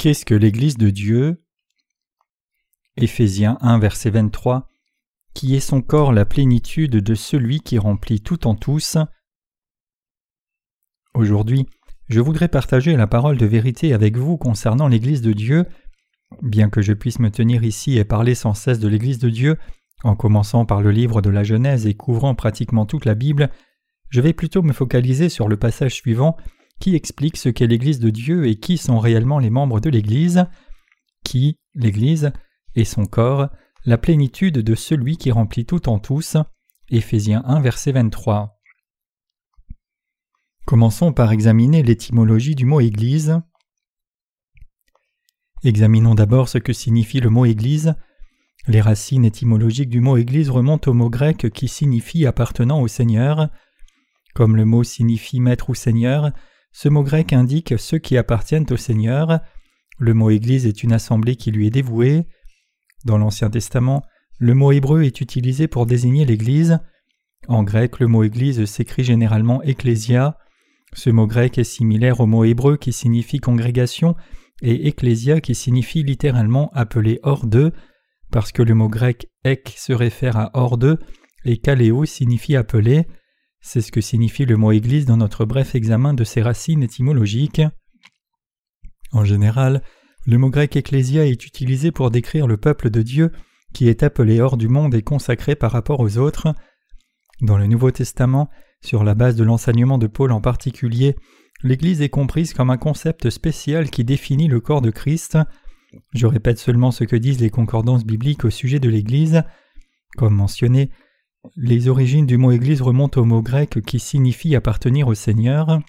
Qu'est-ce 0.00 0.24
que 0.24 0.34
l'Église 0.34 0.78
de 0.78 0.88
Dieu? 0.88 1.44
Éphésiens 2.96 3.58
1 3.60 3.78
verset 3.78 4.08
23 4.08 4.66
Qui 5.34 5.54
est 5.54 5.60
son 5.60 5.82
corps 5.82 6.14
la 6.14 6.24
plénitude 6.24 6.92
de 6.92 7.14
celui 7.14 7.60
qui 7.60 7.76
remplit 7.76 8.22
tout 8.22 8.46
en 8.46 8.54
tous? 8.54 8.96
Aujourd'hui, 11.12 11.66
je 12.08 12.20
voudrais 12.20 12.48
partager 12.48 12.96
la 12.96 13.06
parole 13.06 13.36
de 13.36 13.44
vérité 13.44 13.92
avec 13.92 14.16
vous 14.16 14.38
concernant 14.38 14.88
l'Église 14.88 15.20
de 15.20 15.34
Dieu. 15.34 15.66
Bien 16.40 16.70
que 16.70 16.80
je 16.80 16.94
puisse 16.94 17.18
me 17.18 17.30
tenir 17.30 17.62
ici 17.62 17.98
et 17.98 18.04
parler 18.06 18.34
sans 18.34 18.54
cesse 18.54 18.78
de 18.78 18.88
l'Église 18.88 19.18
de 19.18 19.28
Dieu, 19.28 19.58
en 20.02 20.16
commençant 20.16 20.64
par 20.64 20.80
le 20.80 20.92
livre 20.92 21.20
de 21.20 21.28
la 21.28 21.44
Genèse 21.44 21.86
et 21.86 21.92
couvrant 21.92 22.34
pratiquement 22.34 22.86
toute 22.86 23.04
la 23.04 23.14
Bible, 23.14 23.50
je 24.08 24.22
vais 24.22 24.32
plutôt 24.32 24.62
me 24.62 24.72
focaliser 24.72 25.28
sur 25.28 25.46
le 25.46 25.58
passage 25.58 25.92
suivant 25.92 26.38
qui 26.80 26.96
explique 26.96 27.36
ce 27.36 27.48
qu'est 27.48 27.66
l'Église 27.66 28.00
de 28.00 28.10
Dieu 28.10 28.46
et 28.46 28.56
qui 28.56 28.78
sont 28.78 28.98
réellement 28.98 29.38
les 29.38 29.50
membres 29.50 29.80
de 29.80 29.90
l'Église, 29.90 30.46
qui, 31.24 31.58
l'Église, 31.74 32.32
est 32.74 32.84
son 32.84 33.06
corps, 33.06 33.50
la 33.84 33.98
plénitude 33.98 34.58
de 34.58 34.74
celui 34.74 35.16
qui 35.16 35.30
remplit 35.30 35.66
tout 35.66 35.88
en 35.88 35.98
tous. 35.98 36.36
Éphésiens 36.88 37.42
1 37.44 37.60
verset 37.60 37.92
23. 37.92 38.60
Commençons 40.66 41.12
par 41.12 41.32
examiner 41.32 41.82
l'étymologie 41.82 42.54
du 42.54 42.64
mot 42.64 42.80
Église. 42.80 43.40
Examinons 45.62 46.14
d'abord 46.14 46.48
ce 46.48 46.58
que 46.58 46.72
signifie 46.72 47.20
le 47.20 47.30
mot 47.30 47.44
Église. 47.44 47.94
Les 48.66 48.80
racines 48.80 49.24
étymologiques 49.24 49.88
du 49.88 50.00
mot 50.00 50.16
Église 50.16 50.50
remontent 50.50 50.90
au 50.90 50.94
mot 50.94 51.10
grec 51.10 51.50
qui 51.50 51.68
signifie 51.68 52.26
appartenant 52.26 52.80
au 52.80 52.88
Seigneur. 52.88 53.50
Comme 54.34 54.56
le 54.56 54.64
mot 54.64 54.84
signifie 54.84 55.40
maître 55.40 55.70
ou 55.70 55.74
seigneur, 55.74 56.32
ce 56.72 56.88
mot 56.88 57.02
grec 57.02 57.32
indique 57.32 57.78
ceux 57.78 57.98
qui 57.98 58.16
appartiennent 58.16 58.66
au 58.70 58.76
Seigneur. 58.76 59.40
Le 59.98 60.14
mot 60.14 60.30
Église 60.30 60.66
est 60.66 60.82
une 60.82 60.92
assemblée 60.92 61.36
qui 61.36 61.50
lui 61.50 61.66
est 61.66 61.70
dévouée. 61.70 62.26
Dans 63.04 63.18
l'Ancien 63.18 63.50
Testament, 63.50 64.02
le 64.38 64.54
mot 64.54 64.72
hébreu 64.72 65.02
est 65.02 65.20
utilisé 65.20 65.68
pour 65.68 65.86
désigner 65.86 66.24
l'Église. 66.24 66.78
En 67.48 67.62
grec, 67.64 67.98
le 67.98 68.06
mot 68.06 68.22
Église 68.22 68.64
s'écrit 68.64 69.04
généralement 69.04 69.62
Ecclésia. 69.62 70.38
Ce 70.94 71.10
mot 71.10 71.26
grec 71.26 71.58
est 71.58 71.64
similaire 71.64 72.20
au 72.20 72.26
mot 72.26 72.44
hébreu 72.44 72.76
qui 72.76 72.92
signifie 72.92 73.38
congrégation 73.38 74.14
et 74.62 74.88
Ecclésia 74.88 75.40
qui 75.40 75.54
signifie 75.54 76.02
littéralement 76.02 76.70
appelé 76.74 77.18
hors 77.22 77.46
d'eux, 77.46 77.72
parce 78.30 78.52
que 78.52 78.62
le 78.62 78.74
mot 78.74 78.88
grec 78.88 79.26
ek 79.44 79.74
se 79.76 79.92
réfère 79.92 80.36
à 80.36 80.50
hors 80.54 80.78
d'eux 80.78 80.98
et 81.44 81.58
kaléo 81.58 82.04
signifie 82.04 82.56
appelé. 82.56 83.06
C'est 83.60 83.82
ce 83.82 83.92
que 83.92 84.00
signifie 84.00 84.46
le 84.46 84.56
mot 84.56 84.72
Église 84.72 85.04
dans 85.04 85.18
notre 85.18 85.44
bref 85.44 85.74
examen 85.74 86.14
de 86.14 86.24
ses 86.24 86.42
racines 86.42 86.82
étymologiques. 86.82 87.62
En 89.12 89.24
général, 89.24 89.82
le 90.26 90.38
mot 90.38 90.50
grec 90.50 90.76
ecclésia 90.76 91.26
est 91.26 91.46
utilisé 91.46 91.90
pour 91.90 92.10
décrire 92.10 92.46
le 92.46 92.56
peuple 92.56 92.90
de 92.90 93.02
Dieu 93.02 93.32
qui 93.72 93.88
est 93.88 94.02
appelé 94.02 94.40
hors 94.40 94.56
du 94.56 94.68
monde 94.68 94.94
et 94.94 95.02
consacré 95.02 95.54
par 95.54 95.72
rapport 95.72 96.00
aux 96.00 96.18
autres. 96.18 96.54
Dans 97.40 97.56
le 97.56 97.66
Nouveau 97.66 97.90
Testament, 97.90 98.50
sur 98.82 99.04
la 99.04 99.14
base 99.14 99.36
de 99.36 99.44
l'enseignement 99.44 99.98
de 99.98 100.06
Paul 100.06 100.32
en 100.32 100.40
particulier, 100.40 101.16
l'Église 101.62 102.02
est 102.02 102.08
comprise 102.08 102.54
comme 102.54 102.70
un 102.70 102.78
concept 102.78 103.30
spécial 103.30 103.90
qui 103.90 104.04
définit 104.04 104.48
le 104.48 104.60
corps 104.60 104.82
de 104.82 104.90
Christ. 104.90 105.38
Je 106.14 106.26
répète 106.26 106.58
seulement 106.58 106.90
ce 106.90 107.04
que 107.04 107.16
disent 107.16 107.40
les 107.40 107.50
concordances 107.50 108.04
bibliques 108.04 108.44
au 108.44 108.50
sujet 108.50 108.80
de 108.80 108.88
l'Église. 108.88 109.42
Comme 110.16 110.34
mentionné, 110.34 110.90
les 111.56 111.88
origines 111.88 112.26
du 112.26 112.36
mot 112.36 112.52
Église 112.52 112.82
remontent 112.82 113.20
au 113.20 113.24
mot 113.24 113.42
grec 113.42 113.80
qui 113.84 113.98
signifie 113.98 114.54
appartenir 114.54 115.08
au 115.08 115.14
Seigneur. 115.14 115.80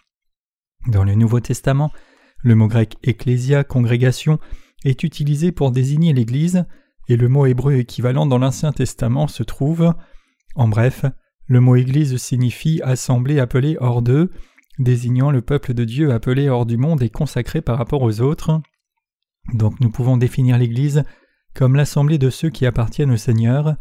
Dans 0.87 1.03
le 1.03 1.15
Nouveau 1.15 1.39
Testament, 1.39 1.91
le 2.39 2.55
mot 2.55 2.67
grec 2.67 2.95
ecclésia, 3.03 3.63
congrégation, 3.63 4.39
est 4.83 5.03
utilisé 5.03 5.51
pour 5.51 5.71
désigner 5.71 6.13
l'Église, 6.13 6.65
et 7.07 7.17
le 7.17 7.27
mot 7.27 7.45
hébreu 7.45 7.75
équivalent 7.75 8.25
dans 8.25 8.37
l'Ancien 8.37 8.71
Testament 8.71 9.27
se 9.27 9.43
trouve. 9.43 9.93
En 10.55 10.67
bref, 10.67 11.05
le 11.47 11.59
mot 11.59 11.75
Église 11.75 12.17
signifie 12.17 12.81
assemblée 12.83 13.39
appelée 13.39 13.77
hors 13.79 14.01
d'eux, 14.01 14.31
désignant 14.79 15.31
le 15.31 15.41
peuple 15.41 15.73
de 15.73 15.83
Dieu 15.83 16.11
appelé 16.11 16.49
hors 16.49 16.65
du 16.65 16.77
monde 16.77 17.03
et 17.03 17.09
consacré 17.09 17.61
par 17.61 17.77
rapport 17.77 18.01
aux 18.01 18.21
autres. 18.21 18.61
Donc 19.53 19.79
nous 19.79 19.91
pouvons 19.91 20.17
définir 20.17 20.57
l'Église 20.57 21.03
comme 21.53 21.75
l'assemblée 21.75 22.17
de 22.17 22.29
ceux 22.29 22.49
qui 22.49 22.65
appartiennent 22.65 23.11
au 23.11 23.17
Seigneur, 23.17 23.75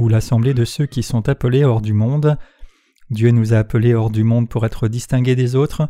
ou 0.00 0.08
l'assemblée 0.08 0.54
de 0.54 0.64
ceux 0.64 0.86
qui 0.86 1.02
sont 1.02 1.28
appelés 1.28 1.62
hors 1.62 1.82
du 1.82 1.92
monde. 1.92 2.38
Dieu 3.10 3.30
nous 3.32 3.52
a 3.52 3.58
appelés 3.58 3.94
hors 3.94 4.10
du 4.10 4.24
monde 4.24 4.48
pour 4.48 4.64
être 4.64 4.88
distingués 4.88 5.36
des 5.36 5.56
autres. 5.56 5.88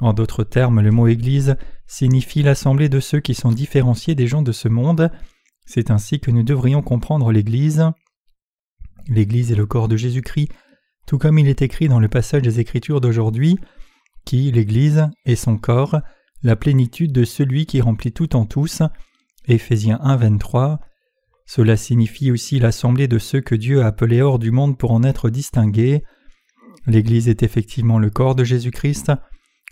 En 0.00 0.12
d'autres 0.12 0.44
termes, 0.44 0.80
le 0.82 0.90
mot 0.90 1.08
Église 1.08 1.56
signifie 1.86 2.42
l'assemblée 2.42 2.90
de 2.90 3.00
ceux 3.00 3.20
qui 3.20 3.34
sont 3.34 3.50
différenciés 3.50 4.14
des 4.14 4.26
gens 4.26 4.42
de 4.42 4.52
ce 4.52 4.68
monde. 4.68 5.10
C'est 5.64 5.90
ainsi 5.90 6.20
que 6.20 6.30
nous 6.30 6.42
devrions 6.42 6.82
comprendre 6.82 7.32
l'Église. 7.32 7.90
L'Église 9.08 9.50
est 9.50 9.56
le 9.56 9.66
corps 9.66 9.88
de 9.88 9.96
Jésus-Christ, 9.96 10.50
tout 11.06 11.16
comme 11.16 11.38
il 11.38 11.48
est 11.48 11.62
écrit 11.62 11.88
dans 11.88 12.00
le 12.00 12.08
passage 12.08 12.42
des 12.42 12.60
Écritures 12.60 13.00
d'aujourd'hui, 13.00 13.58
qui, 14.26 14.52
l'Église, 14.52 15.08
est 15.24 15.36
son 15.36 15.56
corps, 15.56 16.00
la 16.42 16.54
plénitude 16.54 17.12
de 17.12 17.24
celui 17.24 17.64
qui 17.64 17.80
remplit 17.80 18.12
tout 18.12 18.36
en 18.36 18.44
tous. 18.44 18.82
Éphésiens 19.46 19.98
1, 20.02 20.16
23. 20.16 20.80
Cela 21.48 21.78
signifie 21.78 22.30
aussi 22.30 22.58
l'assemblée 22.58 23.08
de 23.08 23.18
ceux 23.18 23.40
que 23.40 23.54
Dieu 23.54 23.80
a 23.80 23.86
appelés 23.86 24.20
hors 24.20 24.38
du 24.38 24.50
monde 24.50 24.76
pour 24.76 24.92
en 24.92 25.02
être 25.02 25.30
distingués. 25.30 26.02
L'Église 26.86 27.26
est 27.26 27.42
effectivement 27.42 27.98
le 27.98 28.10
corps 28.10 28.34
de 28.34 28.44
Jésus-Christ. 28.44 29.12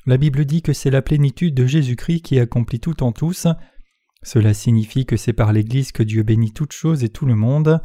La 0.06 0.16
Bible 0.16 0.46
dit 0.46 0.62
que 0.62 0.72
c'est 0.72 0.90
la 0.90 1.02
plénitude 1.02 1.54
de 1.54 1.66
Jésus-Christ 1.66 2.22
qui 2.22 2.40
accomplit 2.40 2.80
tout 2.80 3.02
en 3.02 3.12
tous. 3.12 3.46
Cela 4.22 4.54
signifie 4.54 5.04
que 5.04 5.18
c'est 5.18 5.34
par 5.34 5.52
l'Église 5.52 5.92
que 5.92 6.02
Dieu 6.02 6.22
bénit 6.22 6.52
toutes 6.52 6.72
choses 6.72 7.04
et 7.04 7.10
tout 7.10 7.26
le 7.26 7.34
monde. 7.34 7.82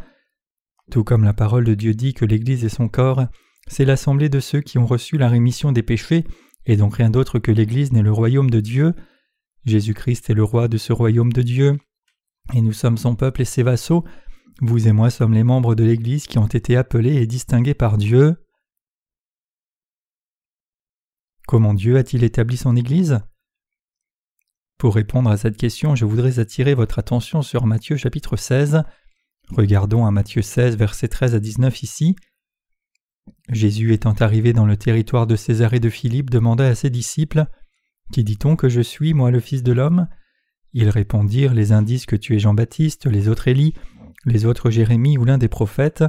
Tout 0.90 1.04
comme 1.04 1.26
la 1.26 1.34
parole 1.34 1.66
de 1.66 1.74
Dieu 1.74 1.94
dit 1.94 2.14
que 2.14 2.24
l'Église 2.24 2.64
est 2.64 2.70
son 2.70 2.88
corps, 2.88 3.26
c'est 3.68 3.86
l'assemblée 3.86 4.30
de 4.30 4.40
ceux 4.40 4.62
qui 4.62 4.78
ont 4.78 4.86
reçu 4.86 5.18
la 5.18 5.28
rémission 5.28 5.74
des 5.74 5.84
péchés, 5.84 6.24
et 6.66 6.78
donc 6.78 6.96
rien 6.96 7.10
d'autre 7.10 7.40
que 7.40 7.52
l'Église 7.52 7.92
n'est 7.92 8.04
le 8.04 8.12
royaume 8.14 8.50
de 8.50 8.62
Dieu. 8.62 8.94
Jésus-Christ 9.66 10.30
est 10.30 10.34
le 10.34 10.46
roi 10.46 10.70
de 10.70 10.78
ce 10.78 10.94
royaume 10.94 11.34
de 11.34 11.42
Dieu 11.42 11.78
et 12.54 12.62
nous 12.62 12.74
sommes 12.74 12.98
son 12.98 13.16
peuple 13.16 13.42
et 13.42 13.46
ses 13.46 13.64
vassaux. 13.64 14.04
Vous 14.62 14.88
et 14.88 14.92
moi 14.92 15.10
sommes 15.10 15.34
les 15.34 15.44
membres 15.44 15.76
de 15.76 15.84
l'Église 15.84 16.28
qui 16.28 16.38
ont 16.38 16.48
été 16.48 16.76
appelés 16.78 17.16
et 17.16 17.28
distingués 17.28 17.74
par 17.74 17.98
Dieu. 17.98 18.36
Comment 21.48 21.74
Dieu 21.74 21.98
a-t-il 21.98 22.24
établi 22.24 22.58
son 22.58 22.76
Église? 22.76 23.20
Pour 24.78 24.96
répondre 24.96 25.30
à 25.30 25.38
cette 25.38 25.58
question, 25.58 25.96
je 25.96 26.06
voudrais 26.06 26.40
attirer 26.40 26.74
votre 26.74 27.00
attention 27.00 27.42
sur 27.42 27.66
Matthieu 27.66 27.98
chapitre 27.98 28.36
16. 28.36 28.84
Regardons 29.50 30.06
à 30.06 30.12
Matthieu 30.12 30.42
16 30.42 30.78
versets 30.78 31.08
13 31.08 31.36
à 31.36 31.40
19 31.40 31.84
ici. 31.84 32.16
Jésus 33.50 33.94
étant 33.94 34.14
arrivé 34.14 34.54
dans 34.54 34.66
le 34.66 34.78
territoire 34.78 35.28
de 35.28 35.36
Césarée 35.36 35.80
de 35.80 35.90
Philippe 35.90 36.30
demanda 36.30 36.66
à 36.66 36.76
ses 36.76 36.90
disciples 36.90 37.46
Qui 38.12 38.24
dit-on 38.24 38.56
que 38.56 38.70
je 38.70 38.82
suis, 38.82 39.14
moi 39.14 39.30
le 39.30 39.40
Fils 39.40 39.62
de 39.62 39.72
l'homme? 39.72 40.08
Ils 40.74 40.90
répondirent 40.90 41.54
Les 41.54 41.72
uns 41.72 41.82
disent 41.82 42.06
que 42.06 42.16
tu 42.16 42.36
es 42.36 42.40
Jean-Baptiste, 42.40 43.08
les 43.08 43.28
autres 43.28 43.48
Élie, 43.48 43.74
les 44.26 44.46
autres 44.46 44.70
Jérémie 44.70 45.18
ou 45.18 45.26
l'un 45.26 45.38
des 45.38 45.48
prophètes. 45.48 46.04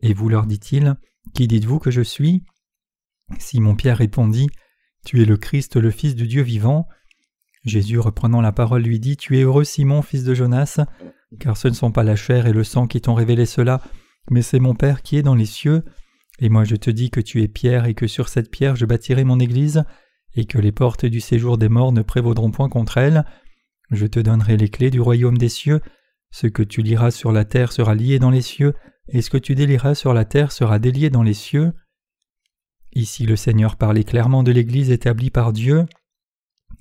Et 0.00 0.14
vous 0.14 0.28
leur 0.28 0.46
dit-il 0.46 0.96
Qui 1.34 1.46
dites-vous 1.48 1.78
que 1.78 1.90
je 1.90 2.02
suis? 2.02 2.44
Simon-Pierre 3.38 3.98
répondit 3.98 4.48
Tu 5.04 5.22
es 5.22 5.24
le 5.24 5.36
Christ, 5.36 5.76
le 5.76 5.90
Fils 5.90 6.14
du 6.14 6.26
Dieu 6.26 6.42
vivant. 6.42 6.88
Jésus, 7.64 7.98
reprenant 7.98 8.40
la 8.40 8.52
parole, 8.52 8.82
lui 8.82 9.00
dit 9.00 9.16
Tu 9.16 9.38
es 9.38 9.42
heureux, 9.42 9.64
Simon, 9.64 10.02
fils 10.02 10.24
de 10.24 10.34
Jonas, 10.34 10.80
car 11.38 11.56
ce 11.56 11.68
ne 11.68 11.74
sont 11.74 11.92
pas 11.92 12.04
la 12.04 12.16
chair 12.16 12.46
et 12.46 12.52
le 12.52 12.64
sang 12.64 12.86
qui 12.86 13.00
t'ont 13.00 13.14
révélé 13.14 13.46
cela, 13.46 13.82
mais 14.30 14.42
c'est 14.42 14.60
mon 14.60 14.74
Père 14.74 15.02
qui 15.02 15.16
est 15.16 15.22
dans 15.22 15.34
les 15.34 15.46
cieux. 15.46 15.84
Et 16.40 16.48
moi 16.48 16.64
je 16.64 16.76
te 16.76 16.90
dis 16.90 17.10
que 17.10 17.20
tu 17.20 17.42
es 17.42 17.48
Pierre, 17.48 17.86
et 17.86 17.94
que 17.94 18.06
sur 18.06 18.28
cette 18.28 18.50
pierre 18.50 18.76
je 18.76 18.86
bâtirai 18.86 19.24
mon 19.24 19.40
Église, 19.40 19.84
et 20.34 20.44
que 20.44 20.58
les 20.58 20.72
portes 20.72 21.04
du 21.04 21.20
séjour 21.20 21.58
des 21.58 21.68
morts 21.68 21.92
ne 21.92 22.02
prévaudront 22.02 22.50
point 22.50 22.68
contre 22.68 22.98
elle. 22.98 23.24
Je 23.90 24.06
te 24.06 24.20
donnerai 24.20 24.56
les 24.56 24.68
clés 24.68 24.90
du 24.90 25.00
royaume 25.00 25.38
des 25.38 25.48
cieux. 25.48 25.80
Ce 26.30 26.46
que 26.46 26.62
tu 26.62 26.82
liras 26.82 27.10
sur 27.10 27.32
la 27.32 27.44
terre 27.44 27.72
sera 27.72 27.94
lié 27.94 28.18
dans 28.18 28.30
les 28.30 28.42
cieux, 28.42 28.74
et 29.08 29.22
ce 29.22 29.30
que 29.30 29.38
tu 29.38 29.54
délieras 29.54 29.94
sur 29.94 30.12
la 30.12 30.24
terre 30.24 30.52
sera 30.52 30.78
délié 30.78 31.08
dans 31.10 31.22
les 31.22 31.34
cieux. 31.34 31.72
Ici 32.92 33.24
le 33.24 33.36
Seigneur 33.36 33.76
parlait 33.76 34.04
clairement 34.04 34.42
de 34.42 34.52
l'Église 34.52 34.90
établie 34.90 35.30
par 35.30 35.52
Dieu. 35.52 35.86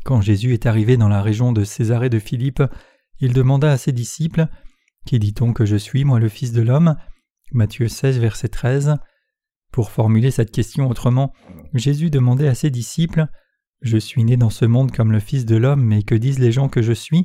Quand 0.03 0.21
Jésus 0.21 0.53
est 0.53 0.65
arrivé 0.65 0.97
dans 0.97 1.09
la 1.09 1.21
région 1.21 1.53
de 1.53 1.63
Césarée 1.63 2.09
de 2.09 2.19
Philippe, 2.19 2.63
il 3.19 3.33
demanda 3.33 3.71
à 3.71 3.77
ses 3.77 3.91
disciples 3.91 4.47
Qui 5.05 5.19
dit-on 5.19 5.53
que 5.53 5.65
je 5.65 5.75
suis, 5.75 6.03
moi 6.03 6.19
le 6.19 6.29
Fils 6.29 6.51
de 6.51 6.61
l'homme? 6.61 6.97
Matthieu 7.51 7.87
16, 7.87 8.19
verset 8.19 8.49
13. 8.49 8.97
Pour 9.71 9.91
formuler 9.91 10.31
cette 10.31 10.51
question 10.51 10.89
autrement, 10.89 11.33
Jésus 11.73 12.09
demandait 12.09 12.47
à 12.47 12.55
ses 12.55 12.69
disciples 12.69 13.27
je 13.81 13.97
suis 13.97 14.23
né 14.23 14.37
dans 14.37 14.49
ce 14.49 14.65
monde 14.65 14.91
comme 14.91 15.11
le 15.11 15.19
Fils 15.19 15.45
de 15.45 15.55
l'homme, 15.55 15.83
mais 15.83 16.03
que 16.03 16.15
disent 16.15 16.39
les 16.39 16.51
gens 16.51 16.69
que 16.69 16.81
je 16.81 16.93
suis? 16.93 17.23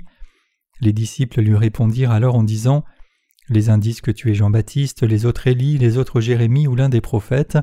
Les 0.80 0.92
disciples 0.92 1.40
lui 1.40 1.56
répondirent 1.56 2.10
alors 2.10 2.34
en 2.34 2.42
disant 2.42 2.84
Les 3.48 3.70
uns 3.70 3.78
disent 3.78 4.00
que 4.00 4.10
tu 4.10 4.30
es 4.30 4.34
Jean-Baptiste, 4.34 5.02
les 5.02 5.26
autres 5.26 5.46
Élie, 5.46 5.78
les 5.78 5.96
autres 5.96 6.20
Jérémie 6.20 6.66
ou 6.66 6.74
l'un 6.74 6.88
des 6.88 7.00
prophètes. 7.00 7.58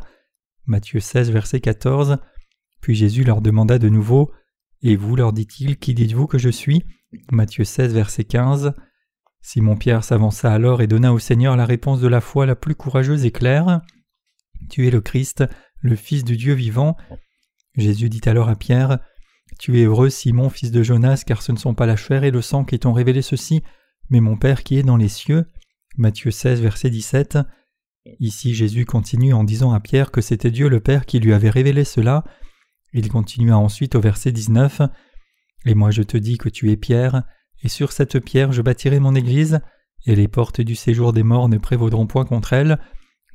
Matthieu 0.66 1.00
16, 1.00 1.32
verset 1.32 1.60
14. 1.60 2.18
Puis 2.82 2.96
Jésus 2.96 3.24
leur 3.24 3.42
demanda 3.42 3.78
de 3.78 3.90
nouveau 3.90 4.32
Et 4.82 4.96
vous, 4.96 5.16
leur 5.16 5.34
dit-il, 5.34 5.78
qui 5.78 5.94
dites-vous 5.94 6.28
que 6.28 6.38
je 6.38 6.50
suis? 6.50 6.84
Matthieu 7.32 7.64
16, 7.64 7.94
verset 7.94 8.24
15. 8.24 8.74
Simon-Pierre 9.42 10.04
s'avança 10.04 10.52
alors 10.52 10.82
et 10.82 10.88
donna 10.88 11.14
au 11.14 11.20
Seigneur 11.20 11.56
la 11.56 11.66
réponse 11.66 12.02
de 12.02 12.08
la 12.08 12.22
foi 12.22 12.46
la 12.46 12.56
plus 12.56 12.76
courageuse 12.76 13.26
et 13.26 13.32
claire. 13.32 13.82
Tu 14.70 14.88
es 14.88 14.92
le 14.92 15.02
Christ, 15.02 15.44
le 15.82 15.96
Fils 15.96 16.24
du 16.24 16.38
Dieu 16.38 16.54
vivant. 16.54 16.98
Jésus 17.80 18.10
dit 18.10 18.22
alors 18.26 18.50
à 18.50 18.56
Pierre 18.56 19.00
Tu 19.58 19.80
es 19.80 19.86
heureux, 19.86 20.10
Simon, 20.10 20.50
fils 20.50 20.72
de 20.72 20.84
Jonas, 20.84 21.24
car 21.26 21.42
ce 21.42 21.52
ne 21.52 21.58
sont 21.58 21.74
pas 21.74 21.86
la 21.86 21.96
chair 21.96 22.24
et 22.24 22.32
le 22.32 22.42
sang 22.42 22.66
qui 22.66 22.80
t'ont 22.80 22.94
révélé 22.94 23.22
ceci, 23.22 23.64
mais 24.10 24.20
mon 24.20 24.38
Père 24.38 24.64
qui 24.64 24.78
est 24.78 24.84
dans 24.84 24.98
les 24.98 25.10
cieux. 25.10 25.46
Matthieu 25.98 26.32
16, 26.32 26.62
verset 26.62 26.90
17. 26.90 27.40
Ici 28.20 28.54
Jésus 28.54 28.86
continue 28.86 29.34
en 29.34 29.44
disant 29.44 29.74
à 29.74 29.80
Pierre 29.80 30.12
que 30.12 30.22
c'était 30.22 30.52
Dieu 30.52 30.70
le 30.70 30.80
Père 30.80 31.06
qui 31.06 31.20
lui 31.20 31.34
avait 31.34 31.50
révélé 31.50 31.84
cela. 31.84 32.24
Il 32.94 33.10
continua 33.10 33.58
ensuite 33.58 33.96
au 33.96 34.02
verset 34.02 34.32
19. 34.32 34.82
Et 35.66 35.76
moi 35.76 35.92
je 35.92 36.04
te 36.04 36.18
dis 36.18 36.38
que 36.38 36.50
tu 36.50 36.72
es 36.72 36.78
Pierre, 36.78 37.24
et 37.64 37.70
sur 37.70 37.92
cette 37.92 38.20
pierre 38.20 38.52
je 38.52 38.62
bâtirai 38.62 39.00
mon 39.00 39.16
église, 39.16 39.60
et 40.06 40.16
les 40.16 40.28
portes 40.28 40.62
du 40.62 40.76
séjour 40.76 41.14
des 41.14 41.24
morts 41.24 41.50
ne 41.50 41.58
prévaudront 41.58 42.08
point 42.08 42.26
contre 42.26 42.54
elle. 42.54 42.80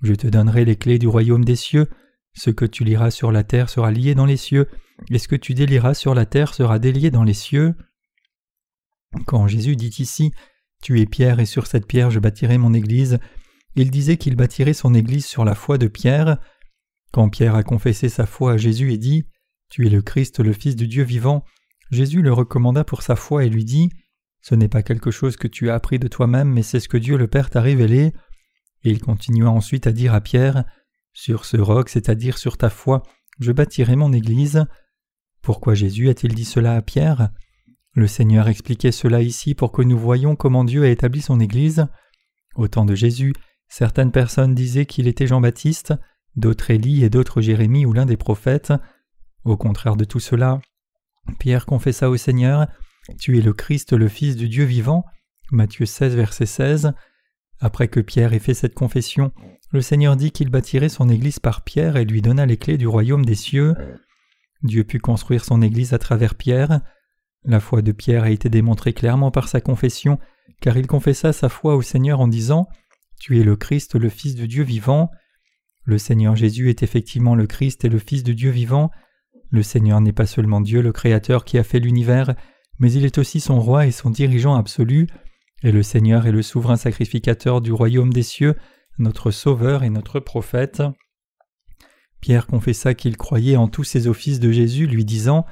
Je 0.03 0.15
te 0.15 0.27
donnerai 0.27 0.65
les 0.65 0.77
clés 0.77 0.99
du 0.99 1.07
royaume 1.07 1.45
des 1.45 1.57
cieux. 1.57 1.89
Ce 2.35 2.51
que 2.51 2.65
tu 2.65 2.85
liras 2.85 3.11
sur 3.11 3.31
la 3.31 3.45
terre 3.45 3.71
sera 3.71 3.91
lié 3.93 4.15
dans 4.15 4.27
les 4.27 4.37
cieux, 4.37 4.69
et 5.11 5.19
ce 5.19 5.29
que 5.29 5.37
tu 5.37 5.55
délieras 5.55 5.95
sur 5.95 6.15
la 6.15 6.27
terre 6.27 6.55
sera 6.55 6.79
délié 6.79 7.11
dans 7.11 7.23
les 7.23 7.35
cieux. 7.35 7.75
Quand 9.27 9.47
Jésus 9.47 9.77
dit 9.77 9.95
ici 9.99 10.33
Tu 10.83 11.01
es 11.01 11.07
Pierre, 11.07 11.41
et 11.41 11.47
sur 11.47 11.67
cette 11.67 11.87
pierre 11.87 12.11
je 12.11 12.19
bâtirai 12.19 12.59
mon 12.59 12.75
église, 12.75 13.19
il 13.77 13.91
disait 13.91 14.17
qu'il 14.17 14.37
bâtirait 14.37 14.75
son 14.75 14.95
église 14.95 15.27
sur 15.27 15.45
la 15.45 15.55
foi 15.55 15.79
de 15.79 15.89
Pierre. 15.89 16.39
Quand 17.13 17.29
Pierre 17.29 17.55
a 17.55 17.63
confessé 17.63 18.09
sa 18.09 18.27
foi 18.27 18.53
à 18.53 18.57
Jésus 18.57 18.93
et 18.93 18.99
dit 18.99 19.25
Tu 19.69 19.87
es 19.87 19.91
le 19.91 20.03
Christ, 20.03 20.41
le 20.41 20.53
Fils 20.53 20.75
du 20.75 20.89
Dieu 20.89 21.05
vivant, 21.05 21.45
Jésus 21.91 22.23
le 22.23 22.33
recommanda 22.33 22.83
pour 22.83 23.03
sa 23.03 23.15
foi 23.15 23.45
et 23.45 23.49
lui 23.49 23.65
dit 23.65 23.91
Ce 24.41 24.55
n'est 24.57 24.69
pas 24.69 24.83
quelque 24.83 25.13
chose 25.13 25.37
que 25.37 25.49
tu 25.49 25.71
as 25.71 25.75
appris 25.75 26.01
de 26.01 26.09
toi-même, 26.09 26.53
mais 26.53 26.63
c'est 26.63 26.81
ce 26.81 26.89
que 26.89 26.97
Dieu 26.97 27.17
le 27.17 27.29
Père 27.29 27.51
t'a 27.51 27.61
révélé. 27.61 28.13
Et 28.83 28.91
il 28.91 29.01
continua 29.01 29.51
ensuite 29.51 29.87
à 29.87 29.93
dire 29.93 30.13
à 30.13 30.21
Pierre 30.21 30.65
Sur 31.15 31.45
ce 31.45 31.57
roc, 31.57 31.89
c'est-à-dire 31.89 32.39
sur 32.39 32.59
ta 32.59 32.69
foi, 32.69 33.05
je 33.39 33.53
bâtirai 33.53 33.95
mon 33.95 34.13
Église. 34.13 34.67
Pourquoi 35.43 35.75
Jésus 35.75 36.09
a-t-il 36.09 36.35
dit 36.35 36.45
cela 36.45 36.75
à 36.75 36.83
Pierre? 36.83 37.31
Le 37.93 38.09
Seigneur 38.09 38.49
expliquait 38.49 38.91
cela 38.91 39.23
ici 39.23 39.55
pour 39.55 39.71
que 39.71 39.83
nous 39.83 39.97
voyions 39.97 40.35
comment 40.35 40.65
Dieu 40.65 40.83
a 40.83 40.89
établi 40.89 41.21
son 41.21 41.39
Église. 41.39 41.87
Au 42.57 42.67
temps 42.67 42.85
de 42.85 42.97
Jésus, 42.97 43.33
certaines 43.69 44.11
personnes 44.11 44.57
disaient 44.57 44.87
qu'il 44.87 45.07
était 45.07 45.29
Jean-Baptiste, 45.29 45.95
d'autres 46.35 46.73
Élie 46.73 47.05
et 47.05 47.11
d'autres 47.11 47.41
Jérémie 47.41 47.87
ou 47.87 47.93
l'un 47.93 48.07
des 48.07 48.17
prophètes. 48.17 48.73
Au 49.45 49.57
contraire 49.57 49.97
de 49.97 50.05
tout 50.05 50.21
cela, 50.21 50.61
Pierre 51.39 51.67
confessa 51.67 52.11
au 52.11 52.17
Seigneur 52.17 52.67
Tu 53.21 53.39
es 53.39 53.43
le 53.43 53.53
Christ, 53.53 53.93
le 53.93 54.09
Fils 54.09 54.35
du 54.35 54.49
Dieu 54.49 54.65
vivant. 54.65 55.05
Matthieu 55.53 55.87
16, 55.87 56.17
verset 56.17 56.47
16. 56.47 56.93
Après 57.65 57.89
que 57.89 58.01
Pierre 58.01 58.35
ait 58.35 58.41
fait 58.41 58.53
cette 58.53 58.75
confession, 58.75 59.33
le 59.73 59.81
Seigneur 59.81 60.17
dit 60.17 60.33
qu'il 60.33 60.51
bâtirait 60.51 60.91
son 60.91 61.09
Église 61.09 61.39
par 61.39 61.65
Pierre 61.65 61.97
et 61.97 62.05
lui 62.05 62.21
donna 62.21 62.45
les 62.45 62.59
clés 62.59 62.77
du 62.77 62.87
royaume 62.87 63.25
des 63.25 63.35
cieux. 63.35 63.75
Dieu 64.63 64.85
put 64.85 64.99
construire 64.99 65.47
son 65.47 65.63
Église 65.63 65.95
à 65.95 65.99
travers 65.99 66.35
Pierre. 66.35 66.83
La 67.43 67.61
foi 67.61 67.81
de 67.81 67.93
Pierre 67.93 68.25
a 68.25 68.31
été 68.31 68.51
démontrée 68.51 68.93
clairement 68.93 69.31
par 69.31 69.49
sa 69.49 69.63
confession, 69.63 70.19
car 70.61 70.77
il 70.77 70.87
confessa 70.87 71.33
sa 71.33 71.49
foi 71.49 71.75
au 71.75 71.81
Seigneur 71.81 72.21
en 72.21 72.29
disant 72.29 72.69
Tu 73.19 73.41
es 73.41 73.45
le 73.45 73.57
Christ, 73.57 73.95
le 73.95 74.11
Fils 74.11 74.35
du 74.35 74.47
Dieu 74.47 74.63
vivant. 74.63 75.11
Le 75.85 75.97
Seigneur 75.97 76.37
Jésus 76.37 76.69
est 76.69 76.83
effectivement 76.83 77.35
le 77.35 77.47
Christ 77.47 77.83
et 77.87 77.89
le 77.89 77.99
Fils 77.99 78.25
de 78.25 78.35
Dieu 78.35 78.51
vivant. 78.51 78.91
Le 79.51 79.63
Seigneur 79.63 80.03
n'est 80.03 80.13
pas 80.13 80.27
seulement 80.27 80.61
Dieu 80.61 80.83
le 80.83 80.93
Créateur 80.93 81.47
qui 81.47 81.57
a 81.57 81.65
fait 81.65 81.81
l'univers, 81.81 82.35
mais 82.79 82.93
il 82.93 83.07
est 83.07 83.17
aussi 83.17 83.41
son 83.41 83.59
roi 83.59 83.87
et 83.87 83.91
son 83.91 84.11
dirigeant 84.11 84.55
absolu, 84.55 85.07
et 85.65 85.73
le 85.73 85.83
Seigneur 85.83 86.27
est 86.27 86.33
le 86.33 86.43
souverain 86.43 86.77
sacrificateur 86.77 87.63
du 87.63 87.73
royaume 87.73 88.13
des 88.13 88.23
cieux, 88.23 88.55
notre 88.99 89.31
Sauveur 89.31 89.83
et 89.83 89.89
notre 89.89 90.21
prophète. 90.21 90.83
Pierre 92.21 92.47
confessa 92.47 92.93
qu'il 92.93 93.17
croyait 93.17 93.57
en 93.57 93.67
tous 93.67 93.83
ces 93.83 94.07
offices 94.07 94.41
de 94.41 94.53
Jésus, 94.53 94.87
lui 94.87 95.07
disant 95.07 95.47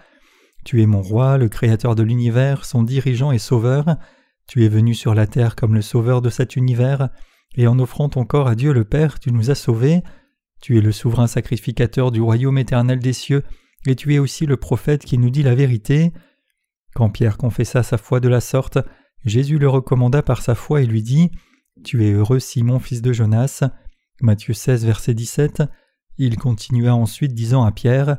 Tu 0.65 0.83
es 0.83 0.87
mon 0.87 1.01
roi, 1.01 1.39
le 1.39 1.49
Créateur 1.49 1.95
de 1.95 2.03
l'univers, 2.03 2.67
son 2.67 2.83
dirigeant 2.83 3.33
et 3.33 3.39
sauveur, 3.39 3.97
tu 4.47 4.65
es 4.65 4.69
venu 4.69 4.95
sur 4.95 5.15
la 5.15 5.27
terre 5.27 5.57
comme 5.57 5.75
le 5.75 5.83
sauveur 5.83 6.21
de 6.21 6.29
cet 6.29 6.57
univers, 6.57 7.09
et 7.57 7.67
en 7.67 7.79
offrant 7.79 8.11
ton 8.11 8.27
corps 8.27 8.49
à 8.49 8.55
Dieu 8.55 8.75
le 8.75 8.85
Père, 8.85 9.19
tu 9.19 9.33
nous 9.33 9.51
as 9.51 9.55
sauvés, 9.55 10.03
tu 10.61 10.77
es 10.77 10.83
le 10.83 10.93
souverain 10.93 11.27
sacrificateur 11.27 12.13
du 12.13 12.21
royaume 12.21 12.59
éternel 12.59 12.99
des 12.99 13.15
cieux, 13.15 13.45
et 13.87 13.97
tu 13.97 14.15
es 14.15 14.19
aussi 14.19 14.45
le 14.45 14.59
prophète 14.59 15.07
qui 15.07 15.17
nous 15.17 15.31
dit 15.31 15.43
la 15.43 15.55
vérité. 15.55 16.13
Quand 16.95 17.09
Pierre 17.09 17.39
confessa 17.39 17.83
sa 17.83 17.97
foi 17.97 18.21
de 18.21 18.29
la 18.29 18.43
sorte, 18.43 18.79
Jésus 19.25 19.59
le 19.59 19.69
recommanda 19.69 20.23
par 20.23 20.43
sa 20.43 20.55
foi 20.55 20.83
et 20.83 20.87
lui 20.87 21.03
dit 21.03 21.31
Tu 21.85 22.05
es 22.07 22.13
heureux, 22.13 22.41
Simon, 22.41 22.79
fils 22.79 23.03
de 23.03 23.13
Jonas. 23.13 23.63
Matthieu 24.21 24.55
16, 24.55 24.85
verset 24.85 25.15
17. 25.15 25.63
Il 26.19 26.37
continua 26.37 26.95
ensuite 26.95 27.35
disant 27.35 27.65
à 27.65 27.73
Pierre 27.73 28.19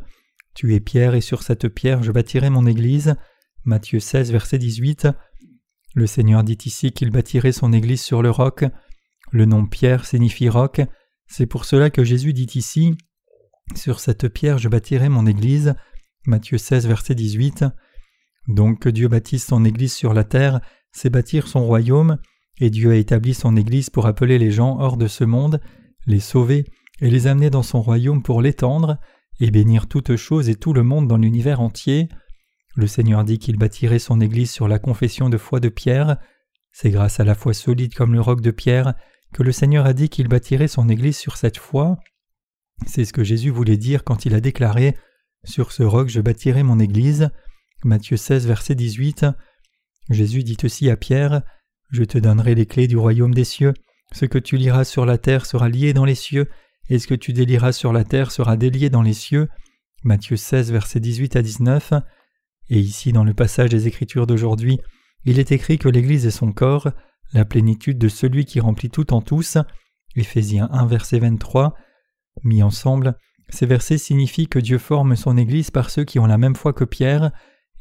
Tu 0.53 0.73
es 0.75 0.79
Pierre, 0.79 1.15
et 1.15 1.21
sur 1.21 1.43
cette 1.43 1.67
pierre 1.67 2.03
je 2.03 2.11
bâtirai 2.11 2.49
mon 2.49 2.65
église. 2.65 3.15
Matthieu 3.65 3.99
16, 3.99 4.31
verset 4.31 4.57
18. 4.57 5.07
Le 5.95 6.07
Seigneur 6.07 6.43
dit 6.43 6.57
ici 6.65 6.91
qu'il 6.91 7.11
bâtirait 7.11 7.51
son 7.51 7.73
église 7.73 8.01
sur 8.01 8.21
le 8.21 8.31
roc. 8.31 8.65
Le 9.31 9.45
nom 9.45 9.65
Pierre 9.65 10.05
signifie 10.05 10.49
roc. 10.49 10.81
C'est 11.27 11.45
pour 11.45 11.65
cela 11.65 11.89
que 11.89 12.03
Jésus 12.03 12.33
dit 12.33 12.49
ici 12.55 12.95
sur 13.75 13.99
cette 13.99 14.27
pierre 14.27 14.59
je 14.59 14.69
bâtirai 14.69 15.09
mon 15.09 15.25
Église. 15.25 15.73
Matthieu 16.25 16.57
16, 16.57 16.87
verset 16.87 17.15
18. 17.15 17.65
Donc 18.47 18.79
que 18.79 18.89
Dieu 18.89 19.07
bâtisse 19.07 19.47
son 19.47 19.65
Église 19.65 19.93
sur 19.93 20.13
la 20.13 20.23
terre, 20.23 20.61
c'est 20.93 21.09
bâtir 21.09 21.47
son 21.47 21.65
royaume, 21.65 22.17
et 22.59 22.69
Dieu 22.69 22.91
a 22.91 22.95
établi 22.95 23.33
son 23.33 23.57
Église 23.57 23.89
pour 23.89 24.05
appeler 24.05 24.37
les 24.37 24.51
gens 24.51 24.79
hors 24.79 24.95
de 24.95 25.07
ce 25.07 25.23
monde, 25.23 25.59
les 26.05 26.19
sauver 26.19 26.65
et 27.01 27.09
les 27.09 27.27
amener 27.27 27.49
dans 27.49 27.63
son 27.63 27.81
royaume 27.81 28.23
pour 28.23 28.41
l'étendre, 28.41 28.97
et 29.39 29.51
bénir 29.51 29.87
toutes 29.87 30.15
choses 30.15 30.47
et 30.49 30.55
tout 30.55 30.73
le 30.73 30.83
monde 30.83 31.07
dans 31.07 31.17
l'univers 31.17 31.59
entier. 31.59 32.07
Le 32.75 32.87
Seigneur 32.87 33.23
dit 33.23 33.39
qu'il 33.39 33.57
bâtirait 33.57 33.99
son 33.99 34.21
Église 34.21 34.51
sur 34.51 34.67
la 34.67 34.79
confession 34.79 35.29
de 35.29 35.37
foi 35.37 35.59
de 35.59 35.69
Pierre. 35.69 36.17
C'est 36.71 36.91
grâce 36.91 37.19
à 37.19 37.23
la 37.23 37.35
foi 37.35 37.53
solide 37.53 37.93
comme 37.93 38.13
le 38.13 38.21
roc 38.21 38.41
de 38.41 38.51
Pierre 38.51 38.93
que 39.33 39.43
le 39.43 39.51
Seigneur 39.51 39.85
a 39.85 39.93
dit 39.93 40.09
qu'il 40.09 40.27
bâtirait 40.27 40.67
son 40.67 40.89
Église 40.89 41.17
sur 41.17 41.37
cette 41.37 41.57
foi. 41.57 41.97
C'est 42.85 43.05
ce 43.05 43.13
que 43.13 43.23
Jésus 43.23 43.49
voulait 43.49 43.77
dire 43.77 44.03
quand 44.03 44.25
il 44.25 44.35
a 44.35 44.39
déclaré 44.39 44.95
Sur 45.43 45.71
ce 45.71 45.83
roc 45.83 46.09
je 46.09 46.21
bâtirai 46.21 46.63
mon 46.63 46.79
Église. 46.79 47.29
Matthieu 47.83 48.15
16, 48.15 48.47
verset 48.47 48.75
18. 48.75 49.25
Jésus 50.09 50.43
dit 50.43 50.57
aussi 50.63 50.89
à 50.89 50.97
Pierre 50.97 51.41
Je 51.89 52.03
te 52.03 52.17
donnerai 52.17 52.55
les 52.55 52.65
clés 52.65 52.87
du 52.87 52.97
royaume 52.97 53.33
des 53.33 53.43
cieux. 53.43 53.73
Ce 54.11 54.25
que 54.25 54.37
tu 54.37 54.57
liras 54.57 54.83
sur 54.83 55.05
la 55.05 55.17
terre 55.17 55.45
sera 55.45 55.69
lié 55.69 55.93
dans 55.93 56.05
les 56.05 56.15
cieux, 56.15 56.49
et 56.89 56.99
ce 56.99 57.07
que 57.07 57.15
tu 57.15 57.33
délieras 57.33 57.71
sur 57.71 57.93
la 57.93 58.03
terre 58.03 58.31
sera 58.31 58.57
délié 58.57 58.89
dans 58.89 59.01
les 59.01 59.13
cieux. 59.13 59.47
Matthieu 60.03 60.35
16, 60.35 60.71
verset 60.71 60.99
18 60.99 61.35
à 61.35 61.41
19. 61.41 61.93
Et 62.69 62.79
ici, 62.79 63.13
dans 63.13 63.23
le 63.23 63.33
passage 63.33 63.69
des 63.69 63.87
Écritures 63.87 64.27
d'aujourd'hui, 64.27 64.79
il 65.25 65.39
est 65.39 65.51
écrit 65.51 65.77
que 65.77 65.89
l'Église 65.89 66.25
est 66.25 66.31
son 66.31 66.51
corps, 66.51 66.91
la 67.33 67.45
plénitude 67.45 67.97
de 67.97 68.09
celui 68.09 68.45
qui 68.45 68.59
remplit 68.59 68.89
tout 68.89 69.13
en 69.13 69.21
tous. 69.21 69.57
Éphésiens 70.15 70.69
1, 70.71 70.85
verset 70.85 71.19
23. 71.19 71.75
Mis 72.43 72.61
ensemble, 72.61 73.15
ces 73.49 73.65
versets 73.65 73.97
signifient 73.97 74.47
que 74.47 74.59
Dieu 74.59 74.77
forme 74.77 75.15
son 75.15 75.37
Église 75.37 75.71
par 75.71 75.89
ceux 75.89 76.03
qui 76.03 76.19
ont 76.19 76.25
la 76.25 76.37
même 76.37 76.55
foi 76.55 76.73
que 76.73 76.83
Pierre, 76.83 77.31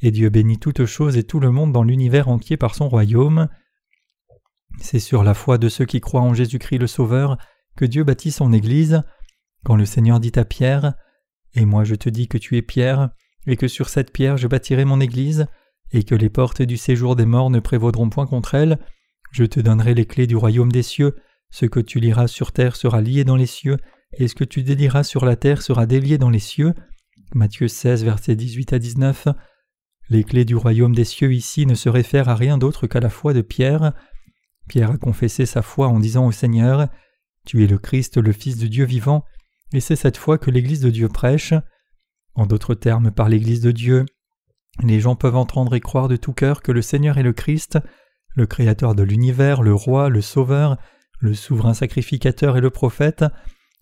et 0.03 0.11
Dieu 0.11 0.29
bénit 0.29 0.59
toutes 0.59 0.85
choses 0.85 1.17
et 1.17 1.23
tout 1.23 1.41
le 1.41 1.51
monde 1.51 1.73
dans 1.73 1.85
l'univers 1.85 2.29
entier 2.29 2.57
par 2.57 2.75
son 2.75 2.89
royaume. 2.89 3.49
C'est 4.79 4.99
sur 4.99 5.23
la 5.23 5.33
foi 5.33 5.59
de 5.59 5.69
ceux 5.69 5.85
qui 5.85 6.01
croient 6.01 6.21
en 6.23 6.35
Jésus-Christ 6.35 6.79
le 6.79 6.87
Sauveur 6.89 7.39
que 7.77 7.85
Dieu 7.85 8.03
bâtit 8.03 8.33
son 8.33 8.53
Église. 8.53 9.03
Quand 9.65 9.77
le 9.77 9.87
Seigneur 9.87 10.19
dit 10.19 10.33
à 10.35 10.45
Pierre 10.45 10.95
Et 11.55 11.65
moi 11.65 11.85
je 11.85 11.95
te 11.95 12.09
dis 12.09 12.27
que 12.27 12.39
tu 12.39 12.57
es 12.57 12.63
Pierre, 12.63 13.11
et 13.47 13.57
que 13.57 13.69
sur 13.69 13.89
cette 13.89 14.13
pierre 14.13 14.37
je 14.37 14.49
bâtirai 14.49 14.85
mon 14.85 15.01
Église, 15.01 15.47
et 15.93 16.03
que 16.03 16.17
les 16.17 16.31
portes 16.31 16.63
du 16.63 16.77
séjour 16.77 17.15
des 17.15 17.27
morts 17.27 17.51
ne 17.51 17.61
prévaudront 17.61 18.11
point 18.11 18.27
contre 18.27 18.55
elle, 18.55 18.79
je 19.31 19.45
te 19.45 19.61
donnerai 19.61 19.95
les 19.95 20.07
clés 20.07 20.27
du 20.27 20.37
royaume 20.37 20.73
des 20.73 20.83
cieux, 20.83 21.17
ce 21.51 21.67
que 21.67 21.81
tu 21.81 22.01
liras 22.01 22.27
sur 22.27 22.51
terre 22.51 22.77
sera 22.77 23.01
lié 23.01 23.25
dans 23.25 23.37
les 23.37 23.47
cieux, 23.47 23.77
et 24.19 24.27
ce 24.27 24.35
que 24.35 24.45
tu 24.45 24.63
délieras 24.63 25.05
sur 25.05 25.25
la 25.25 25.37
terre 25.37 25.63
sera 25.63 25.87
délié 25.87 26.19
dans 26.19 26.31
les 26.31 26.39
cieux. 26.39 26.75
Matthieu 27.35 27.69
16, 27.69 28.05
versets 28.05 28.37
18 28.37 28.73
à 28.73 28.79
19. 28.79 29.29
Les 30.09 30.25
clés 30.25 30.45
du 30.45 30.57
royaume 30.57 30.95
des 30.95 31.05
cieux 31.05 31.33
ici 31.33 31.67
ne 31.67 31.75
se 31.75 31.89
réfèrent 31.89 32.29
à 32.29 32.35
rien 32.35 32.59
d'autre 32.59 32.87
qu'à 32.87 33.01
la 33.01 33.11
foi 33.11 33.33
de 33.33 33.41
Pierre. 33.41 33.93
Pierre 34.69 34.91
a 34.93 34.99
confessé 34.99 35.47
sa 35.47 35.63
foi 35.63 35.89
en 35.89 36.01
disant 36.01 36.27
au 36.27 36.33
Seigneur 36.33 36.89
Tu 37.47 37.65
es 37.65 37.67
le 37.67 37.79
Christ, 37.79 38.19
le 38.19 38.33
Fils 38.33 38.59
de 38.59 38.67
Dieu 38.67 38.85
vivant, 38.85 39.25
et 39.73 39.81
c'est 39.81 39.97
cette 39.97 40.17
foi 40.17 40.39
que 40.39 40.51
l'Église 40.51 40.81
de 40.81 40.91
Dieu 40.91 41.09
prêche. 41.09 41.55
En 42.35 42.47
d'autres 42.47 42.75
termes, 42.75 43.11
par 43.11 43.29
l'Église 43.29 43.61
de 43.61 43.73
Dieu, 43.73 44.07
les 44.83 45.01
gens 45.01 45.17
peuvent 45.17 45.37
entendre 45.37 45.75
et 45.75 45.81
croire 45.81 46.09
de 46.09 46.17
tout 46.17 46.33
cœur 46.33 46.63
que 46.63 46.73
le 46.73 46.83
Seigneur 46.83 47.19
est 47.19 47.23
le 47.23 47.33
Christ, 47.33 47.79
le 48.35 48.47
Créateur 48.47 48.95
de 48.95 49.03
l'univers, 49.03 49.63
le 49.63 49.75
Roi, 49.75 50.09
le 50.09 50.23
Sauveur, 50.23 50.79
le 51.21 51.35
souverain 51.35 51.75
sacrificateur 51.75 52.57
et 52.57 52.61
le 52.61 52.71
prophète, 52.71 53.25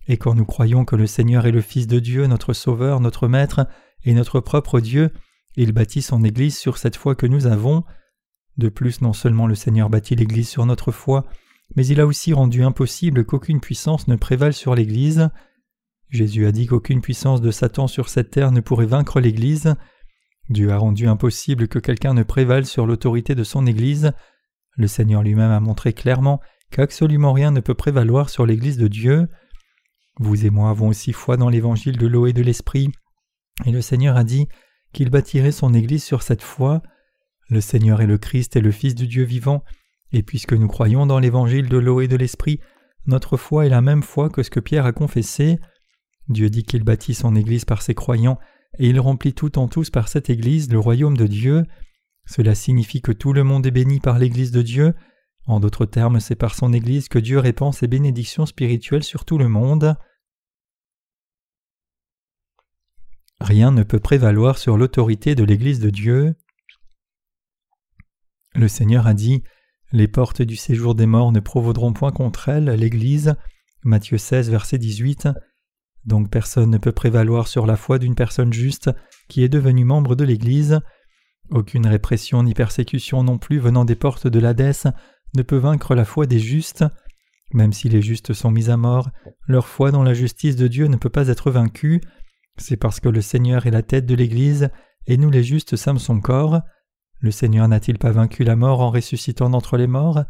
et 0.09 0.17
quand 0.17 0.35
nous 0.35 0.45
croyons 0.45 0.85
que 0.85 0.97
le 0.97 1.07
Seigneur 1.07 1.47
est 1.47 1.53
le 1.53 1.61
Fils 1.61 1.87
de 1.87 2.01
Dieu, 2.01 2.27
notre 2.27 2.53
Sauveur, 2.53 3.01
notre 3.01 3.29
Maître, 3.29 3.67
et 4.05 4.15
notre 4.15 4.41
propre 4.41 4.81
Dieu, 4.81 5.11
il 5.63 5.73
bâtit 5.73 6.01
son 6.01 6.25
Église 6.25 6.57
sur 6.57 6.79
cette 6.79 6.97
foi 6.97 7.15
que 7.15 7.27
nous 7.27 7.47
avons. 7.47 7.85
De 8.57 8.71
plus, 8.71 9.03
non 9.03 9.13
seulement 9.13 9.47
le 9.47 9.55
Seigneur 9.55 9.91
bâtit 9.91 10.17
l'Église 10.17 10.49
sur 10.49 10.65
notre 10.65 10.91
foi, 10.91 11.27
mais 11.77 11.87
il 11.87 12.01
a 12.01 12.07
aussi 12.07 12.33
rendu 12.33 12.63
impossible 12.63 13.27
qu'aucune 13.27 13.61
puissance 13.61 14.09
ne 14.09 14.17
prévale 14.17 14.55
sur 14.55 14.75
l'Église. 14.75 15.29
Jésus 16.09 16.47
a 16.47 16.53
dit 16.53 16.67
qu'aucune 16.67 17.03
puissance 17.03 17.43
de 17.43 17.51
Satan 17.51 17.89
sur 17.89 18.09
cette 18.09 18.31
terre 18.31 18.53
ne 18.53 18.61
pourrait 18.61 18.87
vaincre 18.87 19.21
l'Église. 19.21 19.75
Dieu 20.49 20.73
a 20.73 20.79
rendu 20.79 21.07
impossible 21.07 21.69
que 21.69 21.79
quelqu'un 21.79 22.15
ne 22.15 22.23
prévale 22.23 22.65
sur 22.65 22.87
l'autorité 22.87 23.35
de 23.35 23.45
son 23.45 23.67
Église. 23.67 24.13
Le 24.77 24.87
Seigneur 24.87 25.23
lui-même 25.23 25.51
a 25.51 25.61
montré 25.61 25.93
clairement 25.93 26.41
qu'absolument 26.71 27.35
rien 27.35 27.51
ne 27.51 27.61
peut 27.61 27.75
prévaloir 27.75 28.31
sur 28.31 28.47
l'Église 28.47 28.79
de 28.79 28.89
Dieu. 28.89 29.29
Vous 30.19 30.47
et 30.47 30.51
moi 30.51 30.71
avons 30.71 30.89
aussi 30.89 31.13
foi 31.13 31.37
dans 31.37 31.51
l'évangile 31.51 31.99
de 31.99 32.07
l'eau 32.07 32.27
et 32.27 32.33
de 32.33 32.43
l'esprit, 32.43 32.91
et 33.67 33.73
le 33.73 33.83
Seigneur 33.83 34.17
a 34.17 34.25
dit 34.25 34.49
qu'il 34.93 35.11
bâtirait 35.11 35.53
son 35.53 35.75
Église 35.75 36.05
sur 36.05 36.23
cette 36.23 36.43
foi. 36.43 36.83
Le 37.49 37.61
Seigneur 37.61 38.01
est 38.01 38.07
le 38.07 38.19
Christ 38.19 38.57
et 38.57 38.61
le 38.61 38.71
Fils 38.71 38.95
du 38.95 39.07
Dieu 39.07 39.25
vivant, 39.25 39.65
et 40.13 40.23
puisque 40.23 40.53
nous 40.53 40.69
croyons 40.69 41.07
dans 41.07 41.19
l'évangile 41.19 41.69
de 41.69 41.79
l'eau 41.79 42.01
et 42.01 42.09
de 42.09 42.17
l'esprit, 42.17 42.61
notre 43.07 43.37
foi 43.37 43.67
est 43.67 43.71
la 43.71 43.81
même 43.81 44.03
foi 44.03 44.29
que 44.29 44.43
ce 44.43 44.51
que 44.51 44.61
Pierre 44.61 44.87
a 44.87 44.93
confessé. 44.93 45.59
Dieu 46.29 46.51
dit 46.51 46.65
qu'il 46.65 46.85
bâtit 46.85 47.15
son 47.15 47.35
Église 47.35 47.65
par 47.65 47.83
ses 47.83 47.95
croyants, 47.95 48.39
et 48.79 48.89
il 48.89 49.01
remplit 49.01 49.33
tout 49.33 49.59
en 49.59 49.69
tous 49.69 49.91
par 49.91 50.09
cette 50.09 50.31
Église 50.31 50.71
le 50.71 50.79
royaume 50.79 51.17
de 51.17 51.27
Dieu. 51.27 51.65
Cela 52.27 52.55
signifie 52.55 53.03
que 53.03 53.13
tout 53.13 53.33
le 53.33 53.43
monde 53.43 53.67
est 53.67 53.73
béni 53.73 54.01
par 54.01 54.19
l'Église 54.19 54.53
de 54.53 54.63
Dieu. 54.63 54.95
En 55.47 55.59
d'autres 55.59 55.87
termes, 55.87 56.21
c'est 56.21 56.37
par 56.37 56.55
son 56.55 56.73
Église 56.73 57.09
que 57.09 57.19
Dieu 57.19 57.39
répand 57.39 57.75
ses 57.75 57.89
bénédictions 57.89 58.47
spirituelles 58.47 59.03
sur 59.03 59.25
tout 59.25 59.39
le 59.39 59.49
monde. 59.49 59.97
Rien 63.41 63.73
ne 63.73 63.83
peut 63.83 64.01
prévaloir 64.01 64.59
sur 64.59 64.77
l'autorité 64.77 65.35
de 65.35 65.45
l'Église 65.45 65.81
de 65.81 65.91
Dieu. 65.91 66.35
Le 68.55 68.69
Seigneur 68.69 69.07
a 69.07 69.15
dit 69.15 69.43
Les 69.93 70.09
portes 70.09 70.43
du 70.43 70.57
séjour 70.57 70.95
des 70.95 71.07
morts 71.07 71.33
ne 71.33 71.41
provaudront 71.41 71.93
point 71.93 72.13
contre 72.13 72.49
elle, 72.51 72.67
l'Église. 72.67 73.35
Matthieu 73.83 74.19
16, 74.19 74.51
verset 74.51 74.79
18. 74.79 75.29
Donc 76.05 76.31
personne 76.31 76.71
ne 76.71 76.79
peut 76.79 76.93
prévaloir 76.93 77.49
sur 77.49 77.67
la 77.67 77.77
foi 77.77 77.99
d'une 77.99 78.15
personne 78.15 78.53
juste 78.53 78.91
qui 79.29 79.43
est 79.43 79.49
devenue 79.49 79.85
membre 79.85 80.17
de 80.17 80.25
l'Église. 80.25 80.81
Aucune 81.51 81.87
répression 81.87 82.43
ni 82.43 82.55
persécution 82.55 83.23
non 83.23 83.39
plus 83.39 83.59
venant 83.59 83.85
des 83.85 83.97
portes 83.97 84.27
de 84.27 84.39
l'Hadès 84.39 84.85
ne 85.35 85.43
peut 85.43 85.57
vaincre 85.57 85.95
la 85.95 86.05
foi 86.05 86.27
des 86.27 86.39
justes. 86.39 86.85
Même 87.53 87.73
si 87.73 87.89
les 87.89 88.03
justes 88.03 88.33
sont 88.33 88.51
mis 88.51 88.71
à 88.71 88.77
mort, 88.77 89.11
leur 89.47 89.67
foi 89.67 89.91
dans 89.91 90.03
la 90.03 90.15
justice 90.15 90.57
de 90.57 90.69
Dieu 90.69 90.87
ne 90.87 90.97
peut 90.97 91.09
pas 91.09 91.29
être 91.29 91.51
vaincue. 91.51 92.01
C'est 92.61 92.77
parce 92.77 93.01
que 93.01 93.09
le 93.09 93.23
Seigneur 93.23 93.67
est 93.67 93.71
la 93.71 93.83
tête 93.83 94.05
de 94.05 94.15
l'Église 94.15 94.69
et 95.07 95.17
nous 95.17 95.31
les 95.31 95.43
justes 95.43 95.77
sommes 95.77 95.99
son 95.99 96.21
corps. 96.21 96.61
Le 97.21 97.31
Seigneur 97.31 97.67
n'a-t-il 97.67 97.99
pas 97.99 98.13
vaincu 98.13 98.45
la 98.45 98.55
mort 98.55 98.83
en 98.83 98.91
ressuscitant 98.91 99.49
d'entre 99.49 99.79
les 99.79 99.87
morts? 99.87 100.25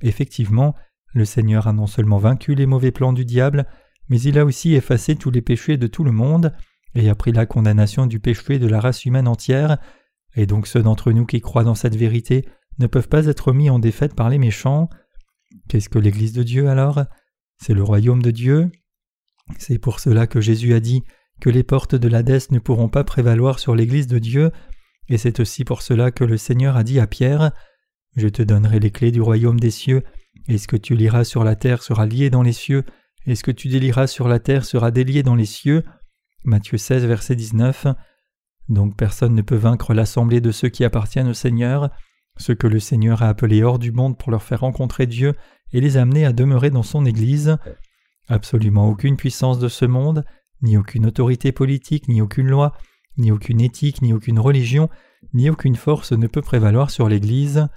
Effectivement, 0.00 0.76
le 1.12 1.24
Seigneur 1.24 1.66
a 1.66 1.72
non 1.72 1.88
seulement 1.88 2.18
vaincu 2.18 2.54
les 2.54 2.66
mauvais 2.66 2.92
plans 2.92 3.12
du 3.12 3.24
diable, 3.24 3.66
mais 4.08 4.20
il 4.20 4.38
a 4.38 4.44
aussi 4.44 4.74
effacé 4.74 5.16
tous 5.16 5.32
les 5.32 5.42
péchés 5.42 5.76
de 5.76 5.88
tout 5.88 6.04
le 6.04 6.12
monde 6.12 6.54
et 6.94 7.10
a 7.10 7.16
pris 7.16 7.32
la 7.32 7.46
condamnation 7.46 8.06
du 8.06 8.20
péché 8.20 8.60
de 8.60 8.68
la 8.68 8.80
race 8.80 9.04
humaine 9.04 9.26
entière, 9.26 9.78
et 10.36 10.46
donc 10.46 10.68
ceux 10.68 10.82
d'entre 10.82 11.10
nous 11.10 11.26
qui 11.26 11.40
croient 11.40 11.64
dans 11.64 11.74
cette 11.74 11.96
vérité 11.96 12.48
ne 12.78 12.86
peuvent 12.86 13.08
pas 13.08 13.26
être 13.26 13.52
mis 13.52 13.70
en 13.70 13.80
défaite 13.80 14.14
par 14.14 14.30
les 14.30 14.38
méchants. 14.38 14.88
Qu'est-ce 15.68 15.88
que 15.88 15.98
l'Église 15.98 16.32
de 16.32 16.44
Dieu 16.44 16.68
alors? 16.68 17.02
C'est 17.58 17.74
le 17.74 17.82
royaume 17.82 18.22
de 18.22 18.30
Dieu? 18.30 18.70
C'est 19.58 19.78
pour 19.78 19.98
cela 19.98 20.26
que 20.26 20.40
Jésus 20.40 20.72
a 20.72 20.80
dit 20.80 21.02
que 21.40 21.50
les 21.50 21.62
portes 21.62 21.94
de 21.94 22.08
l'Hadès 22.08 22.50
ne 22.50 22.58
pourront 22.58 22.88
pas 22.88 23.04
prévaloir 23.04 23.58
sur 23.58 23.74
l'Église 23.74 24.06
de 24.06 24.18
Dieu, 24.18 24.50
et 25.08 25.18
c'est 25.18 25.40
aussi 25.40 25.64
pour 25.64 25.82
cela 25.82 26.10
que 26.10 26.24
le 26.24 26.36
Seigneur 26.36 26.76
a 26.76 26.84
dit 26.84 26.98
à 26.98 27.06
Pierre 27.06 27.52
Je 28.16 28.28
te 28.28 28.42
donnerai 28.42 28.80
les 28.80 28.90
clés 28.90 29.12
du 29.12 29.20
royaume 29.20 29.60
des 29.60 29.70
cieux, 29.70 30.02
et 30.48 30.58
ce 30.58 30.68
que 30.68 30.76
tu 30.76 30.94
liras 30.94 31.24
sur 31.24 31.44
la 31.44 31.56
terre 31.56 31.82
sera 31.82 32.06
lié 32.06 32.30
dans 32.30 32.42
les 32.42 32.52
cieux, 32.52 32.84
et 33.26 33.34
ce 33.34 33.42
que 33.42 33.50
tu 33.50 33.68
délieras 33.68 34.06
sur 34.06 34.28
la 34.28 34.38
terre 34.38 34.64
sera 34.64 34.90
délié 34.90 35.22
dans 35.22 35.34
les 35.34 35.46
cieux. 35.46 35.82
Matthieu 36.44 36.78
16, 36.78 37.04
verset 37.04 37.34
19. 37.34 37.88
Donc 38.68 38.96
personne 38.96 39.34
ne 39.34 39.42
peut 39.42 39.56
vaincre 39.56 39.94
l'assemblée 39.94 40.40
de 40.40 40.52
ceux 40.52 40.68
qui 40.68 40.84
appartiennent 40.84 41.28
au 41.28 41.34
Seigneur, 41.34 41.90
ceux 42.36 42.54
que 42.54 42.66
le 42.66 42.80
Seigneur 42.80 43.22
a 43.22 43.28
appelés 43.28 43.62
hors 43.62 43.78
du 43.78 43.92
monde 43.92 44.18
pour 44.18 44.30
leur 44.30 44.42
faire 44.42 44.60
rencontrer 44.60 45.06
Dieu 45.06 45.34
et 45.72 45.80
les 45.80 45.96
amener 45.96 46.24
à 46.24 46.32
demeurer 46.32 46.70
dans 46.70 46.82
son 46.82 47.04
Église. 47.04 47.56
Absolument 48.28 48.88
aucune 48.88 49.16
puissance 49.16 49.58
de 49.58 49.68
ce 49.68 49.84
monde, 49.84 50.24
ni 50.62 50.76
aucune 50.76 51.06
autorité 51.06 51.52
politique, 51.52 52.08
ni 52.08 52.20
aucune 52.20 52.48
loi, 52.48 52.76
ni 53.18 53.30
aucune 53.32 53.60
éthique, 53.60 54.02
ni 54.02 54.12
aucune 54.12 54.38
religion, 54.38 54.88
ni 55.32 55.50
aucune 55.50 55.76
force 55.76 56.12
ne 56.12 56.26
peut 56.26 56.42
prévaloir 56.42 56.90
sur 56.90 57.08
l'Église. 57.08 57.68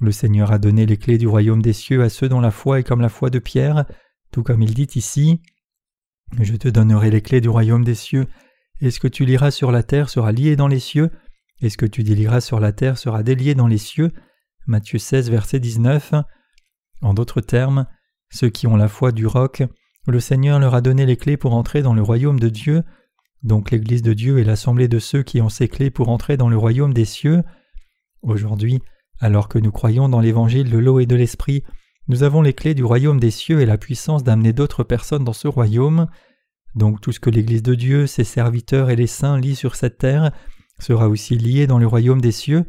Le 0.00 0.12
Seigneur 0.12 0.52
a 0.52 0.58
donné 0.58 0.86
les 0.86 0.96
clés 0.96 1.18
du 1.18 1.26
royaume 1.26 1.62
des 1.62 1.72
cieux 1.72 2.02
à 2.02 2.08
ceux 2.08 2.28
dont 2.28 2.40
la 2.40 2.50
foi 2.50 2.80
est 2.80 2.84
comme 2.84 3.00
la 3.00 3.08
foi 3.08 3.30
de 3.30 3.38
Pierre, 3.38 3.86
tout 4.30 4.42
comme 4.42 4.62
il 4.62 4.74
dit 4.74 4.88
ici. 4.94 5.40
Je 6.40 6.54
te 6.56 6.68
donnerai 6.68 7.10
les 7.10 7.22
clés 7.22 7.40
du 7.40 7.48
royaume 7.48 7.84
des 7.84 7.94
cieux, 7.94 8.26
et 8.80 8.90
ce 8.90 9.00
que 9.00 9.08
tu 9.08 9.24
liras 9.24 9.50
sur 9.50 9.72
la 9.72 9.82
terre 9.82 10.10
sera 10.10 10.32
lié 10.32 10.56
dans 10.56 10.68
les 10.68 10.80
cieux, 10.80 11.10
et 11.62 11.70
ce 11.70 11.76
que 11.76 11.86
tu 11.86 12.02
délieras 12.02 12.40
sur 12.40 12.60
la 12.60 12.72
terre 12.72 12.98
sera 12.98 13.22
délié 13.22 13.54
dans 13.54 13.66
les 13.66 13.78
cieux. 13.78 14.12
Matthieu 14.66 14.98
16, 14.98 15.30
verset 15.30 15.60
19. 15.60 16.14
En 17.00 17.14
d'autres 17.14 17.40
termes, 17.40 17.86
ceux 18.30 18.50
qui 18.50 18.66
ont 18.66 18.76
la 18.76 18.88
foi 18.88 19.12
du 19.12 19.26
roc, 19.26 19.62
le 20.06 20.20
Seigneur 20.20 20.58
leur 20.58 20.74
a 20.74 20.80
donné 20.80 21.06
les 21.06 21.16
clés 21.16 21.36
pour 21.36 21.54
entrer 21.54 21.82
dans 21.82 21.94
le 21.94 22.02
royaume 22.02 22.38
de 22.38 22.48
Dieu, 22.48 22.82
donc 23.42 23.70
l'Église 23.70 24.02
de 24.02 24.12
Dieu 24.12 24.38
est 24.38 24.44
l'assemblée 24.44 24.88
de 24.88 24.98
ceux 24.98 25.22
qui 25.22 25.40
ont 25.40 25.48
ces 25.48 25.68
clés 25.68 25.90
pour 25.90 26.08
entrer 26.08 26.36
dans 26.36 26.48
le 26.48 26.56
royaume 26.56 26.94
des 26.94 27.04
cieux. 27.04 27.42
Aujourd'hui, 28.22 28.80
alors 29.20 29.48
que 29.48 29.58
nous 29.58 29.72
croyons 29.72 30.08
dans 30.08 30.20
l'évangile 30.20 30.70
de 30.70 30.78
l'eau 30.78 31.00
et 31.00 31.06
de 31.06 31.16
l'esprit, 31.16 31.62
nous 32.08 32.22
avons 32.22 32.42
les 32.42 32.54
clés 32.54 32.74
du 32.74 32.84
royaume 32.84 33.20
des 33.20 33.30
cieux 33.30 33.60
et 33.60 33.66
la 33.66 33.78
puissance 33.78 34.24
d'amener 34.24 34.52
d'autres 34.52 34.84
personnes 34.84 35.24
dans 35.24 35.32
ce 35.32 35.48
royaume. 35.48 36.06
Donc 36.74 37.00
tout 37.00 37.12
ce 37.12 37.20
que 37.20 37.30
l'Église 37.30 37.62
de 37.62 37.74
Dieu, 37.74 38.06
ses 38.06 38.24
serviteurs 38.24 38.90
et 38.90 38.96
les 38.96 39.06
saints 39.06 39.38
lient 39.38 39.56
sur 39.56 39.74
cette 39.74 39.98
terre 39.98 40.32
sera 40.78 41.08
aussi 41.08 41.36
lié 41.36 41.66
dans 41.66 41.78
le 41.78 41.86
royaume 41.86 42.20
des 42.20 42.32
cieux. 42.32 42.64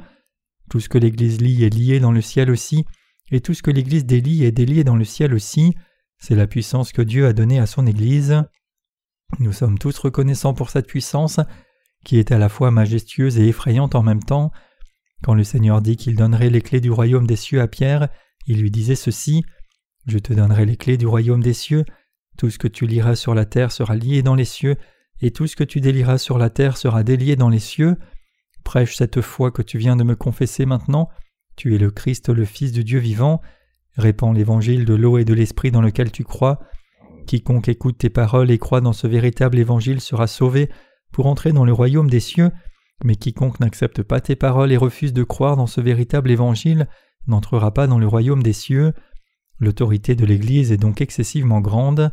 Tout 0.70 0.79
ce 0.79 0.89
que 0.89 0.98
l'Église 0.98 1.39
lit 1.41 1.63
est 1.63 1.74
lié 1.74 2.00
dans 2.00 2.12
le 2.12 2.22
ciel 2.22 2.50
aussi, 2.50 2.86
et 3.32 3.41
tout 3.41 3.53
ce 3.53 3.63
que 3.63 3.72
l'Église 3.72 4.06
délie 4.06 4.44
est 4.44 4.51
délié 4.51 4.84
dans 4.84 4.96
le 4.96 5.06
ciel 5.06 5.34
aussi. 5.34 5.75
C'est 6.19 6.36
la 6.36 6.47
puissance 6.47 6.91
que 6.91 7.01
Dieu 7.01 7.27
a 7.27 7.33
donnée 7.33 7.59
à 7.59 7.65
son 7.65 7.86
Église. 7.86 8.43
Nous 9.39 9.53
sommes 9.53 9.77
tous 9.77 9.97
reconnaissants 10.00 10.53
pour 10.53 10.69
cette 10.69 10.88
puissance, 10.88 11.39
qui 12.03 12.17
est 12.17 12.31
à 12.31 12.38
la 12.38 12.50
fois 12.50 12.71
majestueuse 12.71 13.38
et 13.38 13.47
effrayante 13.47 13.95
en 13.95 14.03
même 14.03 14.24
temps. 14.24 14.51
Quand 15.24 15.33
le 15.33 15.43
Seigneur 15.43 15.81
dit 15.81 15.95
qu'il 15.95 16.15
donnerait 16.15 16.50
les 16.50 16.62
clés 16.62 16.81
du 16.81 16.91
royaume 16.91 17.27
des 17.27 17.36
cieux 17.36 17.62
à 17.62 17.67
Pierre, 17.67 18.09
il 18.45 18.62
lui 18.62 18.71
disait 18.71 18.95
ceci 18.95 19.45
Je 20.05 20.17
te 20.19 20.33
donnerai 20.33 20.65
les 20.65 20.77
clés 20.77 20.97
du 20.97 21.07
royaume 21.07 21.43
des 21.43 21.53
cieux, 21.53 21.86
tout 22.38 22.50
ce 22.50 22.59
que 22.59 22.67
tu 22.67 22.86
liras 22.86 23.15
sur 23.15 23.33
la 23.33 23.45
terre 23.45 23.71
sera 23.71 23.95
lié 23.95 24.21
dans 24.21 24.36
les 24.36 24.45
cieux, 24.45 24.77
et 25.21 25.31
tout 25.31 25.47
ce 25.47 25.55
que 25.55 25.63
tu 25.63 25.81
délieras 25.81 26.19
sur 26.19 26.38
la 26.38 26.50
terre 26.50 26.77
sera 26.77 27.03
délié 27.03 27.36
dans 27.36 27.50
les 27.50 27.59
cieux. 27.59 27.97
Prêche 28.63 28.95
cette 28.95 29.21
foi 29.21 29.51
que 29.51 29.63
tu 29.63 29.77
viens 29.77 29.95
de 29.95 30.03
me 30.03 30.15
confesser 30.15 30.65
maintenant. 30.65 31.09
Tu 31.55 31.74
es 31.74 31.79
le 31.79 31.89
Christ, 31.89 32.29
le 32.29 32.45
Fils 32.45 32.71
du 32.71 32.83
Dieu 32.83 33.00
vivant. 33.00 33.41
Répands 33.97 34.31
l'évangile 34.31 34.85
de 34.85 34.93
l'eau 34.93 35.17
et 35.17 35.25
de 35.25 35.33
l'esprit 35.33 35.71
dans 35.71 35.81
lequel 35.81 36.11
tu 36.11 36.23
crois. 36.23 36.59
Quiconque 37.25 37.67
écoute 37.67 37.97
tes 37.97 38.09
paroles 38.09 38.51
et 38.51 38.57
croit 38.57 38.81
dans 38.81 38.93
ce 38.93 39.07
véritable 39.07 39.57
évangile 39.57 40.01
sera 40.01 40.27
sauvé 40.27 40.69
pour 41.11 41.25
entrer 41.25 41.51
dans 41.51 41.65
le 41.65 41.73
royaume 41.73 42.09
des 42.09 42.19
cieux, 42.19 42.51
mais 43.03 43.15
quiconque 43.15 43.59
n'accepte 43.59 44.03
pas 44.03 44.21
tes 44.21 44.35
paroles 44.35 44.71
et 44.71 44.77
refuse 44.77 45.13
de 45.13 45.23
croire 45.23 45.57
dans 45.57 45.67
ce 45.67 45.81
véritable 45.81 46.31
évangile 46.31 46.87
n'entrera 47.27 47.73
pas 47.73 47.87
dans 47.87 47.99
le 47.99 48.07
royaume 48.07 48.43
des 48.43 48.53
cieux. 48.53 48.93
L'autorité 49.59 50.15
de 50.15 50.25
l'Église 50.25 50.71
est 50.71 50.77
donc 50.77 51.01
excessivement 51.01 51.61
grande. 51.61 52.11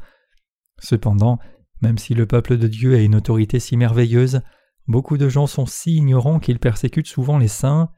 Cependant, 0.80 1.38
même 1.82 1.98
si 1.98 2.14
le 2.14 2.26
peuple 2.26 2.56
de 2.56 2.66
Dieu 2.66 2.94
a 2.94 3.00
une 3.00 3.14
autorité 3.14 3.60
si 3.60 3.76
merveilleuse, 3.76 4.40
beaucoup 4.86 5.16
de 5.16 5.28
gens 5.28 5.46
sont 5.46 5.66
si 5.66 5.96
ignorants 5.96 6.40
qu'ils 6.40 6.58
persécutent 6.58 7.06
souvent 7.06 7.38
les 7.38 7.48
saints. 7.48 7.90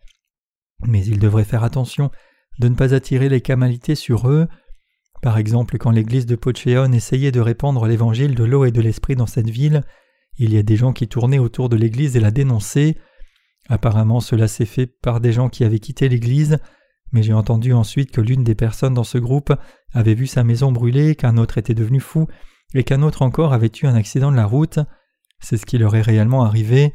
Mais 0.86 1.04
ils 1.04 1.18
devraient 1.18 1.44
faire 1.44 1.64
attention 1.64 2.10
de 2.58 2.68
ne 2.68 2.74
pas 2.74 2.94
attirer 2.94 3.28
les 3.28 3.40
camalités 3.40 3.94
sur 3.94 4.28
eux. 4.28 4.48
Par 5.22 5.38
exemple, 5.38 5.78
quand 5.78 5.90
l'église 5.90 6.26
de 6.26 6.36
Pochéon 6.36 6.92
essayait 6.92 7.32
de 7.32 7.40
répandre 7.40 7.86
l'évangile 7.86 8.34
de 8.34 8.44
l'eau 8.44 8.64
et 8.64 8.70
de 8.70 8.80
l'esprit 8.80 9.16
dans 9.16 9.26
cette 9.26 9.50
ville, 9.50 9.82
il 10.38 10.52
y 10.52 10.58
a 10.58 10.62
des 10.62 10.76
gens 10.76 10.92
qui 10.92 11.08
tournaient 11.08 11.38
autour 11.38 11.68
de 11.68 11.76
l'église 11.76 12.16
et 12.16 12.20
la 12.20 12.30
dénonçaient. 12.30 12.96
Apparemment, 13.68 14.20
cela 14.20 14.48
s'est 14.48 14.66
fait 14.66 14.86
par 14.86 15.20
des 15.20 15.32
gens 15.32 15.48
qui 15.48 15.64
avaient 15.64 15.78
quitté 15.78 16.08
l'église, 16.08 16.58
mais 17.12 17.22
j'ai 17.22 17.32
entendu 17.32 17.72
ensuite 17.72 18.10
que 18.10 18.20
l'une 18.20 18.44
des 18.44 18.54
personnes 18.54 18.94
dans 18.94 19.04
ce 19.04 19.18
groupe 19.18 19.52
avait 19.92 20.14
vu 20.14 20.26
sa 20.26 20.44
maison 20.44 20.72
brûler, 20.72 21.14
qu'un 21.16 21.38
autre 21.38 21.58
était 21.58 21.74
devenu 21.74 22.00
fou, 22.00 22.26
et 22.74 22.84
qu'un 22.84 23.02
autre 23.02 23.22
encore 23.22 23.52
avait 23.52 23.72
eu 23.82 23.86
un 23.86 23.94
accident 23.94 24.30
de 24.30 24.36
la 24.36 24.46
route. 24.46 24.78
C'est 25.40 25.56
ce 25.56 25.66
qui 25.66 25.78
leur 25.78 25.96
est 25.96 26.02
réellement 26.02 26.44
arrivé. 26.44 26.92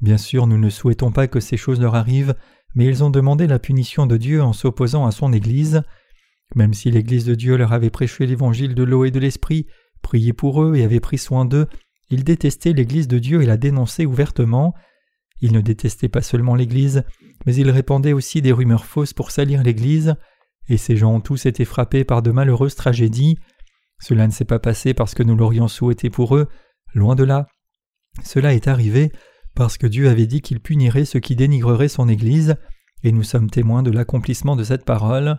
Bien 0.00 0.18
sûr, 0.18 0.46
nous 0.46 0.58
ne 0.58 0.70
souhaitons 0.70 1.12
pas 1.12 1.28
que 1.28 1.40
ces 1.40 1.56
choses 1.56 1.80
leur 1.80 1.94
arrivent, 1.94 2.34
mais 2.74 2.86
ils 2.86 3.04
ont 3.04 3.10
demandé 3.10 3.46
la 3.46 3.58
punition 3.58 4.06
de 4.06 4.16
Dieu 4.16 4.42
en 4.42 4.52
s'opposant 4.52 5.06
à 5.06 5.10
son 5.10 5.32
Église. 5.32 5.82
Même 6.54 6.74
si 6.74 6.90
l'Église 6.90 7.24
de 7.24 7.34
Dieu 7.34 7.56
leur 7.56 7.72
avait 7.72 7.90
prêché 7.90 8.26
l'évangile 8.26 8.74
de 8.74 8.82
l'eau 8.82 9.04
et 9.04 9.10
de 9.10 9.18
l'esprit, 9.18 9.66
prié 10.02 10.32
pour 10.32 10.62
eux 10.62 10.76
et 10.76 10.84
avait 10.84 11.00
pris 11.00 11.18
soin 11.18 11.44
d'eux, 11.44 11.66
ils 12.10 12.24
détestaient 12.24 12.72
l'Église 12.72 13.08
de 13.08 13.18
Dieu 13.18 13.42
et 13.42 13.46
la 13.46 13.56
dénonçaient 13.56 14.06
ouvertement. 14.06 14.74
Ils 15.40 15.52
ne 15.52 15.60
détestaient 15.60 16.08
pas 16.08 16.22
seulement 16.22 16.54
l'Église, 16.54 17.04
mais 17.46 17.54
il 17.54 17.70
répandait 17.70 18.12
aussi 18.12 18.42
des 18.42 18.52
rumeurs 18.52 18.84
fausses 18.84 19.14
pour 19.14 19.30
salir 19.30 19.62
l'Église, 19.62 20.14
et 20.68 20.76
ces 20.76 20.96
gens 20.96 21.14
ont 21.14 21.20
tous 21.20 21.46
été 21.46 21.64
frappés 21.64 22.04
par 22.04 22.22
de 22.22 22.30
malheureuses 22.30 22.74
tragédies. 22.74 23.38
Cela 23.98 24.26
ne 24.26 24.32
s'est 24.32 24.44
pas 24.44 24.58
passé 24.58 24.94
parce 24.94 25.14
que 25.14 25.22
nous 25.22 25.36
l'aurions 25.36 25.68
souhaité 25.68 26.10
pour 26.10 26.36
eux, 26.36 26.48
loin 26.94 27.14
de 27.14 27.24
là. 27.24 27.46
Cela 28.22 28.54
est 28.54 28.68
arrivé 28.68 29.10
parce 29.54 29.78
que 29.78 29.86
Dieu 29.86 30.08
avait 30.08 30.26
dit 30.26 30.40
qu'il 30.40 30.60
punirait 30.60 31.04
ceux 31.04 31.20
qui 31.20 31.36
dénigreraient 31.36 31.88
son 31.88 32.08
Église, 32.08 32.56
et 33.04 33.12
nous 33.12 33.22
sommes 33.22 33.50
témoins 33.50 33.82
de 33.82 33.90
l'accomplissement 33.90 34.56
de 34.56 34.64
cette 34.64 34.84
parole. 34.84 35.38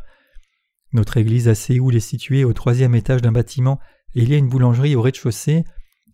Notre 0.91 1.17
Église 1.17 1.47
à 1.47 1.55
Séoul 1.55 1.95
est 1.95 1.99
située 1.99 2.43
au 2.43 2.53
troisième 2.53 2.95
étage 2.95 3.21
d'un 3.21 3.31
bâtiment, 3.31 3.79
et 4.15 4.21
il 4.23 4.29
y 4.29 4.35
a 4.35 4.37
une 4.37 4.49
boulangerie 4.49 4.95
au 4.95 5.01
rez-de-chaussée. 5.01 5.63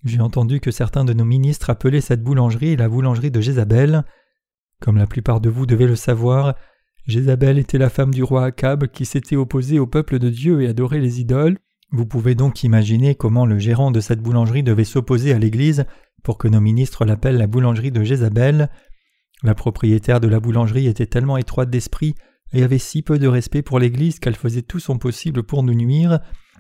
J'ai 0.06 0.22
entendu 0.22 0.62
que 0.62 0.72
certains 0.72 1.04
de 1.04 1.14
nos 1.14 1.26
ministres 1.26 1.70
appelaient 1.70 2.00
cette 2.00 2.24
boulangerie 2.24 2.78
la 2.78 2.88
boulangerie 2.88 3.32
de 3.32 3.42
Jézabel. 3.42 4.06
Comme 4.80 4.98
la 4.98 5.08
plupart 5.08 5.42
de 5.42 5.50
vous 5.50 5.66
devez 5.66 5.88
le 5.88 5.98
savoir, 5.98 6.56
Jézabel 7.06 7.60
était 7.60 7.78
la 7.78 7.90
femme 7.90 8.14
du 8.14 8.24
roi 8.24 8.46
Akab 8.46 8.88
qui 8.88 9.06
s'était 9.06 9.36
opposée 9.36 9.80
au 9.80 9.88
peuple 9.88 10.20
de 10.20 10.30
Dieu 10.30 10.62
et 10.62 10.68
adorait 10.68 11.00
les 11.00 11.20
idoles. 11.20 11.58
Vous 11.92 12.06
pouvez 12.06 12.36
donc 12.36 12.64
imaginer 12.64 13.16
comment 13.16 13.46
le 13.46 13.58
gérant 13.58 13.92
de 13.92 14.00
cette 14.00 14.22
boulangerie 14.22 14.64
devait 14.64 14.84
s'opposer 14.84 15.34
à 15.34 15.40
l'Église 15.40 15.86
pour 16.24 16.38
que 16.38 16.48
nos 16.48 16.62
ministres 16.62 17.06
l'appellent 17.06 17.38
la 17.38 17.48
boulangerie 17.48 17.92
de 17.92 18.04
Jézabel. 18.04 18.70
La 19.44 19.56
propriétaire 19.56 20.20
de 20.20 20.28
la 20.28 20.40
boulangerie 20.40 20.88
était 20.88 21.06
tellement 21.06 21.38
étroite 21.38 21.70
d'esprit 21.70 22.16
et 22.54 22.64
avait 22.64 22.78
si 22.78 23.02
peu 23.02 23.20
de 23.20 23.28
respect 23.28 23.62
pour 23.62 23.80
l'Église 23.80 24.20
qu'elle 24.20 24.36
faisait 24.36 24.62
tout 24.62 24.80
son 24.80 24.98
possible 24.98 25.44
pour 25.44 25.64
nous 25.64 25.76
nuire, 25.76 26.20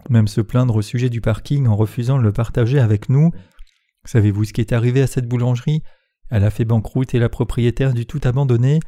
même 0.09 0.27
se 0.27 0.41
plaindre 0.41 0.75
au 0.75 0.81
sujet 0.81 1.09
du 1.09 1.21
parking 1.21 1.67
en 1.67 1.75
refusant 1.75 2.17
de 2.17 2.23
le 2.23 2.31
partager 2.31 2.79
avec 2.79 3.09
nous. 3.09 3.31
Savez-vous 4.05 4.45
ce 4.45 4.53
qui 4.53 4.61
est 4.61 4.73
arrivé 4.73 5.01
à 5.01 5.07
cette 5.07 5.27
boulangerie? 5.27 5.83
Elle 6.29 6.43
a 6.43 6.51
fait 6.51 6.65
banqueroute 6.65 7.13
et 7.15 7.19
la 7.19 7.29
propriétaire 7.29 7.93
dut 7.93 8.05
tout 8.05 8.21
abandonner. 8.23 8.79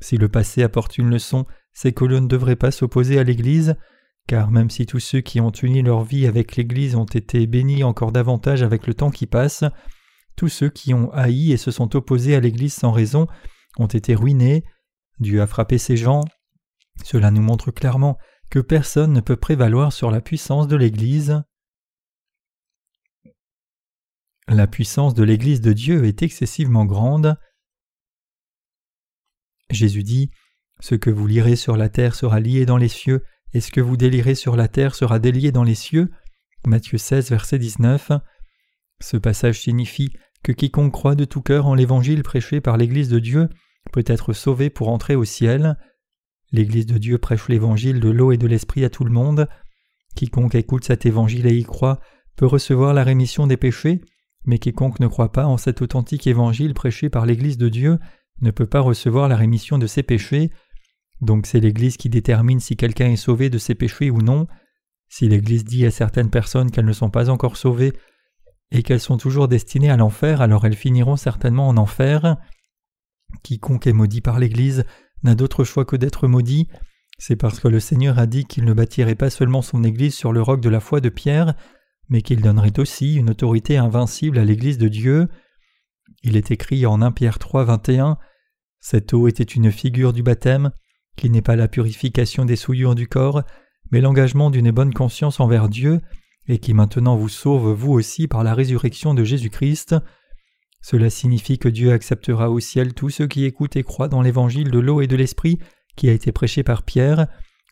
Si 0.00 0.16
le 0.16 0.28
passé 0.28 0.62
apporte 0.62 0.96
une 0.96 1.10
leçon, 1.10 1.44
c'est 1.72 1.92
que 1.92 2.04
l'on 2.04 2.20
ne 2.20 2.28
devrait 2.28 2.56
pas 2.56 2.70
s'opposer 2.70 3.18
à 3.18 3.24
l'Église, 3.24 3.74
car 4.26 4.50
même 4.50 4.70
si 4.70 4.86
tous 4.86 5.00
ceux 5.00 5.20
qui 5.20 5.40
ont 5.40 5.50
uni 5.50 5.82
leur 5.82 6.04
vie 6.04 6.26
avec 6.26 6.56
l'Église 6.56 6.94
ont 6.94 7.04
été 7.04 7.46
bénis 7.46 7.82
encore 7.82 8.12
davantage 8.12 8.62
avec 8.62 8.86
le 8.86 8.94
temps 8.94 9.10
qui 9.10 9.26
passe, 9.26 9.64
tous 10.38 10.48
ceux 10.48 10.70
qui 10.70 10.94
ont 10.94 11.12
haï 11.12 11.50
et 11.50 11.56
se 11.56 11.72
sont 11.72 11.96
opposés 11.96 12.36
à 12.36 12.40
l'Église 12.40 12.72
sans 12.72 12.92
raison 12.92 13.26
ont 13.76 13.88
été 13.88 14.14
ruinés. 14.14 14.64
Dieu 15.18 15.42
a 15.42 15.48
frappé 15.48 15.78
ces 15.78 15.96
gens. 15.96 16.22
Cela 17.04 17.32
nous 17.32 17.42
montre 17.42 17.72
clairement 17.72 18.18
que 18.48 18.60
personne 18.60 19.12
ne 19.12 19.20
peut 19.20 19.36
prévaloir 19.36 19.92
sur 19.92 20.12
la 20.12 20.20
puissance 20.20 20.68
de 20.68 20.76
l'Église. 20.76 21.42
La 24.46 24.68
puissance 24.68 25.12
de 25.12 25.24
l'Église 25.24 25.60
de 25.60 25.72
Dieu 25.72 26.04
est 26.04 26.22
excessivement 26.22 26.84
grande. 26.84 27.36
Jésus 29.70 30.04
dit 30.04 30.30
Ce 30.78 30.94
que 30.94 31.10
vous 31.10 31.26
lirez 31.26 31.56
sur 31.56 31.76
la 31.76 31.88
terre 31.88 32.14
sera 32.14 32.38
lié 32.38 32.64
dans 32.64 32.78
les 32.78 32.88
cieux, 32.88 33.24
et 33.54 33.60
ce 33.60 33.72
que 33.72 33.80
vous 33.80 33.96
délirez 33.96 34.36
sur 34.36 34.54
la 34.54 34.68
terre 34.68 34.94
sera 34.94 35.18
délié 35.18 35.50
dans 35.50 35.64
les 35.64 35.74
cieux. 35.74 36.12
Matthieu 36.64 36.96
16, 36.96 37.28
verset 37.28 37.58
19. 37.58 38.12
Ce 39.00 39.16
passage 39.16 39.60
signifie 39.60 40.10
que 40.42 40.52
quiconque 40.52 40.92
croit 40.92 41.14
de 41.14 41.24
tout 41.24 41.42
cœur 41.42 41.66
en 41.66 41.74
l'évangile 41.74 42.22
prêché 42.22 42.60
par 42.60 42.76
l'Église 42.76 43.08
de 43.08 43.18
Dieu 43.18 43.48
peut 43.92 44.04
être 44.06 44.32
sauvé 44.32 44.70
pour 44.70 44.88
entrer 44.88 45.14
au 45.14 45.24
ciel. 45.24 45.76
L'Église 46.52 46.86
de 46.86 46.98
Dieu 46.98 47.18
prêche 47.18 47.48
l'évangile 47.48 48.00
de 48.00 48.08
l'eau 48.08 48.32
et 48.32 48.38
de 48.38 48.46
l'esprit 48.46 48.84
à 48.84 48.90
tout 48.90 49.04
le 49.04 49.10
monde. 49.10 49.48
Quiconque 50.14 50.54
écoute 50.54 50.84
cet 50.84 51.06
évangile 51.06 51.46
et 51.46 51.56
y 51.56 51.64
croit 51.64 52.00
peut 52.36 52.46
recevoir 52.46 52.94
la 52.94 53.04
rémission 53.04 53.46
des 53.46 53.56
péchés, 53.56 54.00
mais 54.46 54.58
quiconque 54.58 55.00
ne 55.00 55.08
croit 55.08 55.32
pas 55.32 55.46
en 55.46 55.56
cet 55.56 55.82
authentique 55.82 56.26
évangile 56.26 56.74
prêché 56.74 57.10
par 57.10 57.26
l'Église 57.26 57.58
de 57.58 57.68
Dieu 57.68 57.98
ne 58.40 58.50
peut 58.50 58.66
pas 58.66 58.80
recevoir 58.80 59.28
la 59.28 59.36
rémission 59.36 59.78
de 59.78 59.86
ses 59.86 60.02
péchés. 60.02 60.50
Donc 61.20 61.46
c'est 61.46 61.60
l'Église 61.60 61.96
qui 61.96 62.08
détermine 62.08 62.60
si 62.60 62.76
quelqu'un 62.76 63.10
est 63.10 63.16
sauvé 63.16 63.50
de 63.50 63.58
ses 63.58 63.74
péchés 63.74 64.10
ou 64.10 64.22
non. 64.22 64.46
Si 65.08 65.28
l'Église 65.28 65.64
dit 65.64 65.84
à 65.86 65.90
certaines 65.90 66.30
personnes 66.30 66.70
qu'elles 66.70 66.84
ne 66.84 66.92
sont 66.92 67.10
pas 67.10 67.30
encore 67.30 67.56
sauvées 67.56 67.92
et 68.70 68.82
qu'elles 68.82 69.00
sont 69.00 69.16
toujours 69.16 69.48
destinées 69.48 69.90
à 69.90 69.96
l'enfer, 69.96 70.40
alors 70.40 70.66
elles 70.66 70.76
finiront 70.76 71.16
certainement 71.16 71.68
en 71.68 71.76
enfer. 71.76 72.36
Quiconque 73.42 73.86
est 73.86 73.92
maudit 73.92 74.20
par 74.20 74.38
l'Église 74.38 74.84
n'a 75.22 75.34
d'autre 75.34 75.64
choix 75.64 75.84
que 75.84 75.96
d'être 75.96 76.28
maudit. 76.28 76.68
C'est 77.18 77.36
parce 77.36 77.58
que 77.58 77.68
le 77.68 77.80
Seigneur 77.80 78.18
a 78.18 78.26
dit 78.26 78.44
qu'il 78.44 78.64
ne 78.64 78.72
bâtirait 78.72 79.16
pas 79.16 79.30
seulement 79.30 79.62
son 79.62 79.82
Église 79.82 80.14
sur 80.14 80.32
le 80.32 80.42
roc 80.42 80.60
de 80.60 80.68
la 80.68 80.80
foi 80.80 81.00
de 81.00 81.08
Pierre, 81.08 81.54
mais 82.08 82.22
qu'il 82.22 82.40
donnerait 82.40 82.78
aussi 82.78 83.16
une 83.16 83.30
autorité 83.30 83.76
invincible 83.76 84.38
à 84.38 84.44
l'Église 84.44 84.78
de 84.78 84.88
Dieu. 84.88 85.28
Il 86.22 86.36
est 86.36 86.50
écrit 86.50 86.86
en 86.86 87.02
1 87.02 87.10
Pierre 87.12 87.38
3, 87.38 87.64
21 87.64 88.18
Cette 88.80 89.12
eau 89.12 89.26
était 89.26 89.42
une 89.42 89.72
figure 89.72 90.12
du 90.12 90.22
baptême, 90.22 90.70
qui 91.16 91.28
n'est 91.30 91.42
pas 91.42 91.56
la 91.56 91.68
purification 91.68 92.44
des 92.44 92.56
souillures 92.56 92.94
du 92.94 93.08
corps, 93.08 93.42
mais 93.90 94.00
l'engagement 94.00 94.50
d'une 94.50 94.70
bonne 94.70 94.94
conscience 94.94 95.40
envers 95.40 95.68
Dieu, 95.68 96.00
et 96.48 96.58
qui 96.58 96.74
maintenant 96.74 97.16
vous 97.16 97.28
sauve 97.28 97.72
vous 97.72 97.92
aussi 97.92 98.26
par 98.26 98.42
la 98.42 98.54
résurrection 98.54 99.14
de 99.14 99.22
Jésus-Christ. 99.22 99.94
Cela 100.80 101.10
signifie 101.10 101.58
que 101.58 101.68
Dieu 101.68 101.92
acceptera 101.92 102.50
au 102.50 102.60
ciel 102.60 102.94
tous 102.94 103.10
ceux 103.10 103.26
qui 103.26 103.44
écoutent 103.44 103.76
et 103.76 103.82
croient 103.82 104.08
dans 104.08 104.22
l'évangile 104.22 104.70
de 104.70 104.78
l'eau 104.78 105.00
et 105.00 105.06
de 105.06 105.16
l'esprit 105.16 105.58
qui 105.96 106.08
a 106.08 106.12
été 106.12 106.32
prêché 106.32 106.62
par 106.62 106.84
Pierre, 106.84 107.26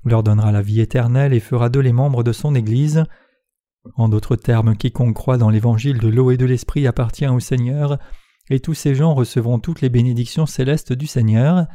leur 0.05 0.23
donnera 0.23 0.53
la 0.53 0.62
vie 0.62 0.81
éternelle 0.81 1.33
et 1.33 1.41
fera 1.41 1.69
d'eux 1.69 1.81
les 1.81 1.93
membres 1.93 2.23
de 2.23 2.33
son 2.33 2.55
Église. 2.55 3.05
En 3.97 4.09
d'autres 4.09 4.37
termes, 4.37 4.77
quiconque 4.77 5.15
croit 5.15 5.39
dans 5.39 5.51
l'évangile 5.51 5.99
de 5.99 6.09
l'eau 6.09 6.31
et 6.31 6.37
de 6.37 6.45
l'esprit 6.45 6.87
appartient 6.87 7.27
au 7.27 7.41
Seigneur, 7.41 7.99
et 8.51 8.61
tous 8.61 8.75
ces 8.75 8.95
gens 8.95 9.15
recevront 9.15 9.59
toutes 9.59 9.81
les 9.81 9.89
bénédictions 9.89 10.47
célestes 10.47 10.93
du 10.93 11.07
Seigneur. 11.07 11.67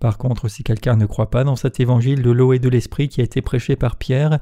Par 0.00 0.18
contre, 0.18 0.48
si 0.48 0.62
quelqu'un 0.62 0.96
ne 0.96 1.06
croit 1.06 1.30
pas 1.30 1.44
dans 1.44 1.56
cet 1.56 1.80
évangile 1.80 2.22
de 2.22 2.30
l'eau 2.30 2.52
et 2.52 2.58
de 2.58 2.68
l'esprit 2.68 3.08
qui 3.08 3.20
a 3.20 3.24
été 3.24 3.42
prêché 3.42 3.76
par 3.76 3.96
Pierre, 3.96 4.38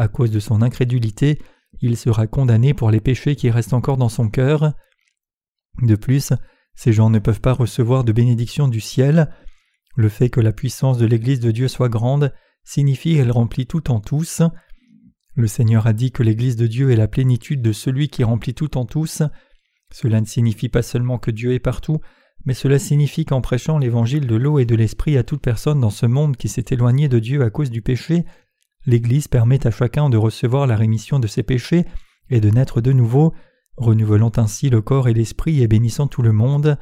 à 0.00 0.08
cause 0.08 0.30
de 0.30 0.40
son 0.40 0.62
incrédulité, 0.62 1.38
il 1.80 1.96
sera 1.96 2.26
condamné 2.26 2.74
pour 2.74 2.90
les 2.90 3.00
péchés 3.00 3.36
qui 3.36 3.50
restent 3.50 3.74
encore 3.74 3.98
dans 3.98 4.08
son 4.08 4.28
cœur. 4.28 4.72
De 5.82 5.94
plus, 5.94 6.32
ces 6.74 6.92
gens 6.92 7.10
ne 7.10 7.18
peuvent 7.18 7.40
pas 7.40 7.52
recevoir 7.52 8.02
de 8.02 8.12
bénédiction 8.12 8.66
du 8.66 8.80
ciel. 8.80 9.30
Le 9.96 10.08
fait 10.08 10.30
que 10.30 10.40
la 10.40 10.52
puissance 10.52 10.98
de 10.98 11.06
l'Église 11.06 11.40
de 11.40 11.50
Dieu 11.50 11.68
soit 11.68 11.90
grande 11.90 12.32
signifie 12.64 13.16
qu'elle 13.16 13.30
remplit 13.30 13.66
tout 13.66 13.90
en 13.90 14.00
tous. 14.00 14.42
Le 15.34 15.46
Seigneur 15.46 15.86
a 15.86 15.92
dit 15.92 16.12
que 16.12 16.22
l'Église 16.22 16.56
de 16.56 16.66
Dieu 16.66 16.90
est 16.90 16.96
la 16.96 17.08
plénitude 17.08 17.60
de 17.60 17.72
celui 17.72 18.08
qui 18.08 18.24
remplit 18.24 18.54
tout 18.54 18.78
en 18.78 18.86
tous. 18.86 19.22
Cela 19.92 20.20
ne 20.20 20.26
signifie 20.26 20.68
pas 20.70 20.82
seulement 20.82 21.18
que 21.18 21.30
Dieu 21.30 21.52
est 21.52 21.60
partout, 21.60 22.00
mais 22.46 22.54
cela 22.54 22.78
signifie 22.78 23.26
qu'en 23.26 23.42
prêchant 23.42 23.76
l'évangile 23.76 24.26
de 24.26 24.36
l'eau 24.36 24.58
et 24.58 24.64
de 24.64 24.74
l'esprit 24.74 25.18
à 25.18 25.24
toute 25.24 25.42
personne 25.42 25.80
dans 25.80 25.90
ce 25.90 26.06
monde 26.06 26.36
qui 26.38 26.48
s'est 26.48 26.64
éloigné 26.70 27.08
de 27.08 27.18
Dieu 27.18 27.42
à 27.42 27.50
cause 27.50 27.70
du 27.70 27.82
péché, 27.82 28.24
l'Église 28.86 29.28
permet 29.28 29.66
à 29.66 29.70
chacun 29.70 30.08
de 30.08 30.16
recevoir 30.16 30.66
la 30.66 30.76
rémission 30.76 31.18
de 31.18 31.26
ses 31.26 31.42
péchés 31.42 31.84
et 32.30 32.40
de 32.40 32.50
naître 32.50 32.80
de 32.80 32.92
nouveau, 32.92 33.34
renouvelant 33.76 34.32
ainsi 34.36 34.70
le 34.70 34.82
corps 34.82 35.08
et 35.08 35.14
l'esprit 35.14 35.62
et 35.62 35.68
bénissant 35.68 36.06
tout 36.06 36.22
le 36.22 36.32
monde. 36.32 36.78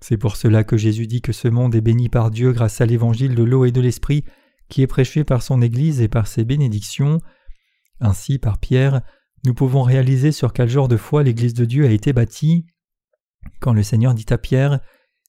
C'est 0.00 0.16
pour 0.16 0.36
cela 0.36 0.64
que 0.64 0.76
Jésus 0.76 1.06
dit 1.06 1.20
que 1.20 1.32
ce 1.32 1.48
monde 1.48 1.74
est 1.74 1.80
béni 1.80 2.08
par 2.08 2.30
Dieu 2.30 2.52
grâce 2.52 2.80
à 2.80 2.86
l'évangile 2.86 3.34
de 3.34 3.42
l'eau 3.42 3.64
et 3.64 3.72
de 3.72 3.80
l'esprit 3.80 4.24
qui 4.68 4.82
est 4.82 4.86
prêché 4.86 5.22
par 5.22 5.42
son 5.42 5.60
Église 5.62 6.00
et 6.00 6.08
par 6.08 6.26
ses 6.26 6.44
bénédictions. 6.44 7.20
Ainsi, 8.00 8.38
par 8.38 8.58
Pierre, 8.58 9.02
nous 9.44 9.54
pouvons 9.54 9.82
réaliser 9.82 10.32
sur 10.32 10.52
quel 10.52 10.68
genre 10.68 10.88
de 10.88 10.96
foi 10.96 11.22
l'Église 11.22 11.54
de 11.54 11.64
Dieu 11.64 11.86
a 11.86 11.90
été 11.90 12.12
bâtie. 12.12 12.66
Quand 13.60 13.72
le 13.72 13.82
Seigneur 13.82 14.14
dit 14.14 14.26
à 14.30 14.38
Pierre 14.38 14.80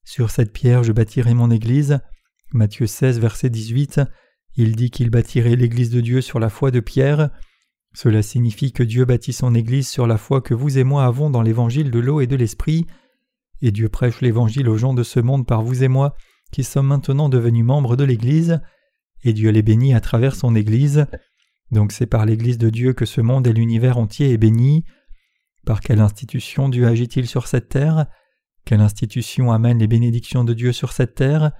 Sur 0.04 0.32
cette 0.32 0.54
pierre 0.54 0.84
je 0.84 0.92
bâtirai 0.92 1.34
mon 1.34 1.52
Église, 1.52 2.00
Matthieu 2.52 2.88
16, 2.88 3.20
verset 3.20 3.50
18, 3.50 4.02
il 4.56 4.76
dit 4.76 4.90
qu'il 4.90 5.10
bâtirait 5.10 5.56
l'Église 5.56 5.90
de 5.90 6.02
Dieu 6.02 6.22
sur 6.22 6.40
la 6.40 6.50
foi 6.50 6.72
de 6.72 6.80
Pierre. 6.80 7.30
Cela 7.94 8.22
signifie 8.22 8.72
que 8.72 8.84
Dieu 8.84 9.06
bâtit 9.06 9.34
son 9.34 9.56
Église 9.56 9.88
sur 9.88 10.08
la 10.08 10.18
foi 10.18 10.42
que 10.42 10.54
vous 10.54 10.78
et 10.78 10.84
moi 10.84 11.06
avons 11.06 11.30
dans 11.30 11.42
l'Évangile 11.42 11.92
de 11.92 12.00
l'eau 12.00 12.22
et 12.22 12.28
de 12.28 12.36
l'Esprit, 12.36 12.86
et 13.62 13.72
Dieu 13.72 13.90
prêche 13.90 14.22
l'Évangile 14.22 14.68
aux 14.68 14.78
gens 14.78 14.94
de 14.94 15.04
ce 15.04 15.20
monde 15.20 15.46
par 15.46 15.62
vous 15.62 15.84
et 15.84 15.88
moi, 15.88 16.16
qui 16.52 16.64
sommes 16.64 16.88
maintenant 16.88 17.30
devenus 17.30 17.64
membres 17.64 17.96
de 17.96 18.04
l'Église, 18.04 18.62
et 19.24 19.34
Dieu 19.34 19.50
les 19.52 19.62
bénit 19.62 19.94
à 19.94 20.02
travers 20.02 20.36
son 20.36 20.56
Église. 20.56 21.06
Donc 21.72 21.92
c'est 21.92 22.06
par 22.06 22.26
l'Église 22.26 22.58
de 22.58 22.70
Dieu 22.70 22.94
que 22.94 23.06
ce 23.06 23.22
monde 23.22 23.48
et 23.48 23.54
l'univers 23.54 23.98
entier 23.98 24.32
est 24.32 24.38
béni. 24.38 24.84
Par 25.66 25.80
quelle 25.80 26.02
institution 26.02 26.70
Dieu 26.70 26.88
agit-il 26.88 27.26
sur 27.26 27.48
cette 27.48 27.70
terre? 27.70 28.08
Quelle 28.66 28.82
institution 28.82 29.52
amène 29.52 29.80
les 29.80 29.88
bénédictions 29.88 30.44
de 30.44 30.54
Dieu 30.54 30.72
sur 30.72 30.92
cette 30.92 31.16
terre? 31.16 31.52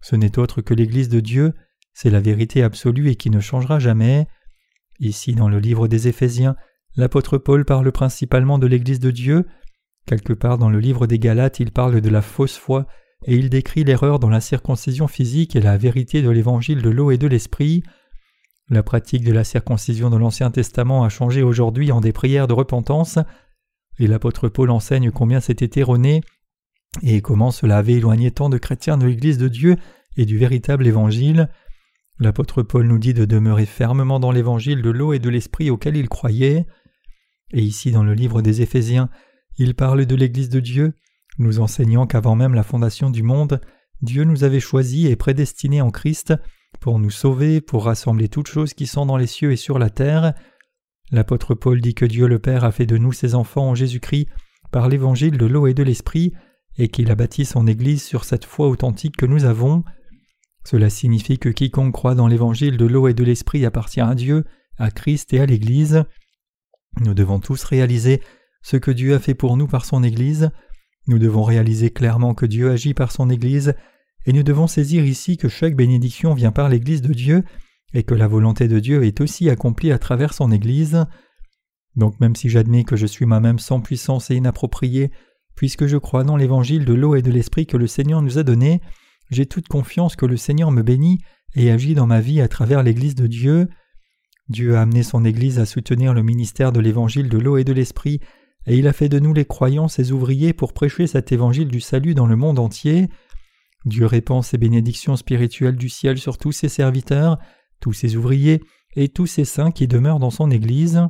Ce 0.00 0.16
n'est 0.16 0.38
autre 0.38 0.60
que 0.60 0.74
l'Église 0.74 1.08
de 1.08 1.20
Dieu, 1.20 1.54
c'est 1.94 2.10
la 2.10 2.20
vérité 2.20 2.62
absolue 2.62 3.08
et 3.08 3.16
qui 3.16 3.30
ne 3.30 3.40
changera 3.40 3.78
jamais. 3.78 4.26
Ici, 5.00 5.34
dans 5.34 5.48
le 5.48 5.58
livre 5.58 5.88
des 5.88 6.08
Éphésiens, 6.08 6.56
l'apôtre 6.96 7.38
Paul 7.38 7.64
parle 7.64 7.90
principalement 7.92 8.58
de 8.58 8.66
l'Église 8.66 9.00
de 9.00 9.10
Dieu. 9.10 9.46
Quelque 10.06 10.32
part 10.32 10.58
dans 10.58 10.70
le 10.70 10.80
livre 10.80 11.06
des 11.06 11.18
Galates, 11.18 11.60
il 11.60 11.70
parle 11.72 12.00
de 12.00 12.10
la 12.10 12.22
fausse 12.22 12.56
foi 12.56 12.86
et 13.26 13.36
il 13.36 13.48
décrit 13.48 13.84
l'erreur 13.84 14.18
dans 14.18 14.28
la 14.28 14.40
circoncision 14.40 15.08
physique 15.08 15.56
et 15.56 15.60
la 15.60 15.78
vérité 15.78 16.20
de 16.20 16.30
l'évangile 16.30 16.82
de 16.82 16.90
l'eau 16.90 17.10
et 17.10 17.18
de 17.18 17.26
l'esprit. 17.26 17.82
La 18.68 18.82
pratique 18.82 19.24
de 19.24 19.32
la 19.32 19.44
circoncision 19.44 20.10
de 20.10 20.16
l'Ancien 20.16 20.50
Testament 20.50 21.04
a 21.04 21.08
changé 21.08 21.42
aujourd'hui 21.42 21.92
en 21.92 22.00
des 22.00 22.12
prières 22.12 22.46
de 22.46 22.54
repentance, 22.54 23.18
et 23.98 24.06
l'apôtre 24.06 24.48
Paul 24.48 24.70
enseigne 24.70 25.10
combien 25.10 25.40
c'était 25.40 25.80
erroné 25.80 26.22
et 27.02 27.20
comment 27.20 27.50
cela 27.50 27.78
avait 27.78 27.94
éloigné 27.94 28.30
tant 28.30 28.48
de 28.48 28.58
chrétiens 28.58 28.96
de 28.96 29.06
l'Église 29.06 29.38
de 29.38 29.48
Dieu 29.48 29.76
et 30.16 30.26
du 30.26 30.38
véritable 30.38 30.86
Évangile. 30.86 31.48
L'apôtre 32.18 32.62
Paul 32.62 32.86
nous 32.86 32.98
dit 32.98 33.14
de 33.14 33.24
demeurer 33.24 33.66
fermement 33.66 34.20
dans 34.20 34.30
l'Évangile 34.30 34.82
de 34.82 34.90
l'eau 34.90 35.12
et 35.12 35.18
de 35.18 35.28
l'Esprit 35.28 35.70
auquel 35.70 35.96
il 35.96 36.08
croyait. 36.08 36.66
Et 37.52 37.62
ici 37.62 37.90
dans 37.90 38.04
le 38.04 38.14
livre 38.14 38.40
des 38.40 38.62
Éphésiens, 38.62 39.10
il 39.56 39.74
parle 39.74 40.06
de 40.06 40.14
l'Église 40.14 40.48
de 40.48 40.60
Dieu, 40.60 40.94
nous 41.38 41.60
enseignant 41.60 42.06
qu'avant 42.06 42.36
même 42.36 42.54
la 42.54 42.62
fondation 42.62 43.10
du 43.10 43.22
monde, 43.22 43.60
Dieu 44.02 44.24
nous 44.24 44.44
avait 44.44 44.60
choisis 44.60 45.06
et 45.06 45.16
prédestinés 45.16 45.80
en 45.80 45.90
Christ 45.90 46.34
pour 46.80 46.98
nous 46.98 47.10
sauver, 47.10 47.60
pour 47.60 47.84
rassembler 47.84 48.28
toutes 48.28 48.48
choses 48.48 48.74
qui 48.74 48.86
sont 48.86 49.06
dans 49.06 49.16
les 49.16 49.26
cieux 49.26 49.52
et 49.52 49.56
sur 49.56 49.78
la 49.78 49.90
terre. 49.90 50.34
L'apôtre 51.10 51.54
Paul 51.54 51.80
dit 51.80 51.94
que 51.94 52.04
Dieu 52.04 52.26
le 52.26 52.38
Père 52.38 52.64
a 52.64 52.72
fait 52.72 52.86
de 52.86 52.98
nous 52.98 53.12
ses 53.12 53.34
enfants 53.34 53.70
en 53.70 53.74
Jésus-Christ 53.74 54.28
par 54.70 54.88
l'évangile 54.88 55.38
de 55.38 55.46
l'eau 55.46 55.66
et 55.66 55.74
de 55.74 55.82
l'esprit, 55.82 56.32
et 56.76 56.88
qu'il 56.88 57.10
a 57.10 57.14
bâti 57.14 57.44
son 57.44 57.66
Église 57.68 58.02
sur 58.02 58.24
cette 58.24 58.44
foi 58.44 58.68
authentique 58.68 59.16
que 59.16 59.26
nous 59.26 59.44
avons. 59.44 59.84
Cela 60.64 60.88
signifie 60.88 61.38
que 61.38 61.50
quiconque 61.50 61.92
croit 61.92 62.14
dans 62.14 62.26
l'évangile 62.26 62.76
de 62.76 62.86
l'eau 62.86 63.06
et 63.08 63.14
de 63.14 63.24
l'esprit 63.24 63.66
appartient 63.66 64.00
à 64.00 64.14
Dieu, 64.14 64.44
à 64.78 64.90
Christ 64.90 65.32
et 65.34 65.40
à 65.40 65.46
l'Église. 65.46 66.04
Nous 67.00 67.14
devons 67.14 67.38
tous 67.38 67.62
réaliser 67.64 68.22
ce 68.62 68.76
que 68.76 68.90
Dieu 68.90 69.14
a 69.14 69.18
fait 69.18 69.34
pour 69.34 69.56
nous 69.56 69.66
par 69.66 69.84
son 69.84 70.02
Église. 70.02 70.50
Nous 71.06 71.18
devons 71.18 71.42
réaliser 71.42 71.90
clairement 71.90 72.34
que 72.34 72.46
Dieu 72.46 72.70
agit 72.70 72.94
par 72.94 73.12
son 73.12 73.28
Église, 73.28 73.74
et 74.26 74.32
nous 74.32 74.42
devons 74.42 74.66
saisir 74.66 75.04
ici 75.04 75.36
que 75.36 75.48
chaque 75.48 75.76
bénédiction 75.76 76.32
vient 76.32 76.52
par 76.52 76.70
l'Église 76.70 77.02
de 77.02 77.12
Dieu, 77.12 77.44
et 77.92 78.02
que 78.02 78.14
la 78.14 78.26
volonté 78.26 78.66
de 78.66 78.80
Dieu 78.80 79.04
est 79.04 79.20
aussi 79.20 79.50
accomplie 79.50 79.92
à 79.92 79.98
travers 79.98 80.32
son 80.32 80.50
Église. 80.50 81.04
Donc 81.94 82.18
même 82.20 82.34
si 82.34 82.48
j'admets 82.48 82.84
que 82.84 82.96
je 82.96 83.06
suis 83.06 83.26
moi-même 83.26 83.58
sans 83.58 83.80
puissance 83.80 84.30
et 84.30 84.36
inapproprié, 84.36 85.10
puisque 85.54 85.86
je 85.86 85.98
crois 85.98 86.24
dans 86.24 86.36
l'évangile 86.36 86.86
de 86.86 86.94
l'eau 86.94 87.14
et 87.14 87.22
de 87.22 87.30
l'esprit 87.30 87.66
que 87.66 87.76
le 87.76 87.86
Seigneur 87.86 88.22
nous 88.22 88.38
a 88.38 88.42
donné, 88.42 88.80
j'ai 89.30 89.46
toute 89.46 89.68
confiance 89.68 90.16
que 90.16 90.26
le 90.26 90.36
Seigneur 90.36 90.70
me 90.70 90.82
bénit 90.82 91.20
et 91.54 91.70
agit 91.70 91.94
dans 91.94 92.06
ma 92.06 92.20
vie 92.20 92.40
à 92.40 92.48
travers 92.48 92.82
l'Église 92.82 93.14
de 93.14 93.26
Dieu. 93.26 93.68
Dieu 94.48 94.76
a 94.76 94.82
amené 94.82 95.02
son 95.02 95.24
Église 95.24 95.58
à 95.58 95.66
soutenir 95.66 96.12
le 96.12 96.22
ministère 96.22 96.72
de 96.72 96.80
l'évangile 96.80 97.28
de 97.28 97.38
l'eau 97.38 97.56
et 97.56 97.64
de 97.64 97.72
l'esprit, 97.72 98.20
et 98.66 98.76
il 98.76 98.86
a 98.86 98.92
fait 98.92 99.08
de 99.08 99.18
nous 99.18 99.34
les 99.34 99.44
croyants 99.44 99.88
ses 99.88 100.12
ouvriers 100.12 100.52
pour 100.52 100.72
prêcher 100.72 101.06
cet 101.06 101.32
évangile 101.32 101.68
du 101.68 101.80
salut 101.80 102.14
dans 102.14 102.26
le 102.26 102.36
monde 102.36 102.58
entier. 102.58 103.08
Dieu 103.84 104.06
répand 104.06 104.42
ses 104.42 104.58
bénédictions 104.58 105.16
spirituelles 105.16 105.76
du 105.76 105.88
ciel 105.88 106.18
sur 106.18 106.38
tous 106.38 106.52
ses 106.52 106.68
serviteurs, 106.68 107.38
tous 107.80 107.92
ses 107.92 108.16
ouvriers 108.16 108.62
et 108.96 109.08
tous 109.08 109.26
ses 109.26 109.44
saints 109.44 109.70
qui 109.70 109.86
demeurent 109.86 110.18
dans 110.18 110.30
son 110.30 110.50
Église. 110.50 111.02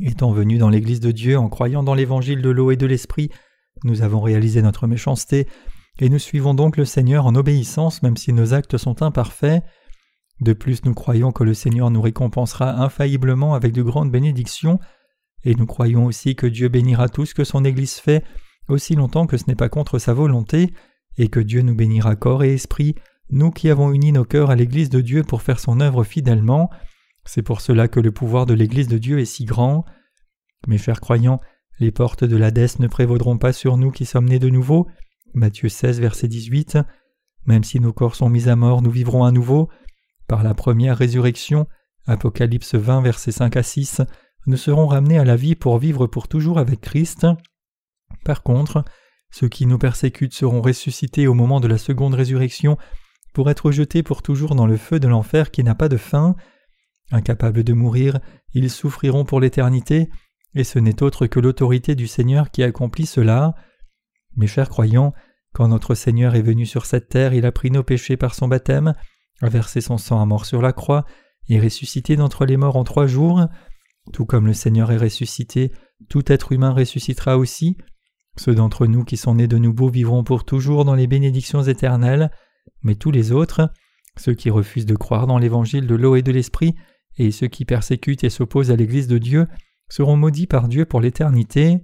Étant 0.00 0.32
venus 0.32 0.58
dans 0.58 0.68
l'Église 0.68 1.00
de 1.00 1.10
Dieu 1.10 1.38
en 1.38 1.48
croyant 1.48 1.82
dans 1.82 1.94
l'évangile 1.94 2.42
de 2.42 2.50
l'eau 2.50 2.70
et 2.70 2.76
de 2.76 2.86
l'esprit, 2.86 3.30
nous 3.84 4.02
avons 4.02 4.20
réalisé 4.20 4.60
notre 4.60 4.86
méchanceté, 4.86 5.46
et 5.98 6.08
nous 6.08 6.18
suivons 6.18 6.54
donc 6.54 6.76
le 6.76 6.84
Seigneur 6.84 7.26
en 7.26 7.34
obéissance 7.34 8.02
même 8.02 8.16
si 8.16 8.32
nos 8.32 8.54
actes 8.54 8.78
sont 8.78 9.02
imparfaits. 9.02 9.62
De 10.40 10.52
plus 10.52 10.84
nous 10.84 10.94
croyons 10.94 11.32
que 11.32 11.44
le 11.44 11.54
Seigneur 11.54 11.90
nous 11.90 12.00
récompensera 12.02 12.82
infailliblement 12.82 13.54
avec 13.54 13.72
de 13.72 13.82
grandes 13.82 14.12
bénédictions, 14.12 14.78
et 15.44 15.54
nous 15.54 15.66
croyons 15.66 16.06
aussi 16.06 16.36
que 16.36 16.46
Dieu 16.46 16.68
bénira 16.68 17.08
tout 17.08 17.26
ce 17.26 17.34
que 17.34 17.44
son 17.44 17.64
Église 17.64 17.94
fait, 17.94 18.24
aussi 18.68 18.94
longtemps 18.94 19.26
que 19.26 19.36
ce 19.36 19.44
n'est 19.48 19.56
pas 19.56 19.68
contre 19.68 19.98
sa 19.98 20.14
volonté, 20.14 20.72
et 21.16 21.28
que 21.28 21.40
Dieu 21.40 21.62
nous 21.62 21.74
bénira 21.74 22.14
corps 22.14 22.44
et 22.44 22.54
esprit, 22.54 22.94
nous 23.30 23.50
qui 23.50 23.68
avons 23.68 23.92
uni 23.92 24.12
nos 24.12 24.24
cœurs 24.24 24.50
à 24.50 24.56
l'Église 24.56 24.90
de 24.90 25.00
Dieu 25.00 25.22
pour 25.22 25.42
faire 25.42 25.60
son 25.60 25.80
œuvre 25.80 26.04
fidèlement. 26.04 26.70
C'est 27.24 27.42
pour 27.42 27.60
cela 27.60 27.88
que 27.88 28.00
le 28.00 28.12
pouvoir 28.12 28.46
de 28.46 28.54
l'Église 28.54 28.88
de 28.88 28.98
Dieu 28.98 29.18
est 29.18 29.26
si 29.26 29.44
grand. 29.44 29.84
Mes 30.66 30.78
chers 30.78 31.00
croyants, 31.00 31.40
les 31.78 31.90
portes 31.90 32.24
de 32.24 32.36
l'Hadès 32.36 32.78
ne 32.78 32.86
prévaudront 32.86 33.38
pas 33.38 33.52
sur 33.52 33.76
nous 33.76 33.90
qui 33.90 34.06
sommes 34.06 34.28
nés 34.28 34.38
de 34.38 34.48
nouveau. 34.48 34.86
Matthieu 35.34 35.68
16, 35.68 36.00
verset 36.00 36.28
18. 36.28 36.78
Même 37.46 37.64
si 37.64 37.80
nos 37.80 37.92
corps 37.92 38.14
sont 38.14 38.28
mis 38.28 38.48
à 38.48 38.56
mort, 38.56 38.82
nous 38.82 38.90
vivrons 38.90 39.24
à 39.24 39.30
nouveau. 39.30 39.68
Par 40.26 40.42
la 40.42 40.54
première 40.54 40.98
résurrection, 40.98 41.66
Apocalypse 42.06 42.74
20, 42.74 43.02
verset 43.02 43.32
5 43.32 43.56
à 43.56 43.62
6, 43.62 44.02
nous 44.46 44.56
serons 44.56 44.86
ramenés 44.86 45.18
à 45.18 45.24
la 45.24 45.36
vie 45.36 45.54
pour 45.54 45.78
vivre 45.78 46.06
pour 46.06 46.28
toujours 46.28 46.58
avec 46.58 46.80
Christ. 46.80 47.26
Par 48.24 48.42
contre, 48.42 48.84
ceux 49.30 49.48
qui 49.48 49.66
nous 49.66 49.78
persécutent 49.78 50.34
seront 50.34 50.62
ressuscités 50.62 51.26
au 51.26 51.34
moment 51.34 51.60
de 51.60 51.68
la 51.68 51.78
seconde 51.78 52.14
résurrection 52.14 52.78
pour 53.34 53.50
être 53.50 53.70
jetés 53.70 54.02
pour 54.02 54.22
toujours 54.22 54.54
dans 54.54 54.66
le 54.66 54.76
feu 54.76 55.00
de 55.00 55.08
l'enfer 55.08 55.50
qui 55.50 55.62
n'a 55.62 55.74
pas 55.74 55.88
de 55.88 55.96
fin. 55.96 56.34
Incapables 57.10 57.64
de 57.64 57.72
mourir, 57.72 58.20
ils 58.54 58.70
souffriront 58.70 59.24
pour 59.24 59.40
l'éternité, 59.40 60.08
et 60.54 60.64
ce 60.64 60.78
n'est 60.78 61.02
autre 61.02 61.26
que 61.26 61.40
l'autorité 61.40 61.94
du 61.94 62.06
Seigneur 62.06 62.50
qui 62.50 62.62
accomplit 62.62 63.06
cela. 63.06 63.54
Mes 64.38 64.46
chers 64.46 64.68
croyants, 64.68 65.14
quand 65.52 65.66
notre 65.66 65.96
Seigneur 65.96 66.36
est 66.36 66.42
venu 66.42 66.64
sur 66.64 66.86
cette 66.86 67.08
terre, 67.08 67.34
il 67.34 67.44
a 67.44 67.50
pris 67.50 67.72
nos 67.72 67.82
péchés 67.82 68.16
par 68.16 68.36
son 68.36 68.46
baptême, 68.46 68.94
a 69.42 69.48
versé 69.48 69.80
son 69.80 69.98
sang 69.98 70.22
à 70.22 70.26
mort 70.26 70.46
sur 70.46 70.62
la 70.62 70.72
croix, 70.72 71.04
et 71.48 71.58
ressuscité 71.58 72.14
d'entre 72.14 72.46
les 72.46 72.56
morts 72.56 72.76
en 72.76 72.84
trois 72.84 73.08
jours. 73.08 73.48
Tout 74.12 74.26
comme 74.26 74.46
le 74.46 74.52
Seigneur 74.52 74.92
est 74.92 74.96
ressuscité, 74.96 75.72
tout 76.08 76.30
être 76.30 76.52
humain 76.52 76.70
ressuscitera 76.70 77.36
aussi. 77.36 77.76
Ceux 78.36 78.54
d'entre 78.54 78.86
nous 78.86 79.02
qui 79.02 79.16
sont 79.16 79.34
nés 79.34 79.48
de 79.48 79.58
nouveau 79.58 79.88
vivront 79.88 80.22
pour 80.22 80.44
toujours 80.44 80.84
dans 80.84 80.94
les 80.94 81.08
bénédictions 81.08 81.64
éternelles, 81.64 82.30
mais 82.82 82.94
tous 82.94 83.10
les 83.10 83.32
autres, 83.32 83.72
ceux 84.16 84.34
qui 84.34 84.50
refusent 84.50 84.86
de 84.86 84.94
croire 84.94 85.26
dans 85.26 85.38
l'évangile 85.38 85.88
de 85.88 85.96
l'eau 85.96 86.14
et 86.14 86.22
de 86.22 86.30
l'esprit, 86.30 86.76
et 87.16 87.32
ceux 87.32 87.48
qui 87.48 87.64
persécutent 87.64 88.22
et 88.22 88.30
s'opposent 88.30 88.70
à 88.70 88.76
l'Église 88.76 89.08
de 89.08 89.18
Dieu, 89.18 89.48
seront 89.88 90.16
maudits 90.16 90.46
par 90.46 90.68
Dieu 90.68 90.84
pour 90.84 91.00
l'éternité. 91.00 91.78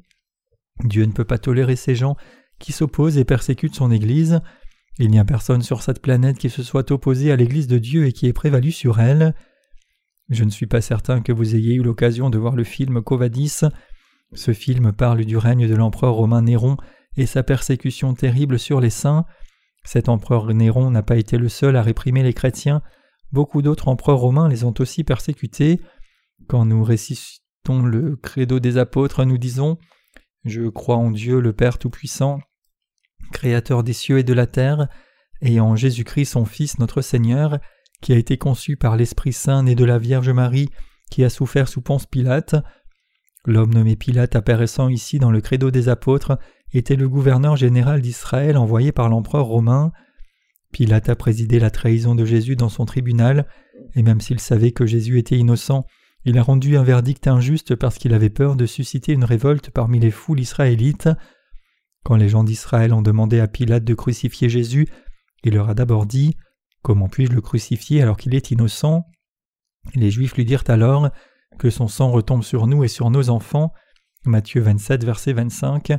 Dieu 0.85 1.05
ne 1.05 1.13
peut 1.13 1.25
pas 1.25 1.39
tolérer 1.39 1.75
ces 1.75 1.97
gens 1.97 2.17
qui 2.65 2.73
s'opposent 2.73 3.19
et 3.19 3.27
persécutent 3.27 3.75
son 3.75 3.91
Église. 3.91 4.41
Il 4.99 5.11
n'y 5.11 5.19
a 5.19 5.25
personne 5.25 5.61
sur 5.61 5.83
cette 5.83 6.01
planète 6.01 6.39
qui 6.39 6.49
se 6.49 6.63
soit 6.63 6.91
opposé 6.93 7.31
à 7.31 7.37
l'Église 7.37 7.67
de 7.67 7.77
Dieu 7.77 8.07
et 8.07 8.13
qui 8.13 8.27
ait 8.27 8.33
prévalu 8.33 8.73
sur 8.73 9.01
elle. 9.01 9.35
Je 10.31 10.45
ne 10.45 10.51
suis 10.51 10.67
pas 10.67 10.81
certain 10.81 11.21
que 11.21 11.33
vous 11.33 11.55
ayez 11.55 11.75
eu 11.75 11.83
l'occasion 11.83 12.31
de 12.31 12.39
voir 12.39 12.57
le 12.57 12.65
film 12.65 13.03
Covadis. 13.03 13.61
Ce 14.33 14.55
film 14.55 14.93
parle 14.93 15.27
du 15.27 15.37
règne 15.37 15.69
de 15.69 15.75
l'empereur 15.75 16.15
romain 16.15 16.41
Néron 16.41 16.79
et 17.19 17.27
sa 17.27 17.43
persécution 17.43 18.15
terrible 18.15 18.59
sur 18.59 18.81
les 18.81 18.89
saints. 18.89 19.27
Cet 19.85 20.09
empereur 20.09 20.47
Néron 20.55 20.91
n'a 20.91 21.03
pas 21.03 21.19
été 21.19 21.37
le 21.37 21.51
seul 21.51 21.77
à 21.77 21.83
réprimer 21.83 22.23
les 22.23 22.33
chrétiens, 22.33 22.81
beaucoup 23.31 23.61
d'autres 23.61 23.89
empereurs 23.89 24.21
romains 24.21 24.49
les 24.49 24.65
ont 24.65 24.73
aussi 24.79 25.05
persécutés. 25.05 25.83
Quand 26.49 26.65
nous 26.65 26.83
récitons 26.83 27.85
le 27.85 28.17
credo 28.17 28.59
des 28.59 28.79
apôtres, 28.79 29.27
nous 29.27 29.37
disons 29.37 29.77
Je 30.47 30.67
crois 30.69 30.97
en 30.97 31.11
Dieu 31.11 31.41
le 31.41 31.53
Père 31.53 31.77
Tout-Puissant, 31.77 32.41
Créateur 33.33 33.83
des 33.83 33.93
cieux 33.93 34.19
et 34.19 34.25
de 34.25 34.33
la 34.33 34.47
terre, 34.47 34.89
et 35.41 35.61
en 35.61 35.77
Jésus-Christ 35.77 36.27
son 36.27 36.45
Fils 36.45 36.79
notre 36.79 37.03
Seigneur, 37.03 37.59
qui 38.01 38.13
a 38.13 38.17
été 38.17 38.39
conçu 38.39 38.77
par 38.77 38.97
l'Esprit 38.97 39.33
Saint 39.33 39.63
né 39.63 39.75
de 39.75 39.85
la 39.85 39.99
Vierge 39.99 40.31
Marie, 40.31 40.69
qui 41.11 41.25
a 41.25 41.31
souffert 41.31 41.69
sous 41.69 41.81
Ponce 41.81 42.07
Pilate. 42.07 42.57
L'homme 43.47 43.75
nommé 43.75 43.97
Pilate 43.97 44.37
apparaissant 44.37 44.89
ici 44.89 45.19
dans 45.19 45.31
le 45.31 45.41
credo 45.41 45.71
des 45.71 45.89
apôtres 45.89 46.39
était 46.73 46.97
le 46.97 47.09
gouverneur 47.09 47.57
général 47.57 48.01
d'Israël 48.01 48.57
envoyé 48.57 48.93
par 48.93 49.09
l'empereur 49.09 49.47
romain. 49.47 49.93
Pilate 50.73 51.09
a 51.09 51.17
présidé 51.17 51.61
la 51.61 51.71
trahison 51.71 52.15
de 52.15 52.25
Jésus 52.25 52.57
dans 52.57 52.69
son 52.69 52.85
tribunal, 52.85 53.47
et 53.95 54.03
même 54.03 54.21
s'il 54.21 54.41
savait 54.41 54.73
que 54.73 54.87
Jésus 54.87 55.19
était 55.19 55.39
innocent, 55.39 55.87
il 56.25 56.39
a 56.39 56.43
rendu 56.43 56.77
un 56.77 56.83
verdict 56.83 57.29
injuste 57.29 57.75
parce 57.75 57.99
qu'il 57.99 58.15
avait 58.15 58.31
peur 58.31 58.57
de 58.57 58.67
susciter 58.67 59.13
une 59.13 59.25
révolte 59.25 59.71
parmi 59.71 60.01
les 60.01 60.11
foules 60.11 60.41
israélites. 60.41 61.09
Quand 62.05 62.17
les 62.17 62.29
gens 62.29 62.45
d'Israël 62.45 62.93
ont 62.93 63.03
demandé 63.03 63.41
à 63.41 63.49
Pilate 63.49 63.85
de 63.85 63.95
crucifier 63.95 64.51
Jésus, 64.51 64.87
il 65.43 65.55
leur 65.55 65.71
a 65.71 65.75
d'abord 65.75 66.07
dit 66.07 66.37
Comment 66.83 67.09
puis-je 67.09 67.33
le 67.33 67.41
crucifier 67.41 68.03
alors 68.03 68.19
qu'il 68.19 68.35
est 68.35 68.51
innocent? 68.51 69.07
Les 69.95 70.11
Juifs 70.11 70.37
lui 70.37 70.45
dirent 70.45 70.65
alors 70.69 71.11
Que 71.59 71.71
son 71.71 71.89
sang 71.89 72.11
retombe 72.11 72.43
sur 72.43 72.67
nous 72.67 72.85
et 72.85 72.89
sur 72.89 73.11
nos 73.11 73.31
enfants. 73.31 73.73
Matthieu 74.27 74.61
27, 74.61 75.03
verset 75.03 75.33
25. 75.33 75.93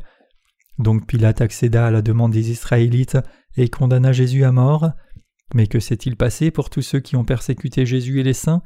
Donc 0.77 1.07
Pilate 1.07 1.41
accéda 1.41 1.87
à 1.87 1.91
la 1.91 2.03
demande 2.03 2.31
des 2.31 2.51
Israélites 2.51 3.17
et 3.57 3.69
condamna 3.69 4.11
Jésus 4.11 4.43
à 4.43 4.51
mort. 4.51 4.91
Mais 5.55 5.65
que 5.65 5.79
s'est-il 5.79 6.17
passé 6.17 6.51
pour 6.51 6.69
tous 6.69 6.81
ceux 6.81 6.99
qui 6.99 7.15
ont 7.15 7.25
persécuté 7.25 7.85
Jésus 7.85 8.19
et 8.19 8.23
les 8.23 8.33
saints? 8.33 8.61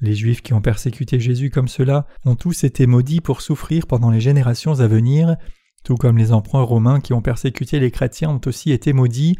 Les 0.00 0.14
Juifs 0.14 0.42
qui 0.42 0.52
ont 0.52 0.60
persécuté 0.60 1.18
Jésus 1.18 1.50
comme 1.50 1.68
cela 1.68 2.06
ont 2.24 2.34
tous 2.34 2.64
été 2.64 2.86
maudits 2.86 3.20
pour 3.20 3.40
souffrir 3.40 3.86
pendant 3.86 4.10
les 4.10 4.20
générations 4.20 4.80
à 4.80 4.88
venir, 4.88 5.36
tout 5.84 5.96
comme 5.96 6.18
les 6.18 6.32
empereurs 6.32 6.68
romains 6.68 7.00
qui 7.00 7.12
ont 7.12 7.22
persécuté 7.22 7.80
les 7.80 7.90
chrétiens 7.90 8.30
ont 8.30 8.40
aussi 8.46 8.70
été 8.70 8.92
maudits. 8.92 9.36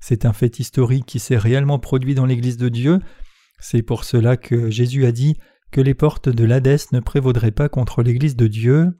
C'est 0.00 0.24
un 0.24 0.32
fait 0.32 0.58
historique 0.58 1.06
qui 1.06 1.18
s'est 1.18 1.38
réellement 1.38 1.78
produit 1.78 2.14
dans 2.14 2.26
l'Église 2.26 2.56
de 2.56 2.68
Dieu. 2.68 3.00
C'est 3.60 3.82
pour 3.82 4.04
cela 4.04 4.36
que 4.36 4.70
Jésus 4.70 5.06
a 5.06 5.12
dit 5.12 5.36
que 5.70 5.80
les 5.80 5.94
portes 5.94 6.28
de 6.28 6.44
l'Hadès 6.44 6.92
ne 6.92 7.00
prévaudraient 7.00 7.50
pas 7.50 7.68
contre 7.68 8.02
l'Église 8.02 8.36
de 8.36 8.46
Dieu. 8.46 8.96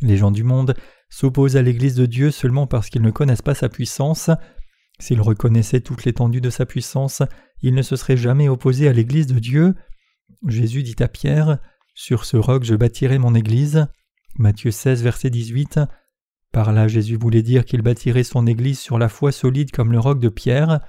Les 0.00 0.16
gens 0.16 0.30
du 0.30 0.44
monde 0.44 0.74
s'opposent 1.08 1.56
à 1.56 1.62
l'Église 1.62 1.94
de 1.94 2.06
Dieu 2.06 2.30
seulement 2.30 2.66
parce 2.66 2.90
qu'ils 2.90 3.02
ne 3.02 3.10
connaissent 3.10 3.42
pas 3.42 3.54
sa 3.54 3.68
puissance. 3.68 4.30
S'ils 4.98 5.20
reconnaissaient 5.20 5.80
toute 5.80 6.04
l'étendue 6.04 6.40
de 6.40 6.50
sa 6.50 6.66
puissance, 6.66 7.22
ils 7.62 7.74
ne 7.74 7.82
se 7.82 7.96
seraient 7.96 8.16
jamais 8.16 8.48
opposés 8.48 8.88
à 8.88 8.92
l'Église 8.92 9.26
de 9.26 9.38
Dieu. 9.38 9.74
Jésus 10.46 10.82
dit 10.82 10.96
à 11.00 11.08
Pierre 11.08 11.58
Sur 11.94 12.24
ce 12.24 12.36
roc 12.36 12.64
je 12.64 12.74
bâtirai 12.74 13.18
mon 13.18 13.34
Église. 13.34 13.86
Matthieu 14.38 14.70
16, 14.70 15.02
verset 15.02 15.30
18. 15.30 15.80
Par 16.52 16.72
là 16.72 16.88
Jésus 16.88 17.16
voulait 17.16 17.42
dire 17.42 17.64
qu'il 17.64 17.80
bâtirait 17.80 18.22
son 18.22 18.46
Église 18.46 18.78
sur 18.78 18.98
la 18.98 19.08
foi 19.08 19.32
solide 19.32 19.70
comme 19.70 19.92
le 19.92 19.98
roc 19.98 20.20
de 20.20 20.28
Pierre. 20.28 20.80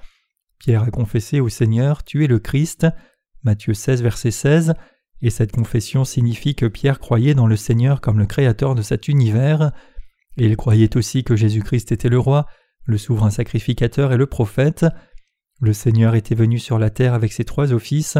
Pierre 0.58 0.82
a 0.82 0.90
confessé 0.90 1.40
au 1.40 1.48
Seigneur 1.48 2.04
Tu 2.04 2.24
es 2.24 2.26
le 2.26 2.40
Christ. 2.40 2.86
Matthieu 3.44 3.72
16, 3.72 4.02
verset 4.02 4.32
16. 4.32 4.74
Et 5.22 5.30
cette 5.30 5.52
confession 5.52 6.04
signifie 6.04 6.54
que 6.54 6.66
Pierre 6.66 7.00
croyait 7.00 7.34
dans 7.34 7.46
le 7.46 7.56
Seigneur 7.56 8.02
comme 8.02 8.18
le 8.18 8.26
Créateur 8.26 8.74
de 8.74 8.82
cet 8.82 9.08
univers. 9.08 9.72
Et 10.36 10.44
il 10.44 10.56
croyait 10.56 10.96
aussi 10.96 11.24
que 11.24 11.34
Jésus-Christ 11.34 11.90
était 11.90 12.10
le 12.10 12.18
roi, 12.18 12.46
le 12.84 12.98
souverain 12.98 13.30
sacrificateur 13.30 14.12
et 14.12 14.18
le 14.18 14.26
prophète. 14.26 14.84
Le 15.62 15.72
Seigneur 15.72 16.14
était 16.14 16.34
venu 16.34 16.58
sur 16.58 16.78
la 16.78 16.90
terre 16.90 17.14
avec 17.14 17.32
ses 17.32 17.44
trois 17.44 17.72
offices, 17.72 18.18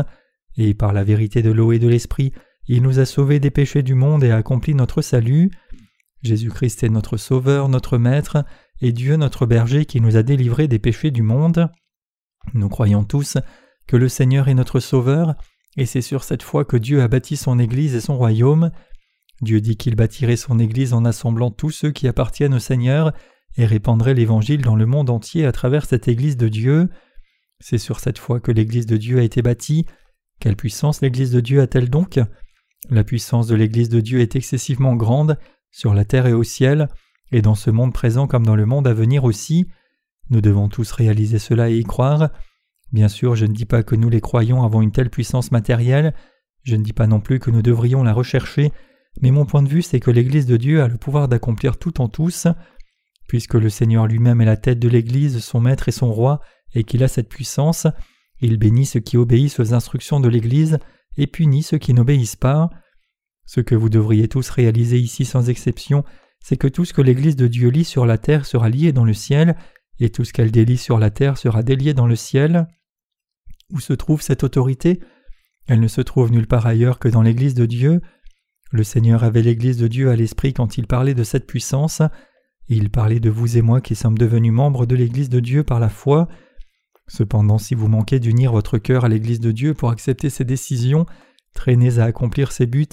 et 0.57 0.75
par 0.75 0.93
la 0.93 1.05
vérité 1.05 1.43
de 1.43 1.53
l'eau 1.53 1.71
et 1.73 1.79
de 1.79 1.87
l'esprit, 1.87 2.33
il 2.68 2.83
nous 2.83 2.98
a 2.98 3.07
sauvés 3.07 3.40
des 3.40 3.50
péchés 3.50 3.83
du 3.83 3.94
monde 3.94 4.22
et 4.22 4.31
a 4.31 4.37
accompli 4.37 4.74
notre 4.74 5.00
salut. 5.00 5.50
Jésus-Christ 6.22 6.83
est 6.83 6.90
notre 6.90 7.16
Sauveur, 7.16 7.68
notre 7.68 7.96
Maître, 7.96 8.44
et 8.81 8.92
Dieu 8.92 9.16
notre 9.16 9.46
berger 9.46 9.87
qui 9.87 10.00
nous 10.00 10.16
a 10.16 10.22
délivrés 10.22 10.68
des 10.68 10.78
péchés 10.78 11.11
du 11.11 11.22
monde. 11.22 11.70
Nous 12.54 12.68
croyons 12.68 13.04
tous 13.04 13.38
que 13.87 13.96
le 13.96 14.09
Seigneur 14.09 14.48
est 14.48 14.54
notre 14.54 14.81
Sauveur, 14.81 15.35
et 15.76 15.87
c'est 15.87 16.02
sur 16.02 16.24
cette 16.24 16.42
foi 16.42 16.64
que 16.64 16.76
Dieu 16.76 17.02
a 17.02 17.09
bâti 17.09 17.37
son 17.37 17.59
Église 17.59 17.94
et 17.94 18.00
son 18.00 18.18
royaume. 18.18 18.70
Dieu 19.40 19.61
dit 19.61 19.76
qu'il 19.76 19.94
bâtirait 19.94 20.37
son 20.37 20.59
Église 20.59 20.92
en 20.92 21.04
assemblant 21.04 21.50
tous 21.50 21.70
ceux 21.70 21.90
qui 21.90 22.09
appartiennent 22.09 22.54
au 22.54 22.59
Seigneur 22.59 23.12
et 23.57 23.64
répandrait 23.64 24.14
l'Évangile 24.14 24.62
dans 24.62 24.76
le 24.76 24.87
monde 24.87 25.09
entier 25.09 25.46
à 25.46 25.52
travers 25.52 25.87
cette 25.87 26.09
Église 26.09 26.37
de 26.37 26.48
Dieu. 26.48 26.88
C'est 27.61 27.78
sur 27.78 28.00
cette 28.00 28.18
foi 28.18 28.40
que 28.40 28.52
l'Église 28.52 28.87
de 28.87 28.96
Dieu 28.96 29.18
a 29.18 29.22
été 29.22 29.40
bâtie. 29.40 29.87
Quelle 30.40 30.57
puissance 30.57 31.00
l'Église 31.00 31.31
de 31.31 31.40
Dieu 31.40 31.61
a-t-elle 31.61 31.88
donc? 31.88 32.20
La 32.91 33.05
puissance 33.05 33.47
de 33.47 33.55
l'Église 33.55 33.88
de 33.88 34.01
Dieu 34.01 34.21
est 34.21 34.37
excessivement 34.37 34.95
grande, 34.95 35.38
sur 35.71 35.95
la 35.95 36.05
terre 36.05 36.27
et 36.27 36.33
au 36.33 36.45
ciel, 36.45 36.88
et 37.33 37.43
dans 37.43 37.55
ce 37.55 37.71
monde 37.71 37.93
présent 37.93 38.27
comme 38.27 38.47
dans 38.47 38.57
le 38.57 38.67
monde 38.67 38.87
à 38.87 38.95
venir 38.95 39.25
aussi. 39.25 39.67
Nous 40.31 40.41
devons 40.41 40.69
tous 40.69 40.91
réaliser 40.93 41.38
cela 41.38 41.71
et 41.71 41.77
y 41.77 41.85
croire. 41.85 42.31
Bien 42.93 43.09
sûr, 43.09 43.35
je 43.35 43.47
ne 43.47 43.53
dis 43.53 43.67
pas 43.67 43.83
que 43.83 43.95
nous 43.95 44.09
les 44.09 44.21
croyants 44.21 44.64
avons 44.64 44.81
une 44.81 44.93
telle 44.93 45.11
puissance 45.11 45.51
matérielle, 45.51 46.14
je 46.62 46.77
ne 46.77 46.83
dis 46.83 46.93
pas 46.93 47.07
non 47.07 47.21
plus 47.21 47.38
que 47.38 47.51
nous 47.51 47.62
devrions 47.62 48.03
la 48.03 48.12
rechercher, 48.12 48.73
mais 49.21 49.31
mon 49.31 49.45
point 49.45 49.62
de 49.62 49.69
vue 49.69 49.83
c'est 49.83 50.01
que 50.01 50.11
l'Église 50.11 50.47
de 50.47 50.57
Dieu 50.57 50.83
a 50.83 50.88
le 50.88 50.97
pouvoir 50.97 51.29
d'accomplir 51.29 51.77
tout 51.77 52.01
en 52.01 52.09
tous. 52.09 52.47
Puisque 53.27 53.55
le 53.55 53.69
Seigneur 53.69 54.07
lui-même 54.07 54.41
est 54.41 54.47
la 54.47 54.57
tête 54.57 54.79
de 54.79 54.88
l'Église, 54.88 55.41
son 55.41 55.61
maître 55.61 55.88
et 55.88 55.93
son 55.93 56.11
roi, 56.11 56.41
et 56.75 56.85
qu'il 56.85 57.05
a 57.05 57.09
cette 57.09 57.29
puissance, 57.29 57.87
il 58.41 58.57
bénit 58.57 58.87
ceux 58.87 59.01
qui 59.01 59.19
obéissent 59.19 59.61
aux 59.61 59.75
instructions 59.75 60.21
de 60.21 60.29
l'Église 60.29 60.79
et 61.18 61.26
punit 61.26 61.62
ceux 61.62 61.78
qui 61.78 61.92
n'obéissent 61.92 62.37
pas. 62.37 62.70
Ce 63.44 63.61
que 63.61 63.74
vous 63.74 63.90
devriez 63.90 64.28
tous 64.28 64.48
réaliser 64.48 64.98
ici 64.98 65.24
sans 65.24 65.50
exception, 65.50 66.04
c'est 66.40 66.57
que 66.57 66.68
tout 66.68 66.85
ce 66.85 66.94
que 66.94 67.02
l'Église 67.02 67.37
de 67.37 67.46
Dieu 67.46 67.68
lit 67.68 67.85
sur 67.85 68.07
la 68.07 68.16
terre 68.16 68.46
sera 68.46 68.70
lié 68.70 68.92
dans 68.92 69.04
le 69.04 69.12
ciel, 69.12 69.57
et 70.00 70.11
tout 70.11 70.24
ce 70.24 70.33
qu'elle 70.33 70.50
délie 70.50 70.78
sur 70.78 70.98
la 70.98 71.11
terre 71.11 71.37
sera 71.37 71.62
délié 71.62 71.92
dans 71.92 72.07
le 72.07 72.16
ciel. 72.16 72.68
Où 73.70 73.81
se 73.81 73.92
trouve 73.92 74.22
cette 74.22 74.44
autorité? 74.44 75.00
Elle 75.66 75.81
ne 75.81 75.88
se 75.88 76.00
trouve 76.00 76.31
nulle 76.31 76.46
part 76.46 76.66
ailleurs 76.66 76.98
que 76.98 77.09
dans 77.09 77.22
l'Église 77.22 77.54
de 77.54 77.66
Dieu. 77.66 78.00
Le 78.70 78.85
Seigneur 78.85 79.24
avait 79.24 79.42
l'Église 79.42 79.76
de 79.76 79.88
Dieu 79.88 80.11
à 80.11 80.16
l'esprit 80.16 80.52
quand 80.54 80.78
il 80.78 80.87
parlait 80.87 81.14
de 81.14 81.24
cette 81.24 81.46
puissance. 81.46 82.00
Il 82.68 82.90
parlait 82.90 83.20
de 83.20 83.31
vous 83.31 83.57
et 83.57 83.62
moi 83.62 83.81
qui 83.81 83.94
sommes 83.94 84.16
devenus 84.16 84.52
membres 84.52 84.87
de 84.87 84.94
l'Église 84.94 85.31
de 85.31 85.40
Dieu 85.40 85.64
par 85.64 85.81
la 85.81 85.88
foi. 85.88 86.28
Cependant, 87.09 87.59
si 87.59 87.75
vous 87.75 87.88
manquez 87.88 88.21
d'unir 88.21 88.53
votre 88.53 88.79
cœur 88.79 89.05
à 89.05 89.09
l'Église 89.09 89.40
de 89.40 89.51
Dieu 89.51 89.75
pour 89.75 89.90
accepter 89.90 90.31
ses 90.31 90.44
décisions, 90.44 91.07
traînez 91.55 91.99
à 91.99 92.05
accomplir 92.05 92.53
ses 92.53 92.66
buts 92.66 92.87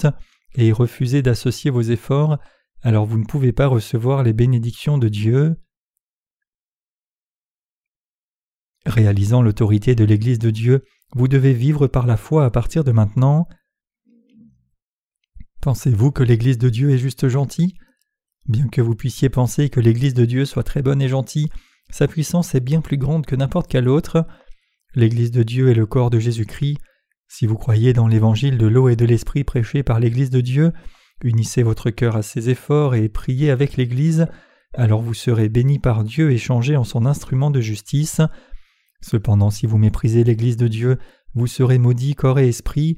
et 0.54 0.72
refusez 0.72 1.22
d'associer 1.22 1.70
vos 1.70 1.82
efforts, 1.82 2.38
alors 2.82 3.04
vous 3.04 3.18
ne 3.18 3.24
pouvez 3.24 3.52
pas 3.52 3.66
recevoir 3.66 4.22
les 4.22 4.32
bénédictions 4.32 4.96
de 4.96 5.08
Dieu. 5.08 5.56
Réalisant 8.86 9.42
l'autorité 9.42 9.94
de 9.94 10.04
l'Église 10.04 10.38
de 10.38 10.50
Dieu, 10.50 10.84
vous 11.14 11.28
devez 11.28 11.52
vivre 11.52 11.86
par 11.86 12.06
la 12.06 12.16
foi 12.16 12.44
à 12.44 12.50
partir 12.50 12.84
de 12.84 12.92
maintenant. 12.92 13.48
Pensez-vous 15.60 16.10
que 16.10 16.22
l'Église 16.22 16.58
de 16.58 16.68
Dieu 16.70 16.90
est 16.90 16.98
juste 16.98 17.28
gentille? 17.28 17.74
Bien 18.48 18.68
que 18.68 18.80
vous 18.80 18.94
puissiez 18.94 19.28
penser 19.28 19.68
que 19.68 19.80
l'Église 19.80 20.14
de 20.14 20.24
Dieu 20.24 20.44
soit 20.44 20.62
très 20.62 20.82
bonne 20.82 21.02
et 21.02 21.08
gentille, 21.08 21.48
sa 21.90 22.08
puissance 22.08 22.54
est 22.54 22.60
bien 22.60 22.80
plus 22.80 22.98
grande 22.98 23.26
que 23.26 23.36
n'importe 23.36 23.68
quelle 23.68 23.88
autre. 23.88 24.26
L'Église 24.94 25.30
de 25.30 25.42
Dieu 25.42 25.70
est 25.70 25.74
le 25.74 25.86
corps 25.86 26.10
de 26.10 26.18
Jésus-Christ. 26.18 26.78
Si 27.28 27.46
vous 27.46 27.56
croyez 27.56 27.92
dans 27.92 28.06
l'évangile 28.06 28.58
de 28.58 28.66
l'eau 28.66 28.88
et 28.88 28.96
de 28.96 29.04
l'esprit 29.04 29.44
prêché 29.44 29.82
par 29.82 30.00
l'Église 30.00 30.30
de 30.30 30.40
Dieu, 30.40 30.72
unissez 31.22 31.62
votre 31.62 31.90
cœur 31.90 32.16
à 32.16 32.22
ses 32.22 32.50
efforts 32.50 32.94
et 32.94 33.08
priez 33.08 33.50
avec 33.50 33.76
l'Église, 33.76 34.26
alors 34.74 35.00
vous 35.00 35.14
serez 35.14 35.48
béni 35.48 35.78
par 35.78 36.04
Dieu 36.04 36.30
et 36.30 36.38
changé 36.38 36.76
en 36.76 36.84
son 36.84 37.06
instrument 37.06 37.50
de 37.50 37.60
justice. 37.60 38.20
Cependant, 39.00 39.50
si 39.50 39.66
vous 39.66 39.78
méprisez 39.78 40.24
l'Église 40.24 40.56
de 40.56 40.68
Dieu, 40.68 40.98
vous 41.34 41.46
serez 41.46 41.78
maudit 41.78 42.14
corps 42.14 42.38
et 42.38 42.48
esprit. 42.48 42.96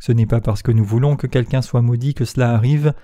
Ce 0.00 0.12
n'est 0.12 0.26
pas 0.26 0.40
parce 0.40 0.62
que 0.62 0.72
nous 0.72 0.84
voulons 0.84 1.16
que 1.16 1.26
quelqu'un 1.26 1.62
soit 1.62 1.82
maudit 1.82 2.14
que 2.14 2.24
cela 2.24 2.52
arrive. 2.52 2.94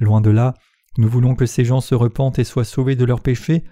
Loin 0.00 0.20
de 0.20 0.30
là, 0.30 0.54
nous 0.98 1.08
voulons 1.08 1.34
que 1.34 1.46
ces 1.46 1.64
gens 1.64 1.80
se 1.80 1.94
repentent 1.94 2.38
et 2.38 2.44
soient 2.44 2.64
sauvés 2.64 2.96
de 2.96 3.04
leurs 3.04 3.20
péchés. 3.20 3.64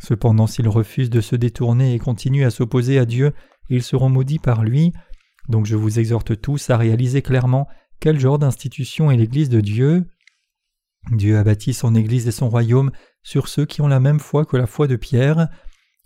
Cependant, 0.00 0.46
s'ils 0.46 0.68
refusent 0.68 1.10
de 1.10 1.20
se 1.20 1.36
détourner 1.36 1.94
et 1.94 1.98
continuent 1.98 2.46
à 2.46 2.50
s'opposer 2.50 2.98
à 2.98 3.04
Dieu, 3.04 3.32
ils 3.68 3.82
seront 3.82 4.08
maudits 4.08 4.38
par 4.38 4.64
lui. 4.64 4.92
Donc 5.48 5.66
je 5.66 5.76
vous 5.76 5.98
exhorte 5.98 6.40
tous 6.40 6.70
à 6.70 6.76
réaliser 6.76 7.22
clairement 7.22 7.68
quel 8.00 8.18
genre 8.18 8.38
d'institution 8.38 9.10
est 9.10 9.16
l'Église 9.16 9.50
de 9.50 9.60
Dieu. 9.60 10.06
Dieu 11.12 11.38
a 11.38 11.44
bâti 11.44 11.74
son 11.74 11.94
Église 11.94 12.26
et 12.28 12.32
son 12.32 12.48
royaume 12.48 12.90
sur 13.22 13.48
ceux 13.48 13.66
qui 13.66 13.82
ont 13.82 13.88
la 13.88 14.00
même 14.00 14.20
foi 14.20 14.44
que 14.44 14.56
la 14.56 14.66
foi 14.66 14.86
de 14.86 14.96
Pierre. 14.96 15.48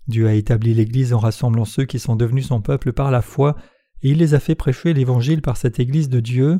Dieu 0.07 0.27
a 0.27 0.33
établi 0.33 0.73
l'Église 0.73 1.13
en 1.13 1.19
rassemblant 1.19 1.65
ceux 1.65 1.85
qui 1.85 1.99
sont 1.99 2.15
devenus 2.15 2.47
son 2.47 2.61
peuple 2.61 2.91
par 2.91 3.11
la 3.11 3.21
foi, 3.21 3.55
et 4.01 4.09
il 4.11 4.17
les 4.17 4.33
a 4.33 4.39
fait 4.39 4.55
prêcher 4.55 4.93
l'Évangile 4.93 5.41
par 5.41 5.57
cette 5.57 5.79
Église 5.79 6.09
de 6.09 6.19
Dieu. 6.19 6.59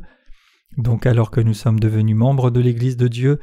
Donc 0.77 1.05
alors 1.05 1.31
que 1.31 1.41
nous 1.41 1.53
sommes 1.53 1.79
devenus 1.79 2.15
membres 2.15 2.49
de 2.49 2.59
l'Église 2.59 2.97
de 2.97 3.07
Dieu, 3.07 3.39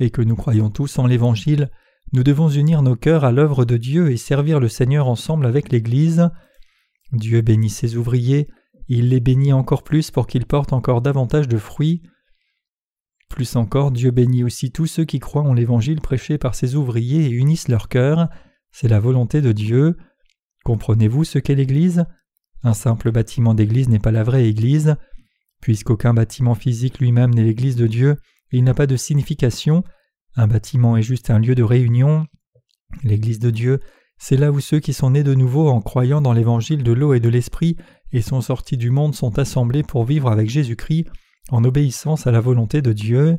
et 0.00 0.10
que 0.10 0.22
nous 0.22 0.34
croyons 0.34 0.70
tous 0.70 0.98
en 0.98 1.06
l'Évangile, 1.06 1.70
nous 2.14 2.22
devons 2.22 2.48
unir 2.48 2.82
nos 2.82 2.94
cœurs 2.94 3.24
à 3.24 3.32
l'œuvre 3.32 3.64
de 3.64 3.76
Dieu 3.76 4.12
et 4.12 4.16
servir 4.16 4.60
le 4.60 4.68
Seigneur 4.68 5.08
ensemble 5.08 5.46
avec 5.46 5.72
l'Église. 5.72 6.30
Dieu 7.10 7.40
bénit 7.40 7.70
ses 7.70 7.96
ouvriers, 7.96 8.46
il 8.86 9.08
les 9.08 9.18
bénit 9.18 9.52
encore 9.52 9.82
plus 9.82 10.12
pour 10.12 10.28
qu'ils 10.28 10.46
portent 10.46 10.72
encore 10.72 11.02
davantage 11.02 11.48
de 11.48 11.58
fruits. 11.58 12.02
Plus 13.28 13.56
encore, 13.56 13.90
Dieu 13.90 14.12
bénit 14.12 14.44
aussi 14.44 14.70
tous 14.70 14.86
ceux 14.86 15.04
qui 15.04 15.18
croient 15.18 15.42
en 15.42 15.54
l'Évangile 15.54 16.00
prêché 16.00 16.38
par 16.38 16.54
ses 16.54 16.76
ouvriers 16.76 17.26
et 17.26 17.30
unissent 17.30 17.66
leur 17.66 17.88
cœur. 17.88 18.28
C'est 18.70 18.86
la 18.86 19.00
volonté 19.00 19.40
de 19.40 19.50
Dieu. 19.50 19.96
Comprenez-vous 20.64 21.24
ce 21.24 21.40
qu'est 21.40 21.56
l'Église? 21.56 22.04
Un 22.62 22.74
simple 22.74 23.10
bâtiment 23.10 23.54
d'Église 23.54 23.88
n'est 23.88 23.98
pas 23.98 24.12
la 24.12 24.22
vraie 24.22 24.46
Église. 24.46 24.94
Puisqu'aucun 25.60 26.14
bâtiment 26.14 26.54
physique 26.54 27.00
lui-même 27.00 27.34
n'est 27.34 27.42
l'Église 27.42 27.74
de 27.74 27.88
Dieu, 27.88 28.18
il 28.52 28.62
n'a 28.62 28.74
pas 28.74 28.86
de 28.86 28.96
signification. 28.96 29.82
Un 30.36 30.46
bâtiment 30.46 30.96
est 30.96 31.02
juste 31.02 31.30
un 31.30 31.38
lieu 31.38 31.54
de 31.54 31.62
réunion. 31.62 32.26
L'Église 33.02 33.38
de 33.38 33.50
Dieu, 33.50 33.80
c'est 34.18 34.36
là 34.36 34.50
où 34.50 34.60
ceux 34.60 34.80
qui 34.80 34.92
sont 34.92 35.10
nés 35.10 35.22
de 35.22 35.34
nouveau 35.34 35.68
en 35.68 35.80
croyant 35.80 36.20
dans 36.20 36.32
l'évangile 36.32 36.82
de 36.82 36.92
l'eau 36.92 37.14
et 37.14 37.20
de 37.20 37.28
l'esprit 37.28 37.76
et 38.12 38.22
sont 38.22 38.40
sortis 38.40 38.76
du 38.76 38.90
monde 38.90 39.14
sont 39.14 39.38
assemblés 39.38 39.82
pour 39.82 40.04
vivre 40.04 40.30
avec 40.30 40.48
Jésus-Christ 40.48 41.06
en 41.50 41.64
obéissance 41.64 42.26
à 42.26 42.30
la 42.30 42.40
volonté 42.40 42.82
de 42.82 42.92
Dieu. 42.92 43.38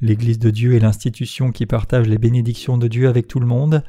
L'Église 0.00 0.38
de 0.38 0.50
Dieu 0.50 0.74
est 0.74 0.80
l'institution 0.80 1.52
qui 1.52 1.66
partage 1.66 2.08
les 2.08 2.18
bénédictions 2.18 2.76
de 2.76 2.88
Dieu 2.88 3.08
avec 3.08 3.28
tout 3.28 3.40
le 3.40 3.46
monde. 3.46 3.82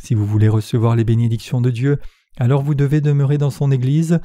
Si 0.00 0.14
vous 0.14 0.26
voulez 0.26 0.48
recevoir 0.48 0.96
les 0.96 1.04
bénédictions 1.04 1.60
de 1.60 1.70
Dieu, 1.70 1.98
alors 2.38 2.62
vous 2.62 2.74
devez 2.74 3.00
demeurer 3.00 3.38
dans 3.38 3.50
son 3.50 3.70
Église. 3.70 4.20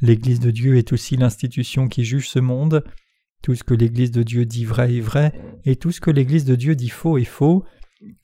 L'Église 0.00 0.40
de 0.40 0.50
Dieu 0.50 0.76
est 0.76 0.92
aussi 0.92 1.16
l'institution 1.16 1.88
qui 1.88 2.04
juge 2.04 2.28
ce 2.28 2.38
monde. 2.38 2.84
Tout 3.42 3.54
ce 3.54 3.64
que 3.64 3.74
l'Église 3.74 4.10
de 4.10 4.22
Dieu 4.22 4.44
dit 4.44 4.64
vrai 4.64 4.94
est 4.94 5.00
vrai, 5.00 5.32
et 5.64 5.76
tout 5.76 5.90
ce 5.90 6.00
que 6.00 6.10
l'Église 6.10 6.44
de 6.44 6.56
Dieu 6.56 6.74
dit 6.74 6.88
faux 6.88 7.18
est 7.18 7.24
faux. 7.24 7.64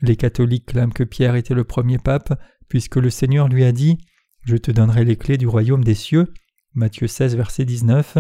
Les 0.01 0.17
catholiques 0.17 0.67
clament 0.67 0.93
que 0.93 1.05
Pierre 1.05 1.37
était 1.37 1.55
le 1.55 1.65
premier 1.65 1.99
pape, 1.99 2.39
puisque 2.69 2.97
le 2.97 3.11
Seigneur 3.11 3.49
lui 3.49 3.65
a 3.65 3.73
dit 3.73 3.99
Je 4.43 4.57
te 4.57 4.71
donnerai 4.71 5.05
les 5.05 5.17
clés 5.17 5.39
du 5.39 5.47
royaume 5.47 5.85
des 5.85 5.95
cieux. 5.95 6.33
Matthieu 6.75 7.07
16, 7.07 7.37
verset 7.37 7.65
19. 7.65 8.19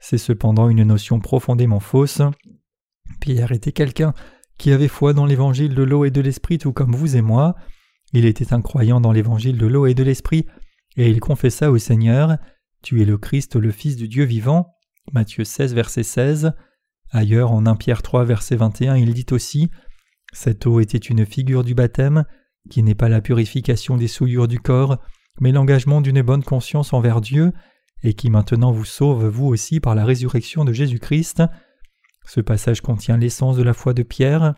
C'est 0.00 0.18
cependant 0.18 0.68
une 0.68 0.82
notion 0.82 1.20
profondément 1.20 1.80
fausse. 1.80 2.20
Pierre 3.20 3.52
était 3.52 3.72
quelqu'un 3.72 4.14
qui 4.58 4.72
avait 4.72 4.88
foi 4.88 5.12
dans 5.12 5.26
l'évangile 5.26 5.74
de 5.74 5.82
l'eau 5.82 6.04
et 6.04 6.10
de 6.10 6.20
l'esprit, 6.20 6.58
tout 6.58 6.72
comme 6.72 6.94
vous 6.94 7.16
et 7.16 7.22
moi. 7.22 7.54
Il 8.12 8.24
était 8.24 8.52
un 8.52 8.60
croyant 8.60 9.00
dans 9.00 9.12
l'évangile 9.12 9.58
de 9.58 9.66
l'eau 9.66 9.86
et 9.86 9.94
de 9.94 10.02
l'esprit, 10.02 10.46
et 10.96 11.08
il 11.08 11.20
confessa 11.20 11.70
au 11.70 11.78
Seigneur 11.78 12.36
Tu 12.82 13.02
es 13.02 13.04
le 13.04 13.18
Christ, 13.18 13.56
le 13.56 13.70
Fils 13.70 13.96
du 13.96 14.08
Dieu 14.08 14.24
vivant. 14.24 14.73
Matthieu 15.12 15.44
16, 15.44 15.74
verset 15.74 16.02
16. 16.02 16.52
Ailleurs, 17.10 17.52
en 17.52 17.66
1 17.66 17.76
Pierre 17.76 18.02
3, 18.02 18.24
verset 18.24 18.56
21, 18.56 18.96
il 18.96 19.12
dit 19.14 19.26
aussi 19.30 19.70
Cette 20.32 20.66
eau 20.66 20.80
était 20.80 20.98
une 20.98 21.26
figure 21.26 21.62
du 21.62 21.74
baptême, 21.74 22.24
qui 22.70 22.82
n'est 22.82 22.94
pas 22.94 23.08
la 23.08 23.20
purification 23.20 23.96
des 23.96 24.08
souillures 24.08 24.48
du 24.48 24.58
corps, 24.58 24.98
mais 25.40 25.52
l'engagement 25.52 26.00
d'une 26.00 26.22
bonne 26.22 26.42
conscience 26.42 26.92
envers 26.92 27.20
Dieu, 27.20 27.52
et 28.02 28.14
qui 28.14 28.30
maintenant 28.30 28.72
vous 28.72 28.84
sauve 28.84 29.26
vous 29.26 29.46
aussi 29.46 29.80
par 29.80 29.94
la 29.94 30.04
résurrection 30.04 30.64
de 30.64 30.72
Jésus-Christ. 30.72 31.42
Ce 32.26 32.40
passage 32.40 32.80
contient 32.80 33.16
l'essence 33.16 33.56
de 33.56 33.62
la 33.62 33.74
foi 33.74 33.94
de 33.94 34.02
Pierre. 34.02 34.54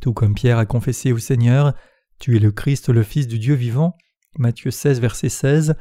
tout 0.00 0.12
comme 0.12 0.34
Pierre 0.34 0.58
a 0.58 0.66
confessé 0.66 1.12
au 1.12 1.18
Seigneur, 1.18 1.74
Tu 2.20 2.36
es 2.36 2.40
le 2.40 2.52
Christ, 2.52 2.88
le 2.88 3.02
Fils 3.02 3.26
du 3.26 3.38
Dieu 3.38 3.54
vivant. 3.54 3.96
Matthieu 4.38 4.70
16, 4.70 5.00
verset 5.00 5.28
16. 5.28 5.74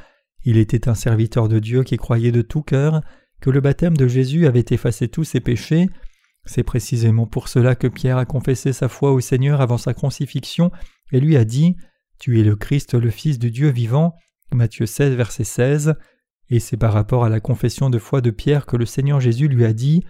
Il 0.44 0.58
était 0.58 0.88
un 0.88 0.96
serviteur 0.96 1.48
de 1.48 1.60
Dieu 1.60 1.84
qui 1.84 1.98
croyait 1.98 2.32
de 2.32 2.42
tout 2.42 2.62
cœur 2.62 3.02
que 3.42 3.50
le 3.50 3.62
baptême 3.62 3.98
de 3.98 4.08
Jésus 4.08 4.48
avait 4.48 4.66
effacé 4.70 5.08
tous 5.08 5.24
ses 5.24 5.40
péchés. 5.40 5.90
C'est 6.46 6.64
précisément 6.64 7.28
pour 7.28 7.50
cela 7.50 7.76
que 7.76 7.88
Pierre 7.88 8.18
a 8.18 8.26
confessé 8.26 8.74
sa 8.74 8.88
foi 8.88 9.12
au 9.12 9.20
Seigneur 9.20 9.62
avant 9.62 9.78
sa 9.78 9.94
crucifixion 9.94 10.72
et 11.12 11.20
lui 11.20 11.38
a 11.38 11.46
dit 11.46 11.76
Tu 12.20 12.40
es 12.40 12.44
le 12.44 12.56
Christ, 12.56 12.94
le 12.94 13.10
Fils 13.10 13.40
du 13.40 13.52
Dieu 13.52 13.70
vivant. 13.70 14.16
Matthieu 14.52 14.86
16, 14.86 15.14
verset 15.16 15.44
16. 15.44 15.96
Et 16.50 16.60
c'est 16.60 16.78
par 16.78 16.94
rapport 16.94 17.26
à 17.26 17.30
la 17.30 17.40
confession 17.40 17.90
de 17.90 18.00
foi 18.00 18.22
de 18.22 18.32
Pierre 18.32 18.66
que 18.66 18.78
le 18.78 18.86
Seigneur 18.86 19.20
Jésus 19.20 19.48
lui 19.48 19.66
a 19.66 19.74
dit 19.74 20.04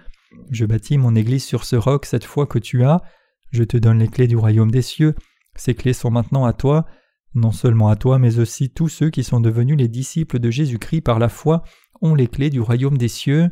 Je 0.51 0.65
bâtis 0.65 0.97
mon 0.97 1.15
Église 1.15 1.43
sur 1.43 1.63
ce 1.63 1.75
roc 1.75 2.05
cette 2.05 2.23
foi 2.23 2.45
que 2.45 2.59
tu 2.59 2.83
as, 2.83 3.01
je 3.51 3.63
te 3.63 3.77
donne 3.77 3.99
les 3.99 4.07
clés 4.07 4.27
du 4.27 4.37
royaume 4.37 4.69
des 4.69 4.83
cieux, 4.83 5.15
ces 5.55 5.73
clés 5.73 5.93
sont 5.93 6.11
maintenant 6.11 6.45
à 6.45 6.53
toi, 6.53 6.85
non 7.33 7.51
seulement 7.51 7.89
à 7.89 7.95
toi, 7.95 8.19
mais 8.19 8.39
aussi 8.39 8.69
tous 8.69 8.89
ceux 8.89 9.09
qui 9.09 9.23
sont 9.23 9.39
devenus 9.39 9.77
les 9.77 9.87
disciples 9.87 10.39
de 10.39 10.51
Jésus-Christ 10.51 11.01
par 11.01 11.19
la 11.19 11.29
foi 11.29 11.63
ont 12.01 12.15
les 12.15 12.27
clés 12.27 12.49
du 12.49 12.61
royaume 12.61 12.97
des 12.97 13.07
cieux. 13.07 13.49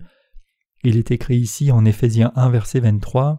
Il 0.83 0.97
est 0.97 1.11
écrit 1.11 1.37
ici 1.37 1.71
en 1.71 1.85
Éphésiens 1.85 2.31
1 2.35 2.49
verset 2.49 2.79
23 2.79 3.37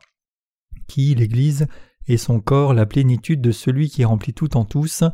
Qui, 0.88 1.14
l'Église, 1.14 1.66
est 2.08 2.16
son 2.16 2.40
corps, 2.40 2.74
la 2.74 2.86
plénitude 2.86 3.40
de 3.40 3.52
celui 3.52 3.90
qui 3.90 4.04
remplit 4.04 4.34
tout 4.34 4.56
en 4.56 4.64
tous. 4.64 5.04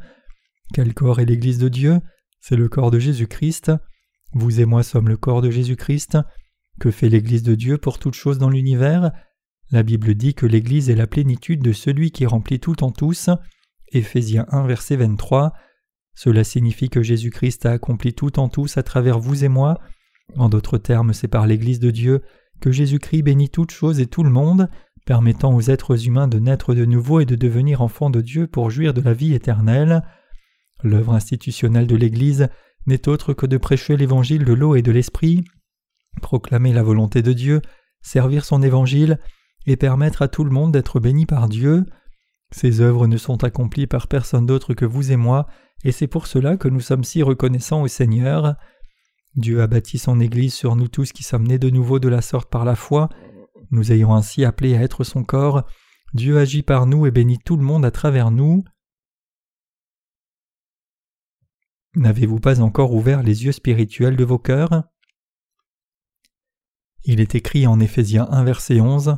Quel 0.72 0.94
corps 0.94 1.20
est 1.20 1.26
l'Église 1.26 1.59
de 1.59 1.68
Dieu? 1.68 2.00
C'est 2.40 2.57
le 2.57 2.68
corps 2.68 2.90
de 2.90 2.98
Jésus-Christ. 2.98 3.72
Vous 4.33 4.61
et 4.61 4.64
moi 4.64 4.83
sommes 4.83 5.09
le 5.09 5.16
corps 5.16 5.42
de 5.42 5.50
Jésus-Christ. 5.50 6.18
Que 6.81 6.90
fait 6.90 7.09
l'Église 7.09 7.42
de 7.42 7.55
Dieu 7.55 7.78
pour 7.78 7.98
toutes 7.98 8.14
choses 8.14 8.38
dans 8.38 8.50
l'univers? 8.50 9.12
La 9.70 9.83
Bible 9.83 10.14
dit 10.14 10.35
que 10.35 10.46
l'Église 10.46 10.90
est 10.90 10.96
la 10.96 11.07
plénitude 11.07 11.62
de 11.62 11.72
celui 11.72 12.11
qui 12.11 12.26
remplit 12.26 12.61
tout 12.61 12.83
en 12.85 12.90
tous. 12.90 13.31
Éphésiens 13.88 14.46
1 14.48 14.66
verset 14.66 14.96
23. 14.96 15.52
Cela 16.14 16.44
signifie 16.44 16.88
que 16.88 17.03
Jésus-Christ 17.03 17.66
a 17.66 17.72
accompli 17.72 18.12
tout 18.12 18.38
en 18.38 18.48
tous 18.48 18.77
à 18.77 18.83
travers 18.83 19.18
vous 19.18 19.44
et 19.44 19.48
moi. 19.48 19.81
En 20.37 20.48
d'autres 20.48 20.79
termes, 20.79 21.12
c'est 21.12 21.29
par 21.29 21.46
l'Église 21.46 21.81
de 21.81 21.90
Dieu 21.90 22.22
que 22.61 22.70
Jésus-Christ 22.70 23.22
bénit 23.22 23.51
toutes 23.51 23.72
choses 23.72 24.01
et 24.01 24.07
tout 24.07 24.22
le 24.22 24.31
monde, 24.31 24.68
permettant 25.05 25.55
aux 25.55 25.62
êtres 25.62 26.07
humains 26.07 26.29
de 26.29 26.38
naître 26.38 26.75
de 26.75 26.85
nouveau 26.85 27.20
et 27.20 27.27
de 27.27 27.35
devenir 27.35 27.83
enfants 27.83 28.11
de 28.11 28.20
Dieu 28.20 28.46
pour 28.46 28.70
jouir 28.70 28.94
de 28.94 29.01
la 29.01 29.14
vie 29.14 29.35
éternelle. 29.35 30.03
L'œuvre 30.83 31.14
institutionnelle 31.14 31.87
de 31.87 31.96
l'Église 31.96 32.48
n'est 32.87 33.09
autre 33.09 33.33
que 33.33 33.46
de 33.46 33.57
prêcher 33.57 33.96
l'évangile 33.96 34.44
de 34.44 34.53
l'eau 34.53 34.77
et 34.77 34.83
de 34.83 34.92
l'esprit, 34.92 35.44
proclamer 36.20 36.72
la 36.72 36.83
volonté 36.83 37.22
de 37.22 37.33
Dieu, 37.33 37.62
servir 38.01 38.44
son 38.44 38.62
évangile 38.62 39.18
et 39.66 39.77
permettre 39.77 40.22
à 40.22 40.29
tout 40.29 40.44
le 40.44 40.51
monde 40.51 40.72
d'être 40.72 41.01
béni 41.01 41.27
par 41.27 41.48
Dieu. 41.48 41.85
Ces 42.52 42.82
œuvres 42.82 43.06
ne 43.06 43.16
sont 43.16 43.44
accomplies 43.44 43.86
par 43.86 44.06
personne 44.06 44.46
d'autre 44.46 44.74
que 44.74 44.84
vous 44.84 45.10
et 45.10 45.16
moi, 45.16 45.46
et 45.84 45.90
c'est 45.92 46.06
pour 46.06 46.26
cela 46.26 46.56
que 46.56 46.68
nous 46.68 46.80
sommes 46.80 47.02
si 47.02 47.22
reconnaissants 47.22 47.82
au 47.82 47.88
Seigneur. 47.88 48.54
Dieu 49.34 49.62
a 49.62 49.66
bâti 49.66 49.98
son 49.98 50.20
Église 50.20 50.54
sur 50.54 50.76
nous 50.76 50.88
tous 50.88 51.12
qui 51.12 51.22
sommes 51.22 51.46
nés 51.46 51.58
de 51.58 51.70
nouveau 51.70 51.98
de 51.98 52.08
la 52.08 52.20
sorte 52.20 52.50
par 52.50 52.64
la 52.64 52.76
foi. 52.76 53.08
Nous 53.70 53.90
ayons 53.90 54.14
ainsi 54.14 54.44
appelé 54.44 54.76
à 54.76 54.82
être 54.82 55.02
son 55.02 55.24
corps. 55.24 55.66
Dieu 56.12 56.38
agit 56.38 56.62
par 56.62 56.86
nous 56.86 57.06
et 57.06 57.10
bénit 57.10 57.38
tout 57.38 57.56
le 57.56 57.62
monde 57.62 57.86
à 57.86 57.90
travers 57.90 58.30
nous. 58.30 58.64
N'avez-vous 61.94 62.38
pas 62.38 62.60
encore 62.60 62.92
ouvert 62.92 63.22
les 63.22 63.44
yeux 63.44 63.52
spirituels 63.52 64.16
de 64.16 64.24
vos 64.24 64.38
cœurs? 64.38 64.84
Il 67.04 67.20
est 67.20 67.34
écrit 67.34 67.66
en 67.66 67.80
Éphésiens 67.80 68.28
1 68.30 68.44
verset 68.44 68.80
11 68.80 69.16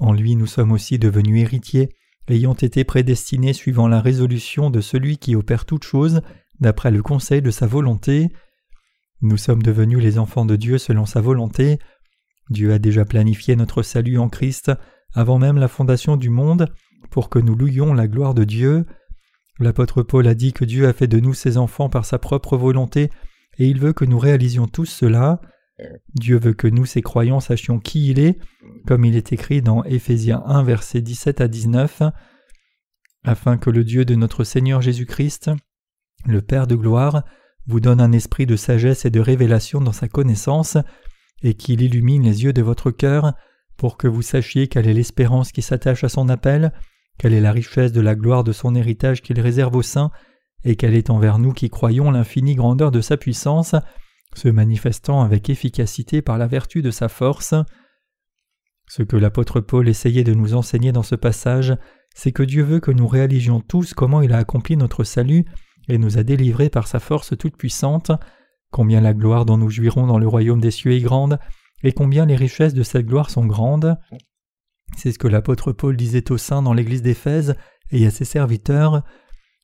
En 0.00 0.12
lui 0.12 0.36
nous 0.36 0.46
sommes 0.46 0.72
aussi 0.72 0.98
devenus 0.98 1.42
héritiers, 1.42 1.95
ayant 2.28 2.54
été 2.54 2.84
prédestinés 2.84 3.52
suivant 3.52 3.88
la 3.88 4.00
résolution 4.00 4.70
de 4.70 4.80
celui 4.80 5.18
qui 5.18 5.36
opère 5.36 5.64
toutes 5.64 5.84
choses, 5.84 6.22
d'après 6.60 6.90
le 6.90 7.02
conseil 7.02 7.42
de 7.42 7.50
sa 7.50 7.66
volonté. 7.66 8.28
Nous 9.22 9.36
sommes 9.36 9.62
devenus 9.62 10.02
les 10.02 10.18
enfants 10.18 10.44
de 10.44 10.56
Dieu 10.56 10.78
selon 10.78 11.06
sa 11.06 11.20
volonté. 11.20 11.78
Dieu 12.50 12.72
a 12.72 12.78
déjà 12.78 13.04
planifié 13.04 13.56
notre 13.56 13.82
salut 13.82 14.18
en 14.18 14.28
Christ 14.28 14.72
avant 15.14 15.38
même 15.38 15.56
la 15.58 15.68
fondation 15.68 16.16
du 16.16 16.28
monde, 16.28 16.68
pour 17.10 17.30
que 17.30 17.38
nous 17.38 17.54
louions 17.54 17.94
la 17.94 18.06
gloire 18.06 18.34
de 18.34 18.44
Dieu. 18.44 18.84
L'apôtre 19.58 20.02
Paul 20.02 20.26
a 20.26 20.34
dit 20.34 20.52
que 20.52 20.64
Dieu 20.64 20.86
a 20.86 20.92
fait 20.92 21.06
de 21.06 21.20
nous 21.20 21.32
ses 21.32 21.56
enfants 21.56 21.88
par 21.88 22.04
sa 22.04 22.18
propre 22.18 22.56
volonté, 22.56 23.10
et 23.58 23.66
il 23.66 23.80
veut 23.80 23.94
que 23.94 24.04
nous 24.04 24.18
réalisions 24.18 24.66
tous 24.66 24.84
cela. 24.86 25.40
Dieu 26.14 26.38
veut 26.38 26.54
que 26.54 26.66
nous, 26.66 26.86
ses 26.86 27.02
croyants, 27.02 27.40
sachions 27.40 27.78
qui 27.78 28.10
il 28.10 28.18
est, 28.18 28.38
comme 28.86 29.04
il 29.04 29.16
est 29.16 29.32
écrit 29.32 29.62
dans 29.62 29.84
Éphésiens 29.84 30.42
1, 30.46 30.62
versets 30.62 31.02
17 31.02 31.40
à 31.40 31.48
19, 31.48 32.02
afin 33.24 33.58
que 33.58 33.70
le 33.70 33.84
Dieu 33.84 34.04
de 34.04 34.14
notre 34.14 34.44
Seigneur 34.44 34.80
Jésus-Christ, 34.80 35.50
le 36.24 36.40
Père 36.40 36.66
de 36.66 36.76
gloire, 36.76 37.24
vous 37.66 37.80
donne 37.80 38.00
un 38.00 38.12
esprit 38.12 38.46
de 38.46 38.56
sagesse 38.56 39.04
et 39.04 39.10
de 39.10 39.20
révélation 39.20 39.80
dans 39.80 39.92
sa 39.92 40.08
connaissance, 40.08 40.78
et 41.42 41.54
qu'il 41.54 41.82
illumine 41.82 42.22
les 42.22 42.44
yeux 42.44 42.52
de 42.52 42.62
votre 42.62 42.90
cœur, 42.90 43.34
pour 43.76 43.98
que 43.98 44.08
vous 44.08 44.22
sachiez 44.22 44.68
quelle 44.68 44.88
est 44.88 44.94
l'espérance 44.94 45.52
qui 45.52 45.60
s'attache 45.60 46.04
à 46.04 46.08
son 46.08 46.28
appel, 46.28 46.72
quelle 47.18 47.34
est 47.34 47.40
la 47.40 47.52
richesse 47.52 47.92
de 47.92 48.00
la 48.00 48.14
gloire 48.14 48.44
de 48.44 48.52
son 48.52 48.74
héritage 48.74 49.20
qu'il 49.20 49.40
réserve 49.40 49.76
aux 49.76 49.82
saints, 49.82 50.10
et 50.64 50.76
quelle 50.76 50.94
est 50.94 51.10
envers 51.10 51.38
nous 51.38 51.52
qui 51.52 51.68
croyons 51.68 52.10
l'infinie 52.10 52.54
grandeur 52.54 52.90
de 52.90 53.00
sa 53.00 53.16
puissance, 53.16 53.74
se 54.36 54.48
manifestant 54.48 55.22
avec 55.22 55.50
efficacité 55.50 56.22
par 56.22 56.38
la 56.38 56.46
vertu 56.46 56.82
de 56.82 56.90
sa 56.90 57.08
force. 57.08 57.54
Ce 58.88 59.02
que 59.02 59.16
l'apôtre 59.16 59.60
Paul 59.60 59.88
essayait 59.88 60.24
de 60.24 60.34
nous 60.34 60.54
enseigner 60.54 60.92
dans 60.92 61.02
ce 61.02 61.14
passage, 61.14 61.76
c'est 62.14 62.32
que 62.32 62.42
Dieu 62.42 62.62
veut 62.62 62.80
que 62.80 62.90
nous 62.90 63.08
réalisions 63.08 63.60
tous 63.60 63.94
comment 63.94 64.22
il 64.22 64.32
a 64.32 64.38
accompli 64.38 64.76
notre 64.76 65.04
salut 65.04 65.44
et 65.88 65.98
nous 65.98 66.18
a 66.18 66.22
délivrés 66.22 66.68
par 66.68 66.86
sa 66.86 67.00
force 67.00 67.36
toute-puissante, 67.36 68.12
combien 68.70 69.00
la 69.00 69.14
gloire 69.14 69.44
dont 69.44 69.56
nous 69.56 69.70
jouirons 69.70 70.06
dans 70.06 70.18
le 70.18 70.28
royaume 70.28 70.60
des 70.60 70.70
cieux 70.70 70.92
est 70.92 71.00
grande, 71.00 71.38
et 71.82 71.92
combien 71.92 72.26
les 72.26 72.36
richesses 72.36 72.74
de 72.74 72.82
cette 72.82 73.06
gloire 73.06 73.30
sont 73.30 73.46
grandes. 73.46 73.96
C'est 74.96 75.12
ce 75.12 75.18
que 75.18 75.28
l'apôtre 75.28 75.72
Paul 75.72 75.96
disait 75.96 76.30
aux 76.30 76.38
saints 76.38 76.62
dans 76.62 76.72
l'église 76.72 77.02
d'Éphèse 77.02 77.54
et 77.90 78.06
à 78.06 78.10
ses 78.10 78.24
serviteurs. 78.24 79.02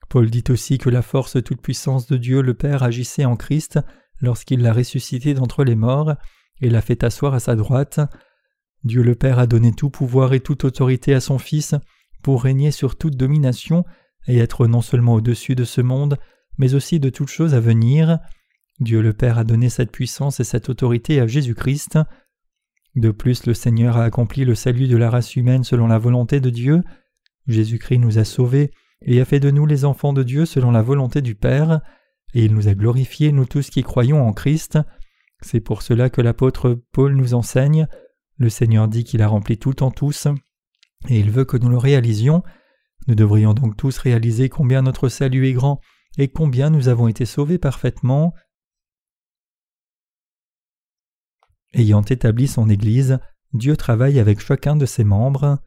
Paul 0.09 0.31
dit 0.31 0.45
aussi 0.51 0.79
que 0.79 0.91
la 0.91 1.03
force 1.03 1.43
toute-puissance 1.43 2.07
de 2.07 2.17
Dieu 2.17 2.43
le 2.43 2.55
Père 2.55 2.83
agissait 2.83 3.25
en 3.25 3.37
Christ 3.37 3.79
lorsqu'il 4.23 4.63
l'a 4.63 4.73
ressuscité 4.73 5.35
d'entre 5.35 5.65
les 5.65 5.75
morts 5.75 6.15
et 6.63 6.71
l'a 6.71 6.81
fait 6.81 7.05
asseoir 7.05 7.35
à 7.35 7.41
sa 7.41 7.55
droite. 7.57 8.01
Dieu 8.85 9.03
le 9.03 9.15
Père 9.15 9.39
a 9.39 9.47
donné 9.47 9.73
tout 9.73 9.91
pouvoir 9.91 10.33
et 10.33 10.41
toute 10.41 10.65
autorité 10.65 11.15
à 11.15 11.21
son 11.21 11.39
Fils 11.39 11.75
pour 12.23 12.43
régner 12.43 12.71
sur 12.71 12.97
toute 12.97 13.17
domination 13.17 13.85
et 14.27 14.39
être 14.39 14.67
non 14.67 14.81
seulement 14.81 15.15
au-dessus 15.15 15.55
de 15.55 15.65
ce 15.65 15.81
monde, 15.81 16.17
mais 16.57 16.75
aussi 16.75 17.01
de 17.01 17.11
toutes 17.11 17.29
choses 17.29 17.55
à 17.55 17.61
venir. 17.61 18.19
Dieu 18.81 19.03
le 19.03 19.13
Père 19.13 19.39
a 19.39 19.45
donné 19.45 19.69
cette 19.69 19.91
puissance 19.91 20.41
et 20.41 20.45
cette 20.45 20.69
autorité 20.69 21.21
à 21.21 21.27
Jésus-Christ. 21.27 21.99
De 22.95 23.11
plus, 23.11 23.47
le 23.47 23.55
Seigneur 23.55 23.97
a 23.97 24.05
accompli 24.05 24.45
le 24.45 24.55
salut 24.55 24.87
de 24.87 24.97
la 24.97 25.11
race 25.11 25.37
humaine 25.37 25.65
selon 25.65 25.87
la 25.87 25.99
volonté 25.99 26.41
de 26.41 26.51
Dieu. 26.51 26.83
Jésus-Christ 27.47 27.99
nous 27.99 28.19
a 28.19 28.25
sauvés 28.25 28.71
et 29.05 29.21
a 29.21 29.25
fait 29.25 29.41
de 29.41 29.51
nous 29.51 29.67
les 29.67 29.85
enfants 29.85 30.13
de 30.13 30.23
Dieu 30.23 30.47
selon 30.47 30.71
la 30.71 30.83
volonté 30.83 31.23
du 31.23 31.35
Père, 31.35 31.81
et 32.35 32.45
il 32.45 32.55
nous 32.55 32.69
a 32.69 32.75
glorifiés, 32.75 33.33
nous 33.33 33.47
tous 33.47 33.71
qui 33.71 33.83
croyons 33.83 34.27
en 34.27 34.33
Christ. 34.33 34.79
C'est 35.41 35.61
pour 35.61 35.83
cela 35.83 36.11
que 36.11 36.21
l'apôtre 36.21 36.83
Paul 36.93 37.15
nous 37.15 37.35
enseigne. 37.35 37.87
Le 38.39 38.49
Seigneur 38.49 38.89
dit 38.89 39.05
qu'il 39.05 39.23
a 39.23 39.29
rempli 39.29 39.59
tout 39.59 39.83
en 39.83 39.91
tous, 39.91 40.27
et 41.09 41.19
il 41.19 41.31
veut 41.31 41.45
que 41.45 41.57
nous 41.57 41.69
le 41.69 41.79
réalisions. 41.79 42.43
Nous 43.07 43.15
devrions 43.15 43.55
donc 43.55 43.77
tous 43.77 43.99
réaliser 43.99 44.49
combien 44.49 44.83
notre 44.83 45.09
salut 45.09 45.47
est 45.49 45.53
grand 45.53 45.81
et 46.19 46.29
combien 46.29 46.71
nous 46.71 46.89
avons 46.89 47.09
été 47.09 47.25
sauvés 47.25 47.59
parfaitement. 47.59 48.35
Ayant 51.75 52.03
établi 52.03 52.47
son 52.47 52.69
Église, 52.69 53.19
Dieu 53.53 53.77
travaille 53.77 54.21
avec 54.21 54.41
chacun 54.41 54.77
de 54.77 54.87
ses 54.87 55.05
membres. 55.05 55.59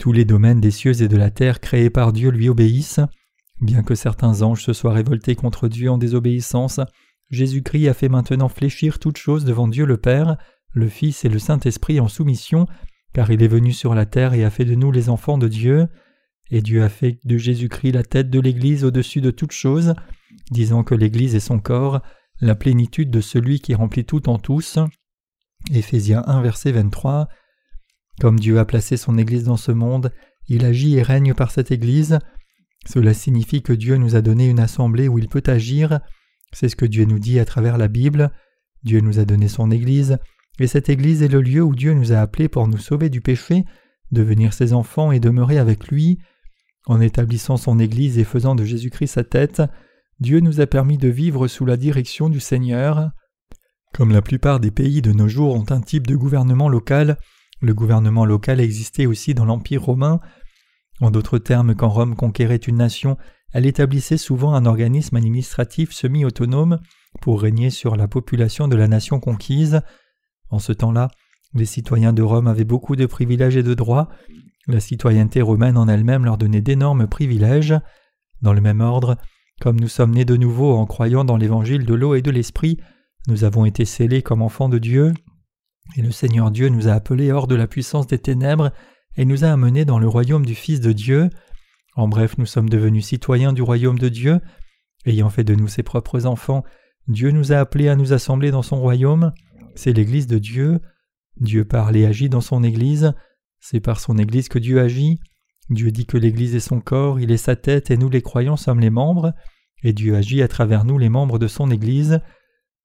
Tous 0.00 0.12
les 0.12 0.24
domaines 0.24 0.60
des 0.60 0.70
cieux 0.70 1.02
et 1.02 1.08
de 1.08 1.16
la 1.16 1.30
terre 1.30 1.60
créés 1.60 1.90
par 1.90 2.12
Dieu 2.12 2.30
lui 2.30 2.48
obéissent. 2.48 3.00
Bien 3.62 3.84
que 3.84 3.94
certains 3.94 4.42
anges 4.42 4.64
se 4.64 4.72
soient 4.72 4.92
révoltés 4.92 5.36
contre 5.36 5.68
Dieu 5.68 5.88
en 5.88 5.96
désobéissance, 5.96 6.80
Jésus-Christ 7.30 7.88
a 7.88 7.94
fait 7.94 8.08
maintenant 8.08 8.48
fléchir 8.48 8.98
toutes 8.98 9.18
choses 9.18 9.44
devant 9.44 9.68
Dieu 9.68 9.86
le 9.86 9.96
Père, 9.96 10.36
le 10.72 10.88
Fils 10.88 11.24
et 11.24 11.28
le 11.28 11.38
Saint-Esprit 11.38 12.00
en 12.00 12.08
soumission, 12.08 12.66
car 13.12 13.30
il 13.30 13.40
est 13.40 13.48
venu 13.48 13.72
sur 13.72 13.94
la 13.94 14.04
terre 14.04 14.34
et 14.34 14.44
a 14.44 14.50
fait 14.50 14.64
de 14.64 14.74
nous 14.74 14.90
les 14.90 15.08
enfants 15.08 15.38
de 15.38 15.46
Dieu. 15.46 15.86
Et 16.50 16.60
Dieu 16.60 16.82
a 16.82 16.88
fait 16.88 17.20
de 17.24 17.38
Jésus-Christ 17.38 17.92
la 17.92 18.02
tête 18.02 18.30
de 18.30 18.40
l'Église 18.40 18.84
au-dessus 18.84 19.20
de 19.20 19.30
toutes 19.30 19.52
choses, 19.52 19.94
disant 20.50 20.82
que 20.82 20.96
l'Église 20.96 21.36
est 21.36 21.40
son 21.40 21.60
corps, 21.60 22.02
la 22.40 22.56
plénitude 22.56 23.12
de 23.12 23.20
celui 23.20 23.60
qui 23.60 23.76
remplit 23.76 24.04
tout 24.04 24.28
en 24.28 24.38
tous. 24.38 24.80
Éphésiens 25.72 26.24
1 26.26 26.42
verset 26.42 26.72
23. 26.72 27.28
Comme 28.20 28.40
Dieu 28.40 28.58
a 28.58 28.64
placé 28.64 28.96
son 28.96 29.18
Église 29.18 29.44
dans 29.44 29.56
ce 29.56 29.70
monde, 29.70 30.12
il 30.48 30.64
agit 30.64 30.96
et 30.96 31.02
règne 31.02 31.32
par 31.32 31.52
cette 31.52 31.70
Église. 31.70 32.18
Cela 32.86 33.14
signifie 33.14 33.62
que 33.62 33.72
Dieu 33.72 33.96
nous 33.96 34.16
a 34.16 34.22
donné 34.22 34.48
une 34.48 34.60
assemblée 34.60 35.08
où 35.08 35.18
il 35.18 35.28
peut 35.28 35.42
agir. 35.46 36.00
C'est 36.52 36.68
ce 36.68 36.76
que 36.76 36.86
Dieu 36.86 37.04
nous 37.04 37.18
dit 37.18 37.38
à 37.38 37.44
travers 37.44 37.78
la 37.78 37.88
Bible. 37.88 38.30
Dieu 38.82 39.00
nous 39.00 39.18
a 39.18 39.24
donné 39.24 39.48
son 39.48 39.70
Église, 39.70 40.18
et 40.58 40.66
cette 40.66 40.88
Église 40.88 41.22
est 41.22 41.28
le 41.28 41.40
lieu 41.40 41.62
où 41.62 41.74
Dieu 41.74 41.94
nous 41.94 42.12
a 42.12 42.18
appelés 42.18 42.48
pour 42.48 42.66
nous 42.66 42.78
sauver 42.78 43.08
du 43.08 43.20
péché, 43.20 43.64
devenir 44.10 44.52
ses 44.52 44.72
enfants 44.72 45.12
et 45.12 45.20
demeurer 45.20 45.58
avec 45.58 45.88
lui. 45.88 46.18
En 46.86 47.00
établissant 47.00 47.56
son 47.56 47.78
Église 47.78 48.18
et 48.18 48.24
faisant 48.24 48.54
de 48.54 48.64
Jésus-Christ 48.64 49.14
sa 49.14 49.24
tête, 49.24 49.62
Dieu 50.18 50.40
nous 50.40 50.60
a 50.60 50.66
permis 50.66 50.98
de 50.98 51.08
vivre 51.08 51.46
sous 51.46 51.64
la 51.64 51.76
direction 51.76 52.28
du 52.28 52.40
Seigneur. 52.40 53.10
Comme 53.94 54.12
la 54.12 54.22
plupart 54.22 54.58
des 54.58 54.70
pays 54.70 55.02
de 55.02 55.12
nos 55.12 55.28
jours 55.28 55.54
ont 55.54 55.66
un 55.70 55.80
type 55.80 56.06
de 56.06 56.16
gouvernement 56.16 56.68
local, 56.68 57.18
le 57.60 57.74
gouvernement 57.74 58.24
local 58.24 58.60
existait 58.60 59.06
aussi 59.06 59.34
dans 59.34 59.44
l'Empire 59.44 59.82
romain. 59.82 60.20
En 61.00 61.10
d'autres 61.10 61.38
termes, 61.38 61.74
quand 61.74 61.88
Rome 61.88 62.14
conquérait 62.14 62.56
une 62.56 62.76
nation, 62.76 63.16
elle 63.52 63.66
établissait 63.66 64.18
souvent 64.18 64.54
un 64.54 64.66
organisme 64.66 65.16
administratif 65.16 65.92
semi-autonome 65.92 66.78
pour 67.20 67.42
régner 67.42 67.70
sur 67.70 67.96
la 67.96 68.08
population 68.08 68.68
de 68.68 68.76
la 68.76 68.88
nation 68.88 69.20
conquise. 69.20 69.80
En 70.50 70.58
ce 70.58 70.72
temps-là, 70.72 71.08
les 71.54 71.66
citoyens 71.66 72.12
de 72.12 72.22
Rome 72.22 72.46
avaient 72.46 72.64
beaucoup 72.64 72.96
de 72.96 73.06
privilèges 73.06 73.56
et 73.56 73.62
de 73.62 73.74
droits. 73.74 74.08
La 74.66 74.80
citoyenneté 74.80 75.42
romaine 75.42 75.76
en 75.76 75.88
elle-même 75.88 76.24
leur 76.24 76.38
donnait 76.38 76.60
d'énormes 76.60 77.06
privilèges. 77.06 77.74
Dans 78.40 78.52
le 78.52 78.60
même 78.60 78.80
ordre, 78.80 79.18
comme 79.60 79.78
nous 79.78 79.88
sommes 79.88 80.12
nés 80.12 80.24
de 80.24 80.36
nouveau 80.36 80.74
en 80.74 80.86
croyant 80.86 81.24
dans 81.24 81.36
l'évangile 81.36 81.84
de 81.84 81.94
l'eau 81.94 82.14
et 82.14 82.22
de 82.22 82.30
l'esprit, 82.30 82.78
nous 83.28 83.44
avons 83.44 83.64
été 83.64 83.84
scellés 83.84 84.22
comme 84.22 84.42
enfants 84.42 84.68
de 84.68 84.78
Dieu, 84.78 85.12
et 85.96 86.02
le 86.02 86.10
Seigneur 86.10 86.50
Dieu 86.50 86.68
nous 86.68 86.88
a 86.88 86.92
appelés 86.92 87.30
hors 87.32 87.46
de 87.46 87.54
la 87.54 87.66
puissance 87.66 88.06
des 88.06 88.18
ténèbres 88.18 88.72
et 89.16 89.24
nous 89.24 89.44
a 89.44 89.52
amenés 89.52 89.84
dans 89.84 89.98
le 89.98 90.08
royaume 90.08 90.46
du 90.46 90.54
Fils 90.54 90.80
de 90.80 90.92
Dieu. 90.92 91.30
En 91.94 92.08
bref, 92.08 92.38
nous 92.38 92.46
sommes 92.46 92.68
devenus 92.68 93.06
citoyens 93.06 93.52
du 93.52 93.62
royaume 93.62 93.98
de 93.98 94.08
Dieu. 94.08 94.40
Ayant 95.04 95.30
fait 95.30 95.44
de 95.44 95.54
nous 95.54 95.68
ses 95.68 95.82
propres 95.82 96.26
enfants, 96.26 96.64
Dieu 97.08 97.30
nous 97.30 97.52
a 97.52 97.56
appelés 97.56 97.88
à 97.88 97.96
nous 97.96 98.12
assembler 98.12 98.50
dans 98.50 98.62
son 98.62 98.80
royaume. 98.80 99.32
C'est 99.74 99.92
l'Église 99.92 100.26
de 100.26 100.38
Dieu. 100.38 100.80
Dieu 101.40 101.64
parle 101.64 101.96
et 101.96 102.06
agit 102.06 102.28
dans 102.28 102.40
son 102.40 102.62
Église. 102.62 103.12
C'est 103.60 103.80
par 103.80 104.00
son 104.00 104.18
Église 104.18 104.48
que 104.48 104.58
Dieu 104.58 104.80
agit. 104.80 105.20
Dieu 105.70 105.90
dit 105.90 106.06
que 106.06 106.18
l'Église 106.18 106.54
est 106.54 106.60
son 106.60 106.80
corps, 106.80 107.20
il 107.20 107.30
est 107.30 107.36
sa 107.36 107.56
tête 107.56 107.90
et 107.90 107.96
nous 107.96 108.10
les 108.10 108.22
croyants 108.22 108.56
sommes 108.56 108.80
les 108.80 108.90
membres. 108.90 109.32
Et 109.82 109.92
Dieu 109.92 110.16
agit 110.16 110.42
à 110.42 110.48
travers 110.48 110.84
nous 110.84 110.98
les 110.98 111.08
membres 111.08 111.38
de 111.38 111.48
son 111.48 111.70
Église. 111.70 112.20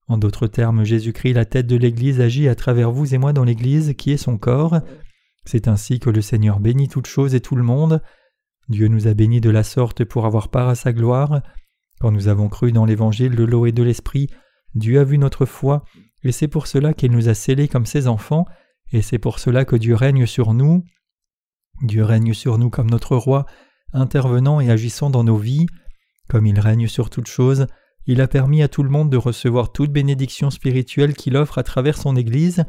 En 0.08 0.18
d'autres 0.18 0.46
termes, 0.46 0.84
Jésus-Christ, 0.84 1.34
la 1.34 1.44
tête 1.44 1.66
de 1.66 1.76
l'Église, 1.76 2.20
agit 2.20 2.48
à 2.48 2.54
travers 2.54 2.90
vous 2.90 3.14
et 3.14 3.18
moi 3.18 3.32
dans 3.32 3.44
l'Église, 3.44 3.94
qui 3.96 4.10
est 4.10 4.16
son 4.16 4.38
corps. 4.38 4.80
C'est 5.50 5.66
ainsi 5.66 5.98
que 5.98 6.10
le 6.10 6.20
Seigneur 6.20 6.60
bénit 6.60 6.88
toutes 6.88 7.06
choses 7.06 7.34
et 7.34 7.40
tout 7.40 7.56
le 7.56 7.62
monde. 7.62 8.02
Dieu 8.68 8.88
nous 8.88 9.06
a 9.06 9.14
bénis 9.14 9.40
de 9.40 9.48
la 9.48 9.62
sorte 9.62 10.04
pour 10.04 10.26
avoir 10.26 10.50
part 10.50 10.68
à 10.68 10.74
sa 10.74 10.92
gloire. 10.92 11.40
Quand 12.00 12.10
nous 12.10 12.28
avons 12.28 12.50
cru 12.50 12.70
dans 12.70 12.84
l'évangile 12.84 13.34
de 13.34 13.44
l'eau 13.44 13.64
et 13.64 13.72
de 13.72 13.82
l'esprit, 13.82 14.28
Dieu 14.74 15.00
a 15.00 15.04
vu 15.04 15.16
notre 15.16 15.46
foi, 15.46 15.84
et 16.22 16.32
c'est 16.32 16.48
pour 16.48 16.66
cela 16.66 16.92
qu'il 16.92 17.12
nous 17.12 17.30
a 17.30 17.34
scellés 17.34 17.66
comme 17.66 17.86
ses 17.86 18.08
enfants, 18.08 18.44
et 18.92 19.00
c'est 19.00 19.18
pour 19.18 19.38
cela 19.38 19.64
que 19.64 19.74
Dieu 19.74 19.94
règne 19.94 20.26
sur 20.26 20.52
nous. 20.52 20.84
Dieu 21.80 22.04
règne 22.04 22.34
sur 22.34 22.58
nous 22.58 22.68
comme 22.68 22.90
notre 22.90 23.16
roi, 23.16 23.46
intervenant 23.94 24.60
et 24.60 24.70
agissant 24.70 25.08
dans 25.08 25.24
nos 25.24 25.38
vies. 25.38 25.64
Comme 26.28 26.44
il 26.44 26.60
règne 26.60 26.88
sur 26.88 27.08
toutes 27.08 27.26
choses, 27.26 27.68
il 28.06 28.20
a 28.20 28.28
permis 28.28 28.62
à 28.62 28.68
tout 28.68 28.82
le 28.82 28.90
monde 28.90 29.08
de 29.08 29.16
recevoir 29.16 29.72
toute 29.72 29.92
bénédiction 29.92 30.50
spirituelle 30.50 31.14
qu'il 31.14 31.38
offre 31.38 31.56
à 31.56 31.62
travers 31.62 31.96
son 31.96 32.16
Église, 32.16 32.66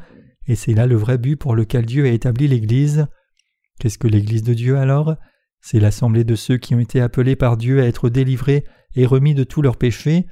et 0.49 0.55
c'est 0.55 0.73
là 0.73 0.87
le 0.87 0.95
vrai 0.95 1.19
but 1.19 1.35
pour 1.35 1.55
lequel 1.55 1.85
Dieu 1.85 2.05
a 2.05 2.09
établi 2.09 2.47
l'Église. 2.47 3.05
Qu'est-ce 3.79 3.99
que 3.99 4.07
l'Église 4.07 4.41
de 4.41 4.55
Dieu 4.55 4.77
alors? 4.77 5.15
C'est 5.61 5.79
l'assemblée 5.79 6.23
de 6.23 6.33
ceux 6.33 6.57
qui 6.57 6.73
ont 6.73 6.79
été 6.79 6.99
appelés 7.01 7.35
par 7.35 7.55
Dieu 7.55 7.81
à 7.81 7.85
être 7.85 8.09
délivrés 8.09 8.63
et 8.95 9.05
remis 9.05 9.35
de 9.35 9.43
tous 9.43 9.61
leurs 9.61 9.77
péchés. 9.77 10.25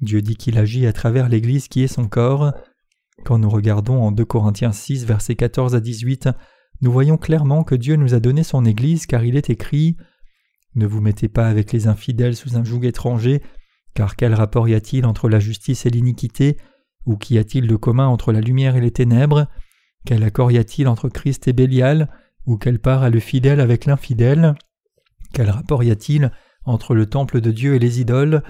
Dieu 0.00 0.22
dit 0.22 0.36
qu'il 0.36 0.56
agit 0.56 0.86
à 0.86 0.94
travers 0.94 1.28
l'Église 1.28 1.68
qui 1.68 1.82
est 1.82 1.88
son 1.88 2.08
corps. 2.08 2.54
Quand 3.26 3.38
nous 3.38 3.50
regardons 3.50 4.00
en 4.00 4.10
2 4.10 4.24
Corinthiens 4.24 4.72
6, 4.72 5.04
versets 5.04 5.36
14 5.36 5.74
à 5.74 5.80
18, 5.80 6.30
nous 6.80 6.90
voyons 6.90 7.18
clairement 7.18 7.62
que 7.62 7.74
Dieu 7.74 7.96
nous 7.96 8.14
a 8.14 8.20
donné 8.20 8.44
son 8.44 8.64
Église 8.64 9.04
car 9.04 9.22
il 9.22 9.36
est 9.36 9.50
écrit 9.50 9.98
Ne 10.76 10.86
vous 10.86 11.02
mettez 11.02 11.28
pas 11.28 11.46
avec 11.46 11.72
les 11.72 11.88
infidèles 11.88 12.36
sous 12.36 12.56
un 12.56 12.64
joug 12.64 12.86
étranger, 12.86 13.42
car 13.92 14.16
quel 14.16 14.32
rapport 14.32 14.66
y 14.66 14.74
a-t-il 14.74 15.04
entre 15.04 15.28
la 15.28 15.40
justice 15.40 15.84
et 15.84 15.90
l'iniquité? 15.90 16.56
Ou 17.08 17.16
qu'y 17.16 17.38
a-t-il 17.38 17.66
de 17.66 17.74
commun 17.74 18.06
entre 18.06 18.32
la 18.32 18.42
lumière 18.42 18.76
et 18.76 18.82
les 18.82 18.90
ténèbres? 18.90 19.48
Quel 20.04 20.22
accord 20.22 20.52
y 20.52 20.58
a-t-il 20.58 20.86
entre 20.88 21.08
Christ 21.08 21.48
et 21.48 21.54
Bélial? 21.54 22.10
Ou 22.44 22.58
quelle 22.58 22.78
part 22.78 23.02
a 23.02 23.08
le 23.08 23.18
fidèle 23.18 23.60
avec 23.60 23.86
l'infidèle? 23.86 24.54
Quel 25.32 25.48
rapport 25.48 25.82
y 25.82 25.90
a-t-il 25.90 26.30
entre 26.66 26.94
le 26.94 27.06
temple 27.06 27.40
de 27.40 27.50
Dieu 27.50 27.74
et 27.74 27.78
les 27.78 28.02
idoles? 28.02 28.42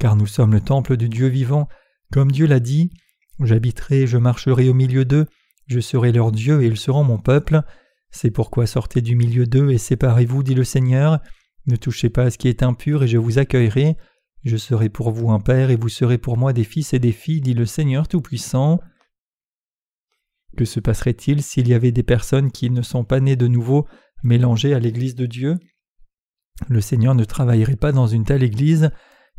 Car 0.00 0.16
nous 0.16 0.26
sommes 0.26 0.52
le 0.52 0.60
temple 0.60 0.96
du 0.96 1.08
Dieu 1.08 1.28
vivant, 1.28 1.68
comme 2.12 2.32
Dieu 2.32 2.46
l'a 2.46 2.58
dit 2.58 2.90
J'habiterai, 3.40 4.08
je 4.08 4.18
marcherai 4.18 4.68
au 4.68 4.74
milieu 4.74 5.04
d'eux, 5.04 5.26
je 5.68 5.78
serai 5.78 6.10
leur 6.10 6.32
Dieu 6.32 6.60
et 6.62 6.66
ils 6.66 6.76
seront 6.76 7.04
mon 7.04 7.18
peuple. 7.18 7.62
C'est 8.10 8.32
pourquoi 8.32 8.66
sortez 8.66 9.00
du 9.00 9.14
milieu 9.14 9.46
d'eux 9.46 9.70
et 9.70 9.78
séparez-vous, 9.78 10.42
dit 10.42 10.56
le 10.56 10.64
Seigneur. 10.64 11.20
Ne 11.68 11.76
touchez 11.76 12.10
pas 12.10 12.24
à 12.24 12.30
ce 12.30 12.38
qui 12.38 12.48
est 12.48 12.64
impur 12.64 13.04
et 13.04 13.08
je 13.08 13.18
vous 13.18 13.38
accueillerai. 13.38 13.96
Je 14.44 14.56
serai 14.56 14.88
pour 14.88 15.10
vous 15.12 15.30
un 15.30 15.40
père 15.40 15.70
et 15.70 15.76
vous 15.76 15.88
serez 15.88 16.18
pour 16.18 16.36
moi 16.36 16.52
des 16.52 16.64
fils 16.64 16.92
et 16.94 16.98
des 16.98 17.12
filles, 17.12 17.40
dit 17.40 17.54
le 17.54 17.66
Seigneur 17.66 18.08
Tout-Puissant. 18.08 18.80
Que 20.56 20.64
se 20.64 20.80
passerait-il 20.80 21.42
s'il 21.42 21.68
y 21.68 21.74
avait 21.74 21.92
des 21.92 22.02
personnes 22.02 22.50
qui 22.50 22.68
ne 22.68 22.82
sont 22.82 23.04
pas 23.04 23.20
nées 23.20 23.36
de 23.36 23.46
nouveau 23.46 23.86
mélangées 24.24 24.74
à 24.74 24.80
l'Église 24.80 25.14
de 25.14 25.26
Dieu? 25.26 25.58
Le 26.68 26.80
Seigneur 26.80 27.14
ne 27.14 27.24
travaillerait 27.24 27.76
pas 27.76 27.92
dans 27.92 28.06
une 28.06 28.24
telle 28.24 28.42
Église, 28.42 28.90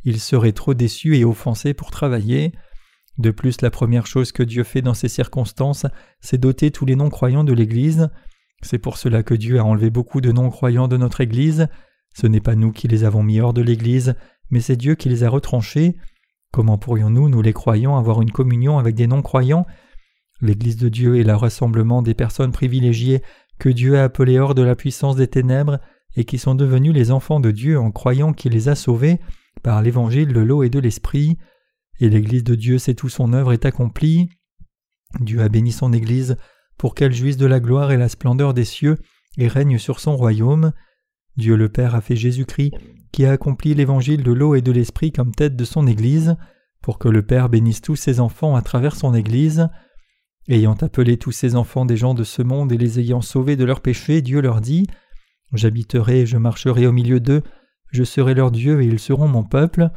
il 0.06 0.20
serait 0.20 0.54
trop 0.54 0.74
déçu 0.74 1.18
et 1.18 1.26
offensé 1.26 1.74
pour 1.74 1.92
travailler. 1.92 2.54
De 3.18 3.30
plus, 3.30 3.62
la 3.62 3.70
première 3.70 4.08
chose 4.08 4.32
que 4.32 4.44
Dieu 4.44 4.64
fait 4.64 4.82
dans 4.82 4.96
ces 4.96 5.08
circonstances, 5.08 5.86
c'est 6.20 6.40
doter 6.40 6.72
tous 6.72 6.86
les 6.86 6.96
non-croyants 6.96 7.44
de 7.44 7.54
l'Église. 7.54 8.10
C'est 8.62 8.80
pour 8.80 8.98
cela 8.98 9.22
que 9.22 9.34
Dieu 9.34 9.60
a 9.60 9.64
enlevé 9.64 9.90
beaucoup 9.90 10.22
de 10.22 10.32
non-croyants 10.32 10.88
de 10.88 10.98
notre 10.98 11.22
Église. 11.22 11.68
Ce 12.16 12.28
n'est 12.28 12.42
pas 12.42 12.56
nous 12.56 12.72
qui 12.72 12.88
les 12.88 13.04
avons 13.04 13.24
mis 13.24 13.40
hors 13.40 13.54
de 13.54 13.62
l'Église, 13.62 14.16
mais 14.54 14.62
c'est 14.62 14.76
Dieu 14.76 14.94
qui 14.94 15.10
les 15.10 15.24
a 15.24 15.30
retranchés. 15.30 15.96
Comment 16.52 16.78
pourrions-nous, 16.78 17.28
nous 17.28 17.42
les 17.42 17.54
croyants, 17.54 17.98
avoir 17.98 18.22
une 18.22 18.32
communion 18.32 18.78
avec 18.78 18.94
des 18.94 19.08
non-croyants? 19.08 19.66
L'Église 20.42 20.78
de 20.78 20.90
Dieu 20.90 21.20
est 21.20 21.24
le 21.24 21.34
rassemblement 21.34 22.04
des 22.04 22.14
personnes 22.14 22.52
privilégiées 22.52 23.24
que 23.58 23.70
Dieu 23.70 23.98
a 23.98 24.04
appelées 24.04 24.38
hors 24.38 24.54
de 24.54 24.62
la 24.62 24.76
puissance 24.76 25.16
des 25.16 25.26
ténèbres 25.26 25.80
et 26.16 26.24
qui 26.24 26.38
sont 26.38 26.54
devenus 26.54 26.94
les 26.94 27.10
enfants 27.10 27.40
de 27.40 27.50
Dieu 27.50 27.80
en 27.80 27.90
croyant 27.90 28.32
qu'il 28.32 28.52
les 28.52 28.70
a 28.70 28.76
sauvés 28.76 29.20
par 29.64 29.82
l'évangile 29.82 30.34
de 30.34 30.40
l'eau 30.42 30.62
et 30.62 30.70
de 30.70 30.78
l'esprit. 30.78 31.40
Et 32.00 32.08
l'Église 32.08 32.44
de 32.44 32.54
Dieu 32.54 32.78
sait 32.78 33.04
où 33.04 33.10
son 33.10 33.34
œuvre 33.34 33.54
est 33.54 33.66
accomplie. 33.66 34.30
Dieu 35.20 35.42
a 35.42 35.50
béni 35.50 35.72
son 35.72 35.94
Église 35.94 36.38
pour 36.78 36.94
qu'elle 36.94 37.14
jouisse 37.14 37.38
de 37.38 37.48
la 37.48 37.60
gloire 37.60 37.92
et 37.92 37.98
la 37.98 38.08
splendeur 38.08 38.54
des 38.54 38.66
cieux 38.66 39.00
et 39.40 39.48
règne 39.48 39.80
sur 39.80 40.00
son 40.00 40.16
royaume. 40.16 40.74
Dieu 41.38 41.56
le 41.56 41.70
Père 41.70 41.96
a 41.96 42.02
fait 42.02 42.16
Jésus-Christ 42.16 42.74
qui 43.14 43.26
a 43.26 43.32
accompli 43.32 43.74
l'évangile 43.74 44.24
de 44.24 44.32
l'eau 44.34 44.56
et 44.56 44.62
de 44.62 44.72
l'esprit 44.72 45.12
comme 45.12 45.34
tête 45.34 45.56
de 45.56 45.64
son 45.64 45.88
Église, 45.88 46.36
pour 46.82 47.00
que 47.00 47.08
le 47.08 47.22
Père 47.22 47.48
bénisse 47.48 47.82
tous 47.82 47.96
ses 47.96 48.20
enfants 48.20 48.56
à 48.56 48.62
travers 48.62 48.96
son 48.96 49.14
Église. 49.14 49.70
Ayant 50.50 50.74
appelé 50.74 51.18
tous 51.18 51.32
ses 51.32 51.56
enfants 51.56 51.86
des 51.86 51.96
gens 51.96 52.14
de 52.14 52.26
ce 52.26 52.42
monde 52.42 52.74
et 52.74 52.78
les 52.78 53.00
ayant 53.00 53.22
sauvés 53.22 53.56
de 53.56 53.64
leurs 53.64 53.80
péchés, 53.80 54.22
Dieu 54.22 54.42
leur 54.42 54.60
dit 54.60 54.88
J'habiterai 55.54 56.22
et 56.22 56.26
je 56.26 56.38
marcherai 56.38 56.88
au 56.88 56.92
milieu 56.92 57.20
d'eux, 57.20 57.44
je 57.92 58.04
serai 58.04 58.34
leur 58.34 58.52
Dieu 58.52 58.82
et 58.82 58.88
ils 58.88 59.00
seront 59.00 59.28
mon 59.28 59.44
peuple. 59.44 59.90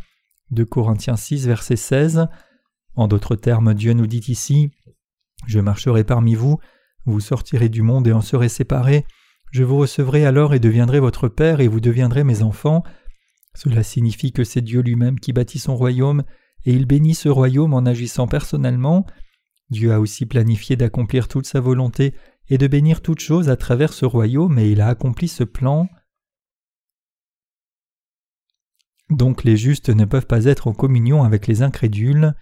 De 0.51 0.63
Corinthiens 0.63 1.17
6, 1.17 1.47
verset 1.47 1.77
16. 1.77 2.29
En 2.95 3.09
d'autres 3.09 3.35
termes, 3.35 3.75
Dieu 3.75 3.95
nous 3.95 4.07
dit 4.07 4.23
ici 4.29 4.71
Je 5.47 5.59
marcherai 5.59 6.05
parmi 6.05 6.35
vous, 6.35 6.59
vous 7.07 7.21
sortirez 7.21 7.71
du 7.71 7.83
monde 7.83 8.07
et 8.07 8.13
en 8.13 8.21
serez 8.21 8.51
séparés, 8.51 9.07
je 9.53 9.65
vous 9.65 9.79
recevrai 9.79 10.27
alors 10.27 10.55
et 10.55 10.59
deviendrai 10.59 11.01
votre 11.01 11.29
Père 11.29 11.61
et 11.61 11.69
vous 11.69 11.81
deviendrez 11.81 12.25
mes 12.25 12.43
enfants. 12.43 12.83
Cela 13.57 13.83
signifie 13.83 14.33
que 14.33 14.45
c'est 14.45 14.61
Dieu 14.61 14.83
lui-même 14.83 15.19
qui 15.19 15.33
bâtit 15.33 15.59
son 15.59 15.77
royaume, 15.77 16.25
et 16.67 16.75
il 16.75 16.85
bénit 16.85 17.15
ce 17.15 17.31
royaume 17.31 17.73
en 17.73 17.87
agissant 17.87 18.29
personnellement. 18.29 19.07
Dieu 19.71 19.93
a 19.93 19.99
aussi 19.99 20.27
planifié 20.27 20.77
d'accomplir 20.77 21.27
toute 21.27 21.47
sa 21.47 21.59
volonté 21.59 22.15
et 22.49 22.59
de 22.59 22.67
bénir 22.67 23.01
toutes 23.01 23.21
choses 23.21 23.49
à 23.49 23.57
travers 23.57 23.95
ce 23.95 24.05
royaume, 24.05 24.59
et 24.59 24.71
il 24.71 24.83
a 24.83 24.89
accompli 24.89 25.27
ce 25.27 25.43
plan. 25.43 25.89
Donc 29.09 29.43
les 29.43 29.57
justes 29.57 29.89
ne 29.89 30.05
peuvent 30.05 30.27
pas 30.27 30.45
être 30.45 30.67
en 30.67 30.75
communion 30.75 31.23
avec 31.23 31.47
les 31.47 31.63
incrédules. 31.63 32.35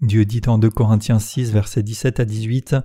Dieu 0.00 0.24
dit 0.24 0.42
en 0.46 0.58
2 0.58 0.70
Corinthiens 0.70 1.18
6, 1.18 1.50
versets 1.50 1.82
17 1.82 2.20
à 2.20 2.24
18 2.24 2.76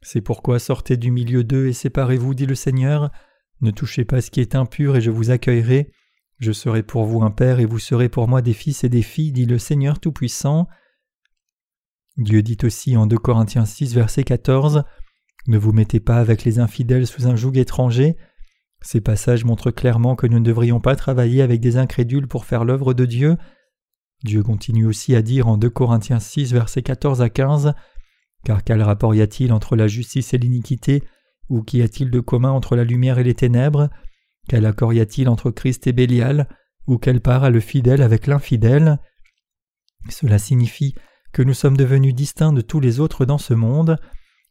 C'est 0.00 0.20
pourquoi 0.20 0.60
sortez 0.60 0.96
du 0.96 1.10
milieu 1.10 1.42
d'eux 1.42 1.66
et 1.66 1.72
séparez-vous, 1.72 2.34
dit 2.34 2.46
le 2.46 2.54
Seigneur. 2.54 3.10
Ne 3.62 3.70
touchez 3.70 4.04
pas 4.04 4.20
ce 4.20 4.30
qui 4.32 4.40
est 4.40 4.56
impur 4.56 4.96
et 4.96 5.00
je 5.00 5.12
vous 5.12 5.30
accueillerai. 5.30 5.92
Je 6.38 6.50
serai 6.50 6.82
pour 6.82 7.04
vous 7.04 7.22
un 7.22 7.30
père 7.30 7.60
et 7.60 7.64
vous 7.64 7.78
serez 7.78 8.08
pour 8.08 8.26
moi 8.26 8.42
des 8.42 8.54
fils 8.54 8.82
et 8.82 8.88
des 8.88 9.02
filles, 9.02 9.30
dit 9.30 9.46
le 9.46 9.58
Seigneur 9.58 10.00
Tout-Puissant. 10.00 10.66
Dieu 12.16 12.42
dit 12.42 12.58
aussi 12.64 12.96
en 12.96 13.06
2 13.06 13.16
Corinthiens 13.18 13.64
6, 13.64 13.94
verset 13.94 14.24
14 14.24 14.82
Ne 15.46 15.58
vous 15.58 15.72
mettez 15.72 16.00
pas 16.00 16.16
avec 16.16 16.42
les 16.42 16.58
infidèles 16.58 17.06
sous 17.06 17.28
un 17.28 17.36
joug 17.36 17.56
étranger. 17.56 18.16
Ces 18.80 19.00
passages 19.00 19.44
montrent 19.44 19.70
clairement 19.70 20.16
que 20.16 20.26
nous 20.26 20.40
ne 20.40 20.44
devrions 20.44 20.80
pas 20.80 20.96
travailler 20.96 21.40
avec 21.40 21.60
des 21.60 21.76
incrédules 21.76 22.26
pour 22.26 22.44
faire 22.44 22.64
l'œuvre 22.64 22.94
de 22.94 23.06
Dieu. 23.06 23.36
Dieu 24.24 24.42
continue 24.42 24.86
aussi 24.86 25.14
à 25.14 25.22
dire 25.22 25.46
en 25.46 25.56
2 25.56 25.70
Corinthiens 25.70 26.18
6, 26.18 26.52
verset 26.52 26.82
14 26.82 27.22
à 27.22 27.30
15 27.30 27.74
Car 28.44 28.64
quel 28.64 28.82
rapport 28.82 29.14
y 29.14 29.22
a-t-il 29.22 29.52
entre 29.52 29.76
la 29.76 29.86
justice 29.86 30.34
et 30.34 30.38
l'iniquité? 30.38 31.04
Ou 31.48 31.62
qu'y 31.62 31.82
a-t-il 31.82 32.10
de 32.10 32.20
commun 32.20 32.50
entre 32.50 32.76
la 32.76 32.84
lumière 32.84 33.18
et 33.18 33.24
les 33.24 33.34
ténèbres? 33.34 33.90
Quel 34.48 34.66
accord 34.66 34.92
y 34.92 35.00
a-t-il 35.00 35.28
entre 35.28 35.50
Christ 35.50 35.86
et 35.86 35.92
Bélial? 35.92 36.48
Ou 36.86 36.98
quelle 36.98 37.20
part 37.20 37.44
a 37.44 37.50
le 37.50 37.60
fidèle 37.60 38.02
avec 38.02 38.26
l'infidèle? 38.26 38.98
Cela 40.08 40.38
signifie 40.38 40.94
que 41.32 41.42
nous 41.42 41.54
sommes 41.54 41.76
devenus 41.76 42.14
distincts 42.14 42.52
de 42.52 42.60
tous 42.60 42.80
les 42.80 43.00
autres 43.00 43.24
dans 43.24 43.38
ce 43.38 43.54
monde. 43.54 43.96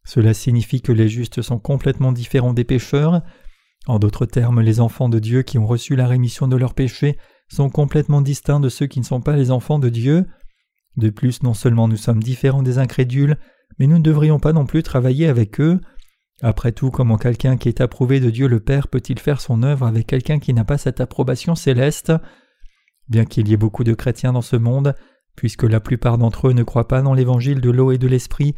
Cela 0.03 0.33
signifie 0.33 0.81
que 0.81 0.91
les 0.91 1.09
justes 1.09 1.41
sont 1.41 1.59
complètement 1.59 2.11
différents 2.11 2.53
des 2.53 2.63
pécheurs. 2.63 3.21
En 3.87 3.99
d'autres 3.99 4.25
termes, 4.25 4.61
les 4.61 4.79
enfants 4.79 5.09
de 5.09 5.19
Dieu 5.19 5.41
qui 5.43 5.57
ont 5.57 5.67
reçu 5.67 5.95
la 5.95 6.07
rémission 6.07 6.47
de 6.47 6.55
leurs 6.55 6.73
péchés 6.73 7.17
sont 7.49 7.69
complètement 7.69 8.21
distincts 8.21 8.59
de 8.59 8.69
ceux 8.69 8.87
qui 8.87 8.99
ne 8.99 9.05
sont 9.05 9.21
pas 9.21 9.35
les 9.35 9.51
enfants 9.51 9.79
de 9.79 9.89
Dieu. 9.89 10.25
De 10.97 11.09
plus, 11.09 11.43
non 11.43 11.53
seulement 11.53 11.87
nous 11.87 11.97
sommes 11.97 12.23
différents 12.23 12.63
des 12.63 12.77
incrédules, 12.77 13.37
mais 13.77 13.87
nous 13.87 13.97
ne 13.97 14.03
devrions 14.03 14.39
pas 14.39 14.53
non 14.53 14.65
plus 14.65 14.83
travailler 14.83 15.27
avec 15.27 15.59
eux. 15.59 15.79
Après 16.41 16.71
tout, 16.71 16.89
comment 16.89 17.17
quelqu'un 17.17 17.55
qui 17.55 17.69
est 17.69 17.81
approuvé 17.81 18.19
de 18.19 18.31
Dieu 18.31 18.47
le 18.47 18.59
Père 18.59 18.87
peut-il 18.87 19.19
faire 19.19 19.41
son 19.41 19.61
œuvre 19.61 19.85
avec 19.85 20.07
quelqu'un 20.07 20.39
qui 20.39 20.53
n'a 20.53 20.63
pas 20.65 20.79
cette 20.79 20.99
approbation 20.99 21.53
céleste? 21.53 22.11
Bien 23.09 23.25
qu'il 23.25 23.47
y 23.47 23.53
ait 23.53 23.57
beaucoup 23.57 23.83
de 23.83 23.93
chrétiens 23.93 24.33
dans 24.33 24.41
ce 24.41 24.55
monde, 24.55 24.95
puisque 25.35 25.63
la 25.63 25.79
plupart 25.79 26.17
d'entre 26.17 26.47
eux 26.47 26.53
ne 26.53 26.63
croient 26.63 26.87
pas 26.87 27.03
dans 27.03 27.13
l'évangile 27.13 27.61
de 27.61 27.69
l'eau 27.69 27.91
et 27.91 27.99
de 27.99 28.07
l'esprit, 28.07 28.55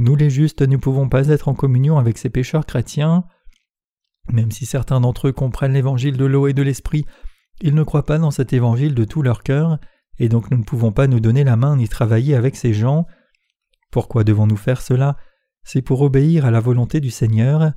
nous 0.00 0.16
les 0.16 0.30
justes 0.30 0.62
ne 0.62 0.76
pouvons 0.76 1.08
pas 1.08 1.28
être 1.28 1.48
en 1.48 1.54
communion 1.54 1.98
avec 1.98 2.18
ces 2.18 2.30
pécheurs 2.30 2.66
chrétiens. 2.66 3.24
Même 4.32 4.50
si 4.50 4.66
certains 4.66 5.00
d'entre 5.00 5.28
eux 5.28 5.32
comprennent 5.32 5.74
l'évangile 5.74 6.16
de 6.16 6.24
l'eau 6.24 6.48
et 6.48 6.52
de 6.52 6.62
l'esprit, 6.62 7.06
ils 7.60 7.74
ne 7.74 7.82
croient 7.82 8.06
pas 8.06 8.18
dans 8.18 8.30
cet 8.30 8.52
évangile 8.52 8.94
de 8.94 9.04
tout 9.04 9.22
leur 9.22 9.42
cœur, 9.42 9.78
et 10.18 10.28
donc 10.28 10.50
nous 10.50 10.58
ne 10.58 10.64
pouvons 10.64 10.92
pas 10.92 11.06
nous 11.06 11.20
donner 11.20 11.44
la 11.44 11.56
main 11.56 11.76
ni 11.76 11.88
travailler 11.88 12.34
avec 12.34 12.56
ces 12.56 12.72
gens. 12.72 13.06
Pourquoi 13.90 14.24
devons-nous 14.24 14.56
faire 14.56 14.80
cela? 14.80 15.16
C'est 15.62 15.82
pour 15.82 16.00
obéir 16.00 16.44
à 16.46 16.50
la 16.50 16.60
volonté 16.60 17.00
du 17.00 17.10
Seigneur. 17.10 17.72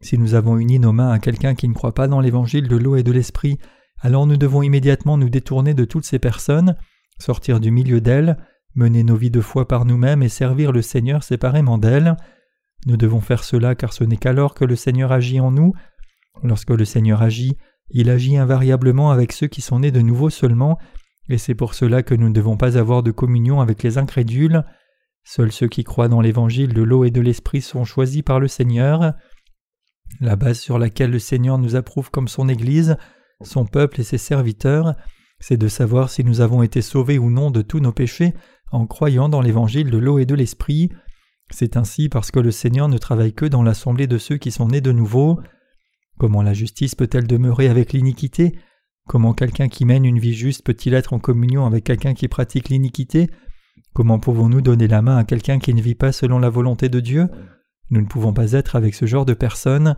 Si 0.00 0.18
nous 0.18 0.34
avons 0.34 0.58
uni 0.58 0.78
nos 0.78 0.92
mains 0.92 1.10
à 1.10 1.18
quelqu'un 1.18 1.54
qui 1.54 1.68
ne 1.68 1.74
croit 1.74 1.94
pas 1.94 2.08
dans 2.08 2.20
l'évangile 2.20 2.68
de 2.68 2.76
l'eau 2.76 2.96
et 2.96 3.02
de 3.02 3.12
l'esprit, 3.12 3.58
alors 4.00 4.26
nous 4.26 4.36
devons 4.36 4.62
immédiatement 4.62 5.16
nous 5.16 5.30
détourner 5.30 5.74
de 5.74 5.84
toutes 5.84 6.04
ces 6.04 6.18
personnes, 6.18 6.76
sortir 7.18 7.60
du 7.60 7.70
milieu 7.70 8.00
d'elles, 8.00 8.36
mener 8.74 9.02
nos 9.02 9.16
vies 9.16 9.30
de 9.30 9.40
foi 9.40 9.66
par 9.66 9.84
nous-mêmes 9.86 10.22
et 10.22 10.28
servir 10.28 10.70
le 10.72 10.82
Seigneur 10.82 11.22
séparément 11.22 11.78
d'elles. 11.78 12.16
Nous 12.86 12.96
devons 12.96 13.20
faire 13.20 13.42
cela 13.42 13.74
car 13.74 13.92
ce 13.92 14.04
n'est 14.04 14.18
qu'alors 14.18 14.54
que 14.54 14.64
le 14.64 14.76
Seigneur 14.76 15.12
agit 15.12 15.40
en 15.40 15.50
nous. 15.50 15.72
Lorsque 16.42 16.70
le 16.70 16.84
Seigneur 16.84 17.22
agit, 17.22 17.56
il 17.90 18.10
agit 18.10 18.36
invariablement 18.36 19.10
avec 19.10 19.32
ceux 19.32 19.46
qui 19.46 19.62
sont 19.62 19.80
nés 19.80 19.90
de 19.90 20.00
nouveau 20.00 20.28
seulement, 20.28 20.78
et 21.28 21.38
c'est 21.38 21.54
pour 21.54 21.74
cela 21.74 22.02
que 22.02 22.14
nous 22.14 22.28
ne 22.28 22.34
devons 22.34 22.56
pas 22.56 22.76
avoir 22.76 23.02
de 23.02 23.10
communion 23.10 23.60
avec 23.60 23.82
les 23.82 23.98
incrédules. 23.98 24.64
Seuls 25.28 25.50
ceux 25.50 25.66
qui 25.66 25.82
croient 25.82 26.06
dans 26.06 26.20
l'évangile 26.20 26.72
de 26.72 26.82
l'eau 26.82 27.02
et 27.02 27.10
de 27.10 27.20
l'esprit 27.20 27.60
sont 27.60 27.84
choisis 27.84 28.22
par 28.22 28.38
le 28.38 28.46
Seigneur. 28.46 29.14
La 30.20 30.36
base 30.36 30.60
sur 30.60 30.78
laquelle 30.78 31.10
le 31.10 31.18
Seigneur 31.18 31.58
nous 31.58 31.74
approuve 31.74 32.12
comme 32.12 32.28
son 32.28 32.48
Église, 32.48 32.96
son 33.42 33.66
peuple 33.66 34.00
et 34.00 34.04
ses 34.04 34.18
serviteurs, 34.18 34.94
c'est 35.40 35.56
de 35.56 35.66
savoir 35.66 36.10
si 36.10 36.22
nous 36.22 36.40
avons 36.42 36.62
été 36.62 36.80
sauvés 36.80 37.18
ou 37.18 37.28
non 37.28 37.50
de 37.50 37.60
tous 37.60 37.80
nos 37.80 37.90
péchés 37.90 38.34
en 38.70 38.86
croyant 38.86 39.28
dans 39.28 39.40
l'évangile 39.40 39.90
de 39.90 39.98
l'eau 39.98 40.20
et 40.20 40.26
de 40.26 40.34
l'esprit. 40.36 40.90
C'est 41.50 41.76
ainsi 41.76 42.08
parce 42.08 42.30
que 42.30 42.38
le 42.38 42.52
Seigneur 42.52 42.88
ne 42.88 42.96
travaille 42.96 43.34
que 43.34 43.46
dans 43.46 43.64
l'assemblée 43.64 44.06
de 44.06 44.18
ceux 44.18 44.36
qui 44.36 44.52
sont 44.52 44.68
nés 44.68 44.80
de 44.80 44.92
nouveau. 44.92 45.40
Comment 46.18 46.42
la 46.42 46.54
justice 46.54 46.94
peut-elle 46.94 47.26
demeurer 47.26 47.68
avec 47.68 47.92
l'iniquité? 47.92 48.56
Comment 49.08 49.34
quelqu'un 49.34 49.66
qui 49.66 49.86
mène 49.86 50.04
une 50.04 50.20
vie 50.20 50.34
juste 50.34 50.64
peut-il 50.64 50.94
être 50.94 51.14
en 51.14 51.18
communion 51.18 51.66
avec 51.66 51.82
quelqu'un 51.82 52.14
qui 52.14 52.28
pratique 52.28 52.68
l'iniquité? 52.68 53.28
Comment 53.96 54.18
pouvons-nous 54.18 54.60
donner 54.60 54.88
la 54.88 55.00
main 55.00 55.16
à 55.16 55.24
quelqu'un 55.24 55.58
qui 55.58 55.72
ne 55.72 55.80
vit 55.80 55.94
pas 55.94 56.12
selon 56.12 56.38
la 56.38 56.50
volonté 56.50 56.90
de 56.90 57.00
Dieu? 57.00 57.30
Nous 57.88 58.02
ne 58.02 58.06
pouvons 58.06 58.34
pas 58.34 58.52
être 58.52 58.76
avec 58.76 58.94
ce 58.94 59.06
genre 59.06 59.24
de 59.24 59.32
personnes. 59.32 59.96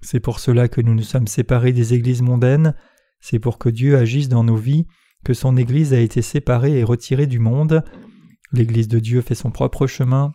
C'est 0.00 0.20
pour 0.20 0.38
cela 0.38 0.68
que 0.68 0.80
nous 0.80 0.94
nous 0.94 1.02
sommes 1.02 1.26
séparés 1.26 1.72
des 1.72 1.92
églises 1.92 2.22
mondaines. 2.22 2.76
C'est 3.18 3.40
pour 3.40 3.58
que 3.58 3.68
Dieu 3.68 3.98
agisse 3.98 4.28
dans 4.28 4.44
nos 4.44 4.54
vies 4.54 4.86
que 5.24 5.34
son 5.34 5.56
Église 5.56 5.92
a 5.92 5.98
été 5.98 6.22
séparée 6.22 6.78
et 6.78 6.84
retirée 6.84 7.26
du 7.26 7.40
monde. 7.40 7.82
L'Église 8.52 8.86
de 8.86 9.00
Dieu 9.00 9.22
fait 9.22 9.34
son 9.34 9.50
propre 9.50 9.88
chemin, 9.88 10.34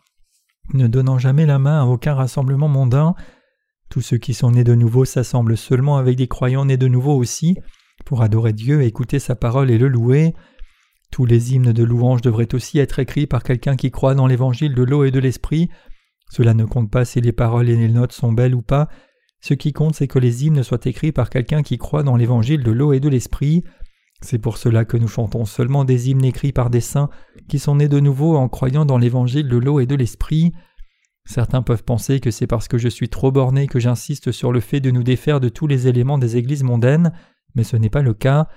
ne 0.74 0.88
donnant 0.88 1.18
jamais 1.18 1.46
la 1.46 1.60
main 1.60 1.84
à 1.84 1.86
aucun 1.86 2.14
rassemblement 2.14 2.68
mondain. 2.68 3.16
Tous 3.90 4.02
ceux 4.02 4.18
qui 4.18 4.34
sont 4.34 4.52
nés 4.52 4.66
de 4.66 4.76
nouveau 4.76 5.06
s'assemblent 5.06 5.56
seulement 5.56 5.96
avec 5.96 6.18
des 6.18 6.28
croyants 6.28 6.66
nés 6.66 6.76
de 6.76 6.90
nouveau 6.90 7.16
aussi, 7.16 7.56
pour 8.06 8.22
adorer 8.22 8.52
Dieu, 8.52 8.82
écouter 8.82 9.20
sa 9.20 9.38
parole 9.38 9.72
et 9.72 9.78
le 9.78 9.88
louer. 9.88 10.34
Tous 11.12 11.26
les 11.26 11.54
hymnes 11.54 11.74
de 11.74 11.84
louange 11.84 12.22
devraient 12.22 12.54
aussi 12.54 12.80
être 12.80 13.00
écrits 13.00 13.28
par 13.28 13.44
quelqu'un 13.44 13.76
qui 13.76 13.92
croit 13.92 14.16
dans 14.16 14.28
l'évangile 14.28 14.76
de 14.76 14.84
l'eau 14.84 15.04
et 15.04 15.12
de 15.12 15.20
l'esprit. 15.20 15.70
Cela 16.30 16.54
ne 16.54 16.66
compte 16.66 16.92
pas 16.92 17.06
si 17.06 17.22
les 17.22 17.32
paroles 17.32 17.70
et 17.70 17.78
les 17.78 17.90
notes 17.90 18.12
sont 18.12 18.32
belles 18.32 18.56
ou 18.56 18.62
pas. 18.62 18.90
Ce 19.40 19.54
qui 19.54 19.72
compte, 19.72 19.96
c'est 19.96 20.08
que 20.08 20.20
les 20.20 20.46
hymnes 20.46 20.64
soient 20.64 20.86
écrits 20.86 21.12
par 21.12 21.30
quelqu'un 21.30 21.64
qui 21.64 21.78
croit 21.78 22.04
dans 22.04 22.18
l'évangile 22.18 22.64
de 22.64 22.72
l'eau 22.72 22.94
et 22.94 23.00
de 23.00 23.10
l'esprit. 23.10 23.64
C'est 24.22 24.40
pour 24.40 24.58
cela 24.58 24.84
que 24.84 24.98
nous 24.98 25.08
chantons 25.08 25.46
seulement 25.46 25.86
des 25.86 26.10
hymnes 26.10 26.26
écrits 26.26 26.52
par 26.52 26.70
des 26.70 26.82
saints 26.82 27.10
qui 27.48 27.60
sont 27.60 27.76
nés 27.76 27.88
de 27.88 28.00
nouveau 28.00 28.36
en 28.36 28.50
croyant 28.50 28.86
dans 28.86 28.98
l'évangile 28.98 29.48
de 29.48 29.58
l'eau 29.58 29.80
et 29.80 29.86
de 29.86 29.96
l'esprit. 29.96 30.54
Certains 31.26 31.62
peuvent 31.62 31.84
penser 31.84 32.20
que 32.20 32.32
c'est 32.32 32.48
parce 32.48 32.68
que 32.68 32.78
je 32.78 32.88
suis 32.88 33.10
trop 33.10 33.32
borné 33.32 33.68
que 33.68 33.80
j'insiste 33.80 34.32
sur 34.32 34.52
le 34.52 34.60
fait 34.60 34.80
de 34.80 34.92
nous 34.92 35.04
défaire 35.04 35.40
de 35.40 35.50
tous 35.50 35.68
les 35.68 35.88
éléments 35.88 36.18
des 36.18 36.38
églises 36.38 36.64
mondaines, 36.64 37.12
mais 37.54 37.64
ce 37.64 37.78
n'est 37.78 37.90
pas 37.90 38.02
le 38.02 38.14
cas. 38.14 38.48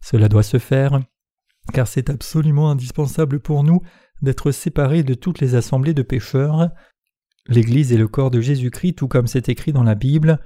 Cela 0.00 0.28
doit 0.28 0.42
se 0.42 0.58
faire, 0.58 1.00
car 1.72 1.88
c'est 1.88 2.10
absolument 2.10 2.70
indispensable 2.70 3.40
pour 3.40 3.64
nous 3.64 3.80
d'être 4.22 4.50
séparés 4.50 5.02
de 5.02 5.14
toutes 5.14 5.40
les 5.40 5.54
assemblées 5.54 5.94
de 5.94 6.02
pécheurs. 6.02 6.70
L'Église 7.48 7.92
est 7.92 7.98
le 7.98 8.08
corps 8.08 8.30
de 8.30 8.40
Jésus-Christ 8.40 8.94
tout 8.94 9.08
comme 9.08 9.26
c'est 9.26 9.48
écrit 9.48 9.72
dans 9.72 9.82
la 9.82 9.94
Bible. 9.94 10.40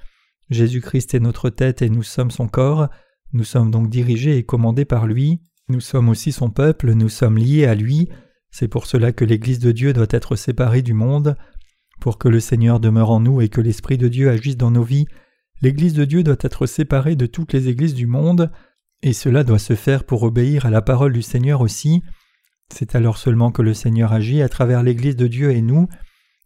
Jésus-Christ 0.50 1.14
est 1.14 1.20
notre 1.20 1.50
tête 1.50 1.82
et 1.82 1.88
nous 1.88 2.02
sommes 2.02 2.30
son 2.30 2.48
corps. 2.48 2.88
Nous 3.32 3.44
sommes 3.44 3.70
donc 3.70 3.88
dirigés 3.88 4.36
et 4.36 4.42
commandés 4.42 4.84
par 4.84 5.06
lui, 5.06 5.40
nous 5.68 5.80
sommes 5.80 6.08
aussi 6.08 6.32
son 6.32 6.50
peuple, 6.50 6.94
nous 6.94 7.08
sommes 7.08 7.38
liés 7.38 7.64
à 7.64 7.76
lui, 7.76 8.08
c'est 8.50 8.66
pour 8.66 8.86
cela 8.86 9.12
que 9.12 9.24
l'Église 9.24 9.60
de 9.60 9.70
Dieu 9.70 9.92
doit 9.92 10.08
être 10.10 10.34
séparée 10.34 10.82
du 10.82 10.94
monde. 10.94 11.36
Pour 12.00 12.18
que 12.18 12.28
le 12.28 12.40
Seigneur 12.40 12.80
demeure 12.80 13.10
en 13.10 13.20
nous 13.20 13.40
et 13.40 13.48
que 13.48 13.60
l'Esprit 13.60 13.98
de 13.98 14.08
Dieu 14.08 14.30
agisse 14.30 14.56
dans 14.56 14.70
nos 14.70 14.82
vies, 14.82 15.06
l'Église 15.62 15.94
de 15.94 16.04
Dieu 16.04 16.24
doit 16.24 16.36
être 16.40 16.66
séparée 16.66 17.14
de 17.14 17.26
toutes 17.26 17.52
les 17.52 17.68
églises 17.68 17.94
du 17.94 18.06
monde, 18.06 18.50
et 19.02 19.12
cela 19.12 19.44
doit 19.44 19.58
se 19.58 19.74
faire 19.74 20.04
pour 20.04 20.22
obéir 20.22 20.66
à 20.66 20.70
la 20.70 20.82
parole 20.82 21.12
du 21.12 21.22
Seigneur 21.22 21.60
aussi. 21.60 22.02
C'est 22.72 22.94
alors 22.94 23.18
seulement 23.18 23.50
que 23.50 23.62
le 23.62 23.74
Seigneur 23.74 24.12
agit 24.12 24.42
à 24.42 24.48
travers 24.48 24.82
l'Église 24.82 25.16
de 25.16 25.26
Dieu 25.26 25.52
et 25.52 25.62
nous, 25.62 25.88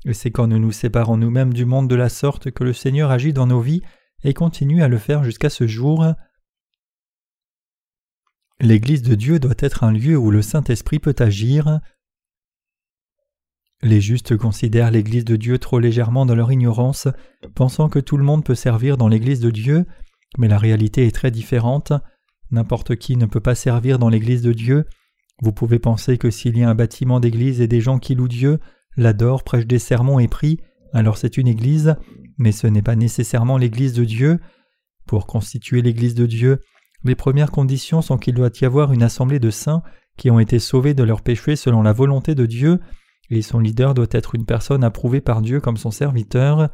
et 0.04 0.14
c'est 0.14 0.30
quand 0.30 0.46
nous 0.46 0.58
nous 0.58 0.72
séparons 0.72 1.16
nous-mêmes 1.16 1.52
du 1.52 1.64
monde 1.64 1.88
de 1.88 1.94
la 1.94 2.08
sorte 2.08 2.50
que 2.50 2.64
le 2.64 2.72
Seigneur 2.72 3.10
agit 3.10 3.32
dans 3.32 3.46
nos 3.46 3.60
vies 3.60 3.82
et 4.22 4.34
continue 4.34 4.82
à 4.82 4.88
le 4.88 4.98
faire 4.98 5.24
jusqu'à 5.24 5.50
ce 5.50 5.66
jour. 5.66 6.06
L'Église 8.60 9.02
de 9.02 9.14
Dieu 9.14 9.38
doit 9.38 9.54
être 9.58 9.82
un 9.84 9.92
lieu 9.92 10.16
où 10.16 10.30
le 10.30 10.42
Saint-Esprit 10.42 10.98
peut 10.98 11.16
agir. 11.18 11.80
Les 13.82 14.00
justes 14.00 14.36
considèrent 14.36 14.90
l'Église 14.90 15.24
de 15.24 15.36
Dieu 15.36 15.58
trop 15.58 15.78
légèrement 15.78 16.24
dans 16.24 16.34
leur 16.34 16.52
ignorance, 16.52 17.08
pensant 17.54 17.88
que 17.88 17.98
tout 17.98 18.16
le 18.16 18.24
monde 18.24 18.44
peut 18.44 18.54
servir 18.54 18.96
dans 18.96 19.08
l'Église 19.08 19.40
de 19.40 19.50
Dieu, 19.50 19.84
mais 20.38 20.48
la 20.48 20.58
réalité 20.58 21.06
est 21.06 21.14
très 21.14 21.30
différente. 21.30 21.92
N'importe 22.50 22.96
qui 22.96 23.16
ne 23.16 23.26
peut 23.26 23.40
pas 23.40 23.54
servir 23.54 23.98
dans 23.98 24.08
l'Église 24.08 24.42
de 24.42 24.52
Dieu. 24.52 24.84
Vous 25.42 25.52
pouvez 25.52 25.78
penser 25.78 26.18
que 26.18 26.30
s'il 26.30 26.56
y 26.56 26.62
a 26.62 26.70
un 26.70 26.74
bâtiment 26.74 27.20
d'Église 27.20 27.60
et 27.60 27.66
des 27.66 27.80
gens 27.80 27.98
qui 27.98 28.14
louent 28.14 28.28
Dieu, 28.28 28.60
l'adorent, 28.96 29.42
prêchent 29.42 29.66
des 29.66 29.78
sermons 29.78 30.18
et 30.18 30.28
prient, 30.28 30.60
alors 30.92 31.16
c'est 31.16 31.36
une 31.36 31.48
Église, 31.48 31.96
mais 32.38 32.52
ce 32.52 32.66
n'est 32.66 32.82
pas 32.82 32.96
nécessairement 32.96 33.58
l'Église 33.58 33.94
de 33.94 34.04
Dieu. 34.04 34.38
Pour 35.06 35.26
constituer 35.26 35.82
l'Église 35.82 36.14
de 36.14 36.26
Dieu, 36.26 36.60
les 37.02 37.14
premières 37.14 37.50
conditions 37.50 38.00
sont 38.00 38.16
qu'il 38.16 38.34
doit 38.34 38.50
y 38.60 38.64
avoir 38.64 38.92
une 38.92 39.02
assemblée 39.02 39.40
de 39.40 39.50
saints 39.50 39.82
qui 40.16 40.30
ont 40.30 40.38
été 40.38 40.58
sauvés 40.58 40.94
de 40.94 41.02
leurs 41.02 41.22
péchés 41.22 41.56
selon 41.56 41.82
la 41.82 41.92
volonté 41.92 42.34
de 42.34 42.46
Dieu, 42.46 42.80
et 43.30 43.42
son 43.42 43.58
leader 43.58 43.94
doit 43.94 44.06
être 44.10 44.34
une 44.34 44.46
personne 44.46 44.84
approuvée 44.84 45.20
par 45.20 45.42
Dieu 45.42 45.60
comme 45.60 45.76
son 45.76 45.90
serviteur. 45.90 46.68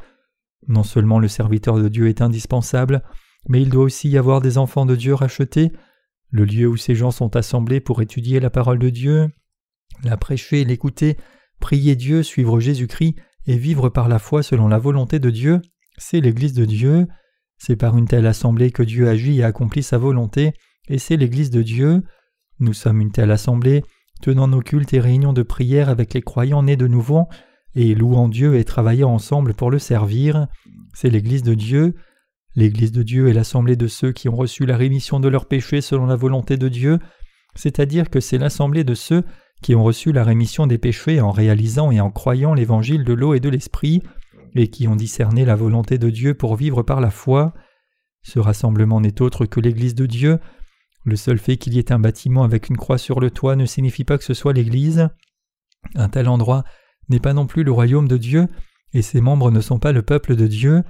Non 0.67 0.83
seulement 0.83 1.19
le 1.19 1.27
serviteur 1.27 1.77
de 1.77 1.87
Dieu 1.87 2.07
est 2.07 2.21
indispensable, 2.21 3.01
mais 3.47 3.61
il 3.61 3.69
doit 3.69 3.83
aussi 3.83 4.09
y 4.09 4.17
avoir 4.17 4.41
des 4.41 4.57
enfants 4.57 4.85
de 4.85 4.95
Dieu 4.95 5.13
rachetés, 5.13 5.71
le 6.29 6.45
lieu 6.45 6.67
où 6.67 6.77
ces 6.77 6.95
gens 6.95 7.11
sont 7.11 7.35
assemblés 7.35 7.79
pour 7.79 8.01
étudier 8.01 8.39
la 8.39 8.49
parole 8.49 8.79
de 8.79 8.89
Dieu, 8.89 9.29
la 10.03 10.17
prêcher, 10.17 10.63
l'écouter, 10.63 11.17
prier 11.59 11.95
Dieu, 11.95 12.23
suivre 12.23 12.59
Jésus-Christ 12.59 13.15
et 13.47 13.57
vivre 13.57 13.89
par 13.89 14.07
la 14.07 14.19
foi 14.19 14.43
selon 14.43 14.67
la 14.67 14.77
volonté 14.77 15.19
de 15.19 15.29
Dieu, 15.29 15.61
c'est 15.97 16.21
l'Église 16.21 16.53
de 16.53 16.65
Dieu. 16.65 17.07
C'est 17.57 17.75
par 17.75 17.97
une 17.97 18.07
telle 18.07 18.25
assemblée 18.25 18.71
que 18.71 18.81
Dieu 18.81 19.07
agit 19.07 19.39
et 19.39 19.43
accomplit 19.43 19.83
sa 19.83 19.99
volonté, 19.99 20.53
et 20.87 20.97
c'est 20.97 21.15
l'Église 21.15 21.51
de 21.51 21.61
Dieu. 21.61 22.01
Nous 22.59 22.73
sommes 22.73 23.01
une 23.01 23.11
telle 23.11 23.29
assemblée, 23.29 23.83
tenant 24.21 24.47
nos 24.47 24.61
cultes 24.61 24.93
et 24.93 24.99
réunions 24.99 25.33
de 25.33 25.43
prière 25.43 25.89
avec 25.89 26.13
les 26.13 26.21
croyants 26.21 26.63
nés 26.63 26.75
de 26.75 26.87
nouveau, 26.87 27.27
et 27.75 27.93
louant 27.93 28.29
Dieu 28.29 28.55
et 28.55 28.65
travaillant 28.65 29.11
ensemble 29.11 29.53
pour 29.53 29.69
le 29.69 29.79
servir. 29.79 30.47
C'est 30.93 31.09
l'Église 31.09 31.43
de 31.43 31.53
Dieu. 31.53 31.95
L'Église 32.55 32.91
de 32.91 33.03
Dieu 33.03 33.29
est 33.29 33.33
l'assemblée 33.33 33.75
de 33.75 33.87
ceux 33.87 34.11
qui 34.11 34.27
ont 34.27 34.35
reçu 34.35 34.65
la 34.65 34.75
rémission 34.75 35.19
de 35.19 35.29
leurs 35.29 35.45
péchés 35.45 35.81
selon 35.81 36.05
la 36.05 36.15
volonté 36.15 36.57
de 36.57 36.67
Dieu, 36.67 36.99
c'est-à-dire 37.55 38.09
que 38.09 38.19
c'est 38.19 38.37
l'assemblée 38.37 38.83
de 38.83 38.93
ceux 38.93 39.23
qui 39.61 39.75
ont 39.75 39.83
reçu 39.83 40.11
la 40.11 40.23
rémission 40.23 40.67
des 40.67 40.77
péchés 40.77 41.21
en 41.21 41.31
réalisant 41.31 41.91
et 41.91 42.01
en 42.01 42.11
croyant 42.11 42.53
l'évangile 42.53 43.03
de 43.03 43.13
l'eau 43.13 43.33
et 43.33 43.39
de 43.39 43.49
l'esprit, 43.49 44.01
et 44.55 44.67
qui 44.67 44.87
ont 44.87 44.95
discerné 44.95 45.45
la 45.45 45.55
volonté 45.55 45.97
de 45.97 46.09
Dieu 46.09 46.33
pour 46.33 46.55
vivre 46.55 46.83
par 46.83 46.99
la 46.99 47.11
foi. 47.11 47.53
Ce 48.23 48.39
rassemblement 48.39 48.99
n'est 48.99 49.21
autre 49.21 49.45
que 49.45 49.59
l'Église 49.59 49.95
de 49.95 50.05
Dieu. 50.05 50.39
Le 51.05 51.15
seul 51.15 51.37
fait 51.37 51.57
qu'il 51.57 51.73
y 51.73 51.79
ait 51.79 51.91
un 51.91 51.99
bâtiment 51.99 52.43
avec 52.43 52.69
une 52.69 52.77
croix 52.77 52.97
sur 52.97 53.19
le 53.19 53.31
toit 53.31 53.55
ne 53.55 53.65
signifie 53.65 54.03
pas 54.03 54.17
que 54.17 54.23
ce 54.23 54.33
soit 54.33 54.53
l'Église. 54.53 55.07
Un 55.95 56.09
tel 56.09 56.27
endroit 56.27 56.63
n'est 57.09 57.19
pas 57.19 57.33
non 57.33 57.47
plus 57.47 57.63
le 57.63 57.71
royaume 57.71 58.07
de 58.07 58.17
Dieu, 58.17 58.47
et 58.93 59.01
ses 59.01 59.21
membres 59.21 59.51
ne 59.51 59.61
sont 59.61 59.79
pas 59.79 59.93
le 59.93 60.01
peuple 60.01 60.35
de 60.35 60.47
Dieu. 60.47 60.83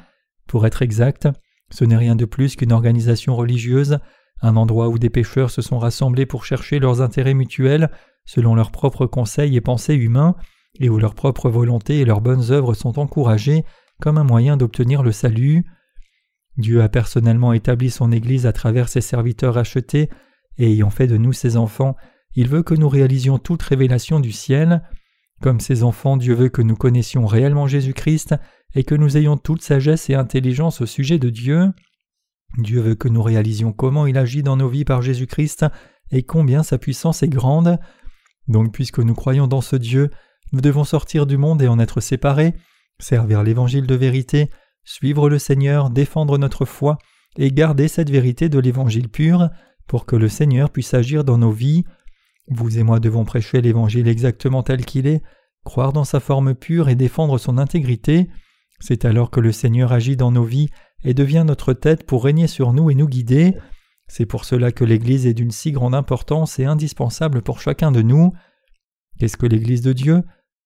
Pour 0.47 0.65
être 0.65 0.81
exact, 0.81 1.29
ce 1.71 1.85
n'est 1.85 1.97
rien 1.97 2.15
de 2.15 2.25
plus 2.25 2.55
qu'une 2.55 2.71
organisation 2.71 3.35
religieuse, 3.35 3.97
un 4.41 4.55
endroit 4.55 4.89
où 4.89 4.97
des 4.97 5.09
pécheurs 5.09 5.51
se 5.51 5.61
sont 5.61 5.79
rassemblés 5.79 6.25
pour 6.25 6.45
chercher 6.45 6.79
leurs 6.79 7.01
intérêts 7.01 7.33
mutuels 7.33 7.89
selon 8.25 8.55
leurs 8.55 8.71
propres 8.71 9.05
conseils 9.05 9.55
et 9.55 9.61
pensées 9.61 9.95
humains, 9.95 10.35
et 10.79 10.89
où 10.89 10.97
leurs 10.97 11.15
propres 11.15 11.49
volontés 11.49 11.99
et 11.99 12.05
leurs 12.05 12.21
bonnes 12.21 12.51
œuvres 12.51 12.73
sont 12.73 12.99
encouragées 12.99 13.65
comme 13.99 14.17
un 14.17 14.23
moyen 14.23 14.57
d'obtenir 14.57 15.03
le 15.03 15.11
salut. 15.11 15.65
Dieu 16.57 16.81
a 16.81 16.89
personnellement 16.89 17.53
établi 17.53 17.89
son 17.89 18.11
Église 18.11 18.45
à 18.45 18.53
travers 18.53 18.89
ses 18.89 19.01
serviteurs 19.01 19.57
achetés, 19.57 20.09
et 20.57 20.71
ayant 20.71 20.89
fait 20.89 21.07
de 21.07 21.17
nous 21.17 21.33
ses 21.33 21.57
enfants, 21.57 21.95
il 22.35 22.47
veut 22.47 22.63
que 22.63 22.75
nous 22.75 22.89
réalisions 22.89 23.37
toute 23.37 23.61
révélation 23.61 24.19
du 24.19 24.31
ciel. 24.31 24.81
Comme 25.41 25.59
ses 25.59 25.83
enfants, 25.83 26.17
Dieu 26.17 26.33
veut 26.33 26.49
que 26.49 26.61
nous 26.61 26.75
connaissions 26.75 27.25
réellement 27.25 27.67
Jésus-Christ 27.67 28.35
et 28.75 28.83
que 28.83 28.95
nous 28.95 29.17
ayons 29.17 29.37
toute 29.37 29.61
sagesse 29.61 30.09
et 30.09 30.15
intelligence 30.15 30.81
au 30.81 30.85
sujet 30.85 31.19
de 31.19 31.29
Dieu. 31.29 31.71
Dieu 32.57 32.81
veut 32.81 32.95
que 32.95 33.07
nous 33.07 33.23
réalisions 33.23 33.73
comment 33.73 34.05
il 34.05 34.17
agit 34.17 34.43
dans 34.43 34.57
nos 34.57 34.69
vies 34.69 34.85
par 34.85 35.01
Jésus-Christ 35.01 35.65
et 36.11 36.23
combien 36.23 36.63
sa 36.63 36.77
puissance 36.77 37.23
est 37.23 37.29
grande. 37.29 37.79
Donc 38.47 38.73
puisque 38.73 38.99
nous 38.99 39.13
croyons 39.13 39.47
dans 39.47 39.61
ce 39.61 39.75
Dieu, 39.75 40.09
nous 40.51 40.61
devons 40.61 40.83
sortir 40.83 41.25
du 41.25 41.37
monde 41.37 41.61
et 41.61 41.67
en 41.67 41.79
être 41.79 42.01
séparés, 42.01 42.53
servir 42.99 43.43
l'Évangile 43.43 43.87
de 43.87 43.95
vérité, 43.95 44.49
suivre 44.83 45.29
le 45.29 45.39
Seigneur, 45.39 45.89
défendre 45.89 46.37
notre 46.37 46.65
foi 46.65 46.97
et 47.37 47.51
garder 47.51 47.87
cette 47.87 48.09
vérité 48.09 48.49
de 48.49 48.59
l'Évangile 48.59 49.09
pur 49.09 49.49
pour 49.87 50.05
que 50.05 50.15
le 50.15 50.27
Seigneur 50.27 50.69
puisse 50.69 50.93
agir 50.93 51.23
dans 51.23 51.37
nos 51.37 51.51
vies. 51.51 51.83
Vous 52.47 52.77
et 52.77 52.83
moi 52.83 52.99
devons 52.99 53.23
prêcher 53.23 53.61
l'Évangile 53.61 54.07
exactement 54.07 54.63
tel 54.63 54.85
qu'il 54.85 55.07
est, 55.07 55.21
croire 55.63 55.93
dans 55.93 56.03
sa 56.03 56.19
forme 56.19 56.55
pure 56.55 56.89
et 56.89 56.95
défendre 56.95 57.37
son 57.37 57.57
intégrité. 57.57 58.29
C'est 58.81 59.05
alors 59.05 59.29
que 59.29 59.39
le 59.39 59.51
Seigneur 59.51 59.93
agit 59.93 60.17
dans 60.17 60.31
nos 60.31 60.43
vies 60.43 60.69
et 61.03 61.13
devient 61.13 61.43
notre 61.47 61.73
tête 61.73 62.05
pour 62.05 62.23
régner 62.23 62.47
sur 62.47 62.73
nous 62.73 62.89
et 62.89 62.95
nous 62.95 63.07
guider. 63.07 63.55
C'est 64.07 64.25
pour 64.25 64.43
cela 64.43 64.71
que 64.71 64.83
l'Église 64.83 65.25
est 65.25 65.33
d'une 65.33 65.51
si 65.51 65.71
grande 65.71 65.95
importance 65.95 66.59
et 66.59 66.65
indispensable 66.65 67.43
pour 67.43 67.61
chacun 67.61 67.91
de 67.91 68.01
nous. 68.01 68.33
Qu'est-ce 69.19 69.37
que 69.37 69.45
l'Église 69.45 69.81
de 69.81 69.93
Dieu? 69.93 70.23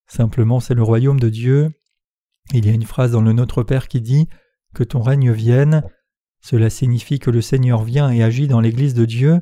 Simplement 0.07 0.59
c'est 0.59 0.73
le 0.73 0.81
royaume 0.81 1.19
de 1.19 1.29
Dieu. 1.29 1.69
Il 2.53 2.65
y 2.65 2.69
a 2.69 2.73
une 2.73 2.83
phrase 2.83 3.11
dans 3.11 3.21
le 3.21 3.33
Notre 3.33 3.63
Père 3.63 3.87
qui 3.87 4.01
dit 4.01 4.29
Que 4.73 4.83
ton 4.83 5.01
règne 5.01 5.31
vienne. 5.31 5.83
Cela 6.41 6.69
signifie 6.69 7.19
que 7.19 7.31
le 7.31 7.41
Seigneur 7.41 7.83
vient 7.83 8.09
et 8.11 8.23
agit 8.23 8.47
dans 8.47 8.61
l'Église 8.61 8.93
de 8.93 9.05
Dieu. 9.05 9.41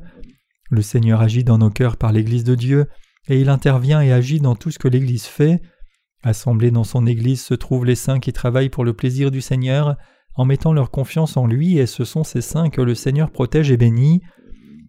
Le 0.70 0.82
Seigneur 0.82 1.20
agit 1.20 1.44
dans 1.44 1.58
nos 1.58 1.70
cœurs 1.70 1.96
par 1.96 2.12
l'Église 2.12 2.44
de 2.44 2.54
Dieu, 2.54 2.86
et 3.28 3.40
il 3.40 3.50
intervient 3.50 4.00
et 4.00 4.12
agit 4.12 4.40
dans 4.40 4.56
tout 4.56 4.70
ce 4.70 4.78
que 4.78 4.88
l'Église 4.88 5.26
fait. 5.26 5.60
Assemblés 6.24 6.70
dans 6.70 6.84
son 6.84 7.06
Église 7.06 7.42
se 7.42 7.52
trouvent 7.52 7.84
les 7.84 7.94
saints 7.94 8.18
qui 8.18 8.32
travaillent 8.32 8.70
pour 8.70 8.84
le 8.84 8.94
plaisir 8.94 9.30
du 9.30 9.42
Seigneur, 9.42 9.96
en 10.34 10.46
mettant 10.46 10.72
leur 10.72 10.90
confiance 10.90 11.36
en 11.36 11.46
lui, 11.46 11.76
et 11.76 11.86
ce 11.86 12.04
sont 12.04 12.24
ces 12.24 12.40
saints 12.40 12.70
que 12.70 12.80
le 12.80 12.94
Seigneur 12.94 13.30
protège 13.30 13.70
et 13.70 13.76
bénit. 13.76 14.22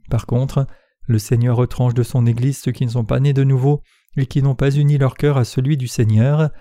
Par 0.09 0.25
contre, 0.25 0.65
le 1.07 1.19
Seigneur 1.19 1.57
retranche 1.57 1.93
de 1.93 2.03
son 2.03 2.25
Église 2.25 2.59
ceux 2.59 2.71
qui 2.71 2.86
ne 2.86 2.91
sont 2.91 3.03
pas 3.03 3.19
nés 3.19 3.33
de 3.33 3.43
nouveau 3.43 3.81
et 4.15 4.25
qui 4.25 4.41
n'ont 4.41 4.55
pas 4.55 4.73
uni 4.73 4.97
leur 4.97 5.15
cœur 5.15 5.38
à 5.38 5.43
celui 5.43 5.75
du 5.75 5.88
Seigneur. 5.88 6.51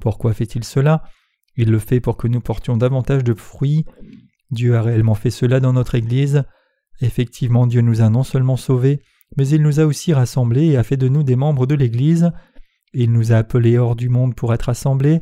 Pourquoi 0.00 0.32
fait-il 0.32 0.64
cela? 0.64 1.04
Il 1.56 1.70
le 1.70 1.78
fait 1.78 2.00
pour 2.00 2.16
que 2.16 2.26
nous 2.26 2.40
portions 2.40 2.78
davantage 2.78 3.24
de 3.24 3.34
fruits. 3.34 3.84
Dieu 4.50 4.74
a 4.74 4.82
réellement 4.82 5.14
fait 5.14 5.30
cela 5.30 5.60
dans 5.60 5.74
notre 5.74 5.96
Église. 5.96 6.44
Effectivement, 7.02 7.66
Dieu 7.66 7.82
nous 7.82 8.00
a 8.00 8.08
non 8.08 8.22
seulement 8.22 8.56
sauvés, 8.56 9.02
mais 9.36 9.46
il 9.48 9.62
nous 9.62 9.80
a 9.80 9.84
aussi 9.84 10.14
rassemblés 10.14 10.68
et 10.68 10.76
a 10.78 10.82
fait 10.82 10.96
de 10.96 11.08
nous 11.08 11.22
des 11.22 11.36
membres 11.36 11.66
de 11.66 11.74
l'Église. 11.74 12.32
Il 12.94 13.12
nous 13.12 13.32
a 13.32 13.36
appelés 13.36 13.76
hors 13.76 13.96
du 13.96 14.08
monde 14.08 14.34
pour 14.34 14.54
être 14.54 14.68
assemblés. 14.68 15.20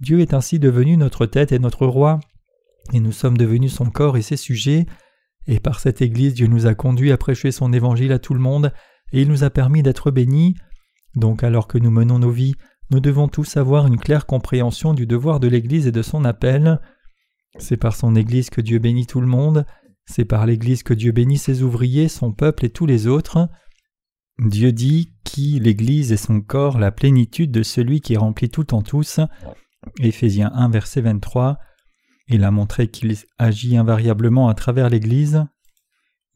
Dieu 0.00 0.20
est 0.20 0.34
ainsi 0.34 0.58
devenu 0.60 0.96
notre 0.96 1.26
tête 1.26 1.50
et 1.50 1.58
notre 1.58 1.86
roi, 1.86 2.20
et 2.92 3.00
nous 3.00 3.12
sommes 3.12 3.36
devenus 3.36 3.74
son 3.74 3.86
corps 3.86 4.16
et 4.16 4.22
ses 4.22 4.36
sujets. 4.36 4.86
Et 5.48 5.58
par 5.58 5.80
cette 5.80 6.00
Église, 6.00 6.34
Dieu 6.34 6.46
nous 6.46 6.66
a 6.66 6.74
conduits 6.74 7.10
à 7.10 7.16
prêcher 7.16 7.50
son 7.50 7.72
évangile 7.72 8.12
à 8.12 8.20
tout 8.20 8.34
le 8.34 8.40
monde, 8.40 8.72
et 9.12 9.22
il 9.22 9.28
nous 9.28 9.42
a 9.42 9.50
permis 9.50 9.82
d'être 9.82 10.12
bénis. 10.12 10.54
Donc 11.16 11.42
alors 11.42 11.66
que 11.66 11.78
nous 11.78 11.90
menons 11.90 12.20
nos 12.20 12.30
vies, 12.30 12.54
nous 12.90 13.00
devons 13.00 13.26
tous 13.26 13.56
avoir 13.56 13.86
une 13.86 13.98
claire 13.98 14.26
compréhension 14.26 14.94
du 14.94 15.06
devoir 15.06 15.40
de 15.40 15.48
l'Église 15.48 15.86
et 15.86 15.92
de 15.92 16.02
son 16.02 16.24
appel. 16.24 16.80
C'est 17.58 17.76
par 17.76 17.96
son 17.96 18.14
Église 18.14 18.50
que 18.50 18.60
Dieu 18.60 18.78
bénit 18.78 19.06
tout 19.06 19.20
le 19.20 19.26
monde, 19.26 19.66
c'est 20.06 20.24
par 20.24 20.46
l'Église 20.46 20.84
que 20.84 20.94
Dieu 20.94 21.10
bénit 21.10 21.38
ses 21.38 21.62
ouvriers, 21.62 22.08
son 22.08 22.32
peuple 22.32 22.64
et 22.64 22.70
tous 22.70 22.86
les 22.86 23.08
autres. 23.08 23.48
Dieu 24.38 24.70
dit 24.70 25.12
qui 25.24 25.58
l'Église 25.58 26.12
est 26.12 26.16
son 26.16 26.40
corps, 26.40 26.78
la 26.78 26.92
plénitude 26.92 27.50
de 27.50 27.64
celui 27.64 28.00
qui 28.00 28.16
remplit 28.16 28.48
tout 28.48 28.72
en 28.72 28.82
tous. 28.82 29.18
Éphésiens 30.00 30.52
1 30.54 30.70
verset 30.70 31.00
23. 31.00 31.58
Il 32.28 32.44
a 32.44 32.50
montré 32.50 32.88
qu'il 32.88 33.16
agit 33.38 33.76
invariablement 33.76 34.48
à 34.48 34.54
travers 34.54 34.90
l'Église. 34.90 35.44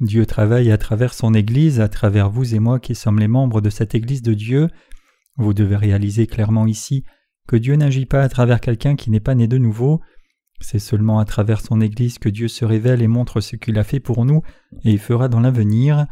Dieu 0.01 0.27
travaille 0.27 0.73
à 0.73 0.79
travers 0.79 1.15
son 1.15 1.33
Église, 1.33 1.81
à 1.81 1.89
travers 1.89 2.29
vous 2.29 2.57
et 2.57 2.59
moi 2.59 2.81
qui 2.81 2.97
sommes 2.97 3.21
les 3.21 3.29
membres 3.29 3.61
de 3.61 3.71
cette 3.71 3.95
Église 3.95 4.23
de 4.23 4.35
Dieu. 4.35 4.69
Vous 5.37 5.55
devez 5.55 5.77
réaliser 5.77 6.27
clairement 6.27 6.67
ici 6.67 7.05
que 7.47 7.57
Dieu 7.57 7.77
n'agit 7.77 8.07
pas 8.07 8.23
à 8.23 8.29
travers 8.29 8.61
quelqu'un 8.61 8.97
qui 8.97 9.11
n'est 9.11 9.21
pas 9.21 9.37
né 9.37 9.47
de 9.47 9.59
nouveau. 9.59 10.01
C'est 10.61 10.81
seulement 10.81 11.21
à 11.21 11.25
travers 11.25 11.61
son 11.61 11.81
Église 11.81 12.19
que 12.19 12.29
Dieu 12.29 12.49
se 12.49 12.65
révèle 12.65 13.01
et 13.01 13.09
montre 13.09 13.41
ce 13.41 13.55
qu'il 13.55 13.79
a 13.79 13.85
fait 13.85 14.01
pour 14.01 14.25
nous 14.25 14.43
et 14.85 14.99
fera 14.99 15.29
dans 15.29 15.41
l'avenir. 15.41 16.07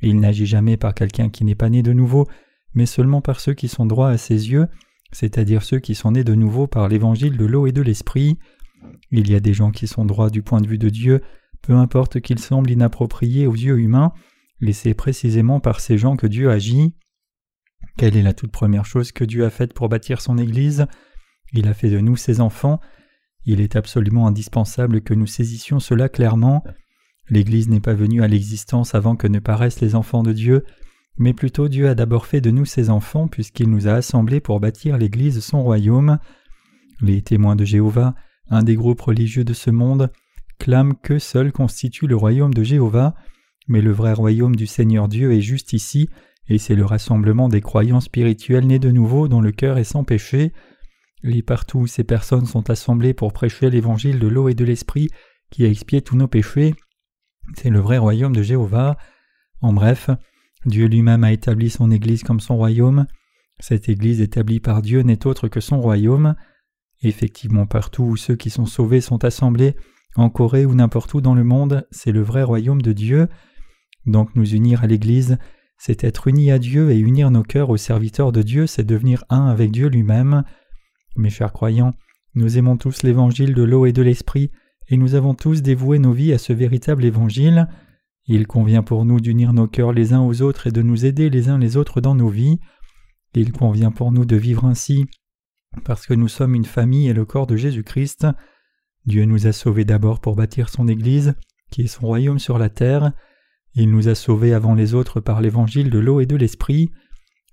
Il 0.00 0.20
n'agit 0.20 0.46
jamais 0.46 0.76
par 0.76 0.94
quelqu'un 0.94 1.28
qui 1.28 1.44
n'est 1.44 1.54
pas 1.54 1.70
né 1.70 1.82
de 1.82 1.92
nouveau, 1.92 2.26
mais 2.74 2.86
seulement 2.86 3.20
par 3.20 3.40
ceux 3.40 3.54
qui 3.54 3.68
sont 3.68 3.86
droits 3.86 4.10
à 4.10 4.18
ses 4.18 4.50
yeux, 4.50 4.66
c'est-à-dire 5.12 5.62
ceux 5.62 5.78
qui 5.78 5.94
sont 5.94 6.12
nés 6.12 6.24
de 6.24 6.34
nouveau 6.34 6.66
par 6.66 6.88
l'évangile 6.88 7.36
de 7.36 7.46
l'eau 7.46 7.66
et 7.66 7.72
de 7.72 7.82
l'esprit. 7.82 8.38
Il 9.10 9.30
y 9.30 9.34
a 9.34 9.40
des 9.40 9.54
gens 9.54 9.70
qui 9.70 9.86
sont 9.86 10.04
droits 10.04 10.30
du 10.30 10.42
point 10.42 10.60
de 10.60 10.68
vue 10.68 10.78
de 10.78 10.88
Dieu, 10.88 11.22
peu 11.62 11.74
importe 11.74 12.20
qu'ils 12.20 12.38
semblent 12.38 12.70
inappropriés 12.70 13.46
aux 13.46 13.54
yeux 13.54 13.78
humains, 13.78 14.12
et 14.60 14.72
c'est 14.72 14.94
précisément 14.94 15.60
par 15.60 15.80
ces 15.80 15.98
gens 15.98 16.16
que 16.16 16.26
Dieu 16.26 16.50
agit. 16.50 16.94
Quelle 17.96 18.16
est 18.16 18.22
la 18.22 18.34
toute 18.34 18.52
première 18.52 18.84
chose 18.84 19.12
que 19.12 19.24
Dieu 19.24 19.44
a 19.44 19.50
faite 19.50 19.72
pour 19.72 19.88
bâtir 19.88 20.20
son 20.20 20.38
Église? 20.38 20.86
Il 21.52 21.66
a 21.66 21.74
fait 21.74 21.90
de 21.90 21.98
nous 21.98 22.16
ses 22.16 22.40
enfants. 22.40 22.80
Il 23.44 23.60
est 23.60 23.76
absolument 23.76 24.26
indispensable 24.26 25.00
que 25.00 25.14
nous 25.14 25.26
saisissions 25.26 25.80
cela 25.80 26.08
clairement. 26.08 26.62
L'Église 27.30 27.68
n'est 27.68 27.80
pas 27.80 27.94
venue 27.94 28.22
à 28.22 28.28
l'existence 28.28 28.94
avant 28.94 29.16
que 29.16 29.26
ne 29.26 29.38
paraissent 29.38 29.80
les 29.80 29.94
enfants 29.94 30.22
de 30.22 30.32
Dieu, 30.32 30.64
mais 31.18 31.34
plutôt 31.34 31.68
Dieu 31.68 31.88
a 31.88 31.94
d'abord 31.94 32.26
fait 32.26 32.40
de 32.40 32.50
nous 32.50 32.64
ses 32.64 32.90
enfants 32.90 33.28
puisqu'il 33.28 33.68
nous 33.68 33.88
a 33.88 33.92
assemblés 33.92 34.40
pour 34.40 34.60
bâtir 34.60 34.96
l'Église 34.96 35.40
son 35.40 35.62
royaume. 35.62 36.18
Les 37.00 37.22
témoins 37.22 37.56
de 37.56 37.64
Jéhovah, 37.64 38.14
un 38.48 38.62
des 38.62 38.76
groupes 38.76 39.00
religieux 39.00 39.44
de 39.44 39.52
ce 39.52 39.70
monde, 39.70 40.10
clament 40.58 40.94
que 40.94 41.18
seul 41.18 41.52
constitue 41.52 42.06
le 42.06 42.16
royaume 42.16 42.54
de 42.54 42.62
Jéhovah, 42.62 43.14
mais 43.68 43.82
le 43.82 43.92
vrai 43.92 44.12
royaume 44.12 44.56
du 44.56 44.66
Seigneur 44.66 45.08
Dieu 45.08 45.32
est 45.32 45.40
juste 45.40 45.72
ici, 45.72 46.08
et 46.48 46.58
c'est 46.58 46.74
le 46.74 46.84
rassemblement 46.84 47.48
des 47.48 47.60
croyants 47.60 48.00
spirituels 48.00 48.66
nés 48.66 48.78
de 48.78 48.90
nouveau 48.90 49.28
dont 49.28 49.40
le 49.40 49.52
cœur 49.52 49.76
est 49.76 49.84
sans 49.84 50.04
péché. 50.04 50.52
Et 51.24 51.42
partout 51.42 51.80
où 51.80 51.86
ces 51.86 52.04
personnes 52.04 52.46
sont 52.46 52.70
assemblées 52.70 53.12
pour 53.12 53.32
prêcher 53.32 53.70
l'évangile 53.70 54.18
de 54.18 54.28
l'eau 54.28 54.48
et 54.48 54.54
de 54.54 54.64
l'esprit 54.64 55.10
qui 55.50 55.64
a 55.64 55.68
expié 55.68 56.00
tous 56.00 56.16
nos 56.16 56.28
péchés, 56.28 56.74
c'est 57.56 57.70
le 57.70 57.80
vrai 57.80 57.98
royaume 57.98 58.34
de 58.34 58.42
Jéhovah. 58.42 58.96
En 59.60 59.72
bref, 59.72 60.10
Dieu 60.64 60.86
lui-même 60.86 61.24
a 61.24 61.32
établi 61.32 61.70
son 61.70 61.90
Église 61.90 62.22
comme 62.22 62.40
son 62.40 62.56
royaume. 62.56 63.06
Cette 63.60 63.88
Église 63.88 64.20
établie 64.20 64.60
par 64.60 64.82
Dieu 64.82 65.02
n'est 65.02 65.26
autre 65.26 65.48
que 65.48 65.60
son 65.60 65.80
royaume. 65.80 66.34
Effectivement, 67.02 67.66
partout 67.66 68.04
où 68.04 68.16
ceux 68.16 68.36
qui 68.36 68.50
sont 68.50 68.66
sauvés 68.66 69.00
sont 69.00 69.24
assemblés, 69.24 69.76
en 70.16 70.30
Corée 70.30 70.66
ou 70.66 70.74
n'importe 70.74 71.14
où 71.14 71.20
dans 71.20 71.34
le 71.34 71.44
monde, 71.44 71.86
c'est 71.90 72.12
le 72.12 72.22
vrai 72.22 72.42
royaume 72.42 72.82
de 72.82 72.92
Dieu. 72.92 73.28
Donc 74.06 74.34
nous 74.34 74.54
unir 74.54 74.82
à 74.82 74.86
l'Église, 74.86 75.38
c'est 75.78 76.02
être 76.02 76.26
unis 76.26 76.50
à 76.50 76.58
Dieu 76.58 76.90
et 76.90 76.98
unir 76.98 77.30
nos 77.30 77.42
cœurs 77.42 77.70
aux 77.70 77.76
serviteurs 77.76 78.32
de 78.32 78.42
Dieu, 78.42 78.66
c'est 78.66 78.84
devenir 78.84 79.24
un 79.28 79.46
avec 79.46 79.70
Dieu 79.70 79.88
lui-même. 79.88 80.42
Mes 81.16 81.30
chers 81.30 81.52
croyants, 81.52 81.94
nous 82.34 82.58
aimons 82.58 82.76
tous 82.76 83.02
l'évangile 83.02 83.54
de 83.54 83.62
l'eau 83.62 83.86
et 83.86 83.92
de 83.92 84.02
l'esprit, 84.02 84.50
et 84.88 84.96
nous 84.96 85.14
avons 85.14 85.34
tous 85.34 85.62
dévoué 85.62 85.98
nos 85.98 86.12
vies 86.12 86.32
à 86.32 86.38
ce 86.38 86.52
véritable 86.52 87.04
évangile. 87.04 87.68
Il 88.26 88.46
convient 88.46 88.82
pour 88.82 89.04
nous 89.04 89.20
d'unir 89.20 89.52
nos 89.52 89.66
cœurs 89.66 89.92
les 89.92 90.12
uns 90.12 90.20
aux 90.20 90.42
autres 90.42 90.66
et 90.66 90.72
de 90.72 90.82
nous 90.82 91.04
aider 91.04 91.30
les 91.30 91.48
uns 91.48 91.58
les 91.58 91.76
autres 91.76 92.00
dans 92.00 92.14
nos 92.14 92.28
vies. 92.28 92.58
Il 93.34 93.52
convient 93.52 93.90
pour 93.90 94.12
nous 94.12 94.24
de 94.24 94.36
vivre 94.36 94.64
ainsi 94.64 95.06
parce 95.84 96.06
que 96.06 96.14
nous 96.14 96.28
sommes 96.28 96.54
une 96.54 96.64
famille 96.64 97.08
et 97.08 97.12
le 97.12 97.24
corps 97.24 97.46
de 97.46 97.56
Jésus-Christ. 97.56 98.26
Dieu 99.06 99.24
nous 99.24 99.46
a 99.46 99.52
sauvés 99.52 99.84
d'abord 99.84 100.20
pour 100.20 100.36
bâtir 100.36 100.68
son 100.68 100.88
Église, 100.88 101.34
qui 101.70 101.82
est 101.82 101.86
son 101.86 102.06
royaume 102.06 102.38
sur 102.38 102.58
la 102.58 102.68
terre. 102.68 103.12
Il 103.74 103.90
nous 103.90 104.08
a 104.08 104.14
sauvés 104.14 104.54
avant 104.54 104.74
les 104.74 104.94
autres 104.94 105.20
par 105.20 105.40
l'évangile 105.40 105.90
de 105.90 105.98
l'eau 105.98 106.20
et 106.20 106.26
de 106.26 106.36
l'esprit. 106.36 106.90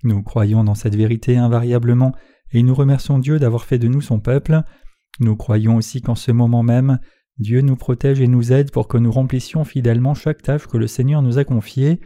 Nous 0.04 0.24
croyons 0.24 0.64
dans 0.64 0.76
cette 0.76 0.96
vérité 0.96 1.38
invariablement 1.38 2.14
et 2.52 2.64
nous 2.64 2.76
remercions 2.76 3.20
Dieu 3.20 3.40
d'avoir 3.40 3.66
fait 3.66 3.80
de 3.80 3.88
nous 3.88 4.02
son 4.02 4.20
peuple. 4.20 4.62
Nous 5.20 5.36
croyons 5.36 5.78
aussi 5.78 6.02
qu'en 6.02 6.16
ce 6.16 6.32
moment 6.32 6.64
même, 6.64 7.00
Dieu 7.38 7.62
nous 7.62 7.76
protège 7.76 8.22
et 8.22 8.28
nous 8.28 8.54
aide 8.54 8.72
pour 8.72 8.88
que 8.88 8.98
nous 8.98 9.12
remplissions 9.12 9.66
fidèlement 9.66 10.14
chaque 10.14 10.42
tâche 10.42 10.68
que 10.68 10.78
le 10.78 10.88
Seigneur 10.88 11.22
nous 11.22 11.38
a 11.38 11.44
confiée. 11.44 12.00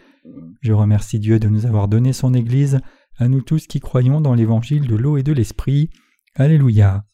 Je 0.62 0.74
remercie 0.74 1.20
Dieu 1.20 1.40
de 1.40 1.48
nous 1.48 1.66
avoir 1.66 1.88
donné 1.88 2.14
son 2.14 2.34
Église, 2.34 2.80
à 3.18 3.28
nous 3.28 3.42
tous 3.42 3.68
qui 3.68 3.80
croyons 3.80 4.22
dans 4.22 4.34
l'évangile 4.34 4.88
de 4.88 4.96
l'eau 4.96 5.18
et 5.18 5.24
de 5.24 5.34
l'Esprit. 5.34 5.90
Alléluia. 6.36 7.09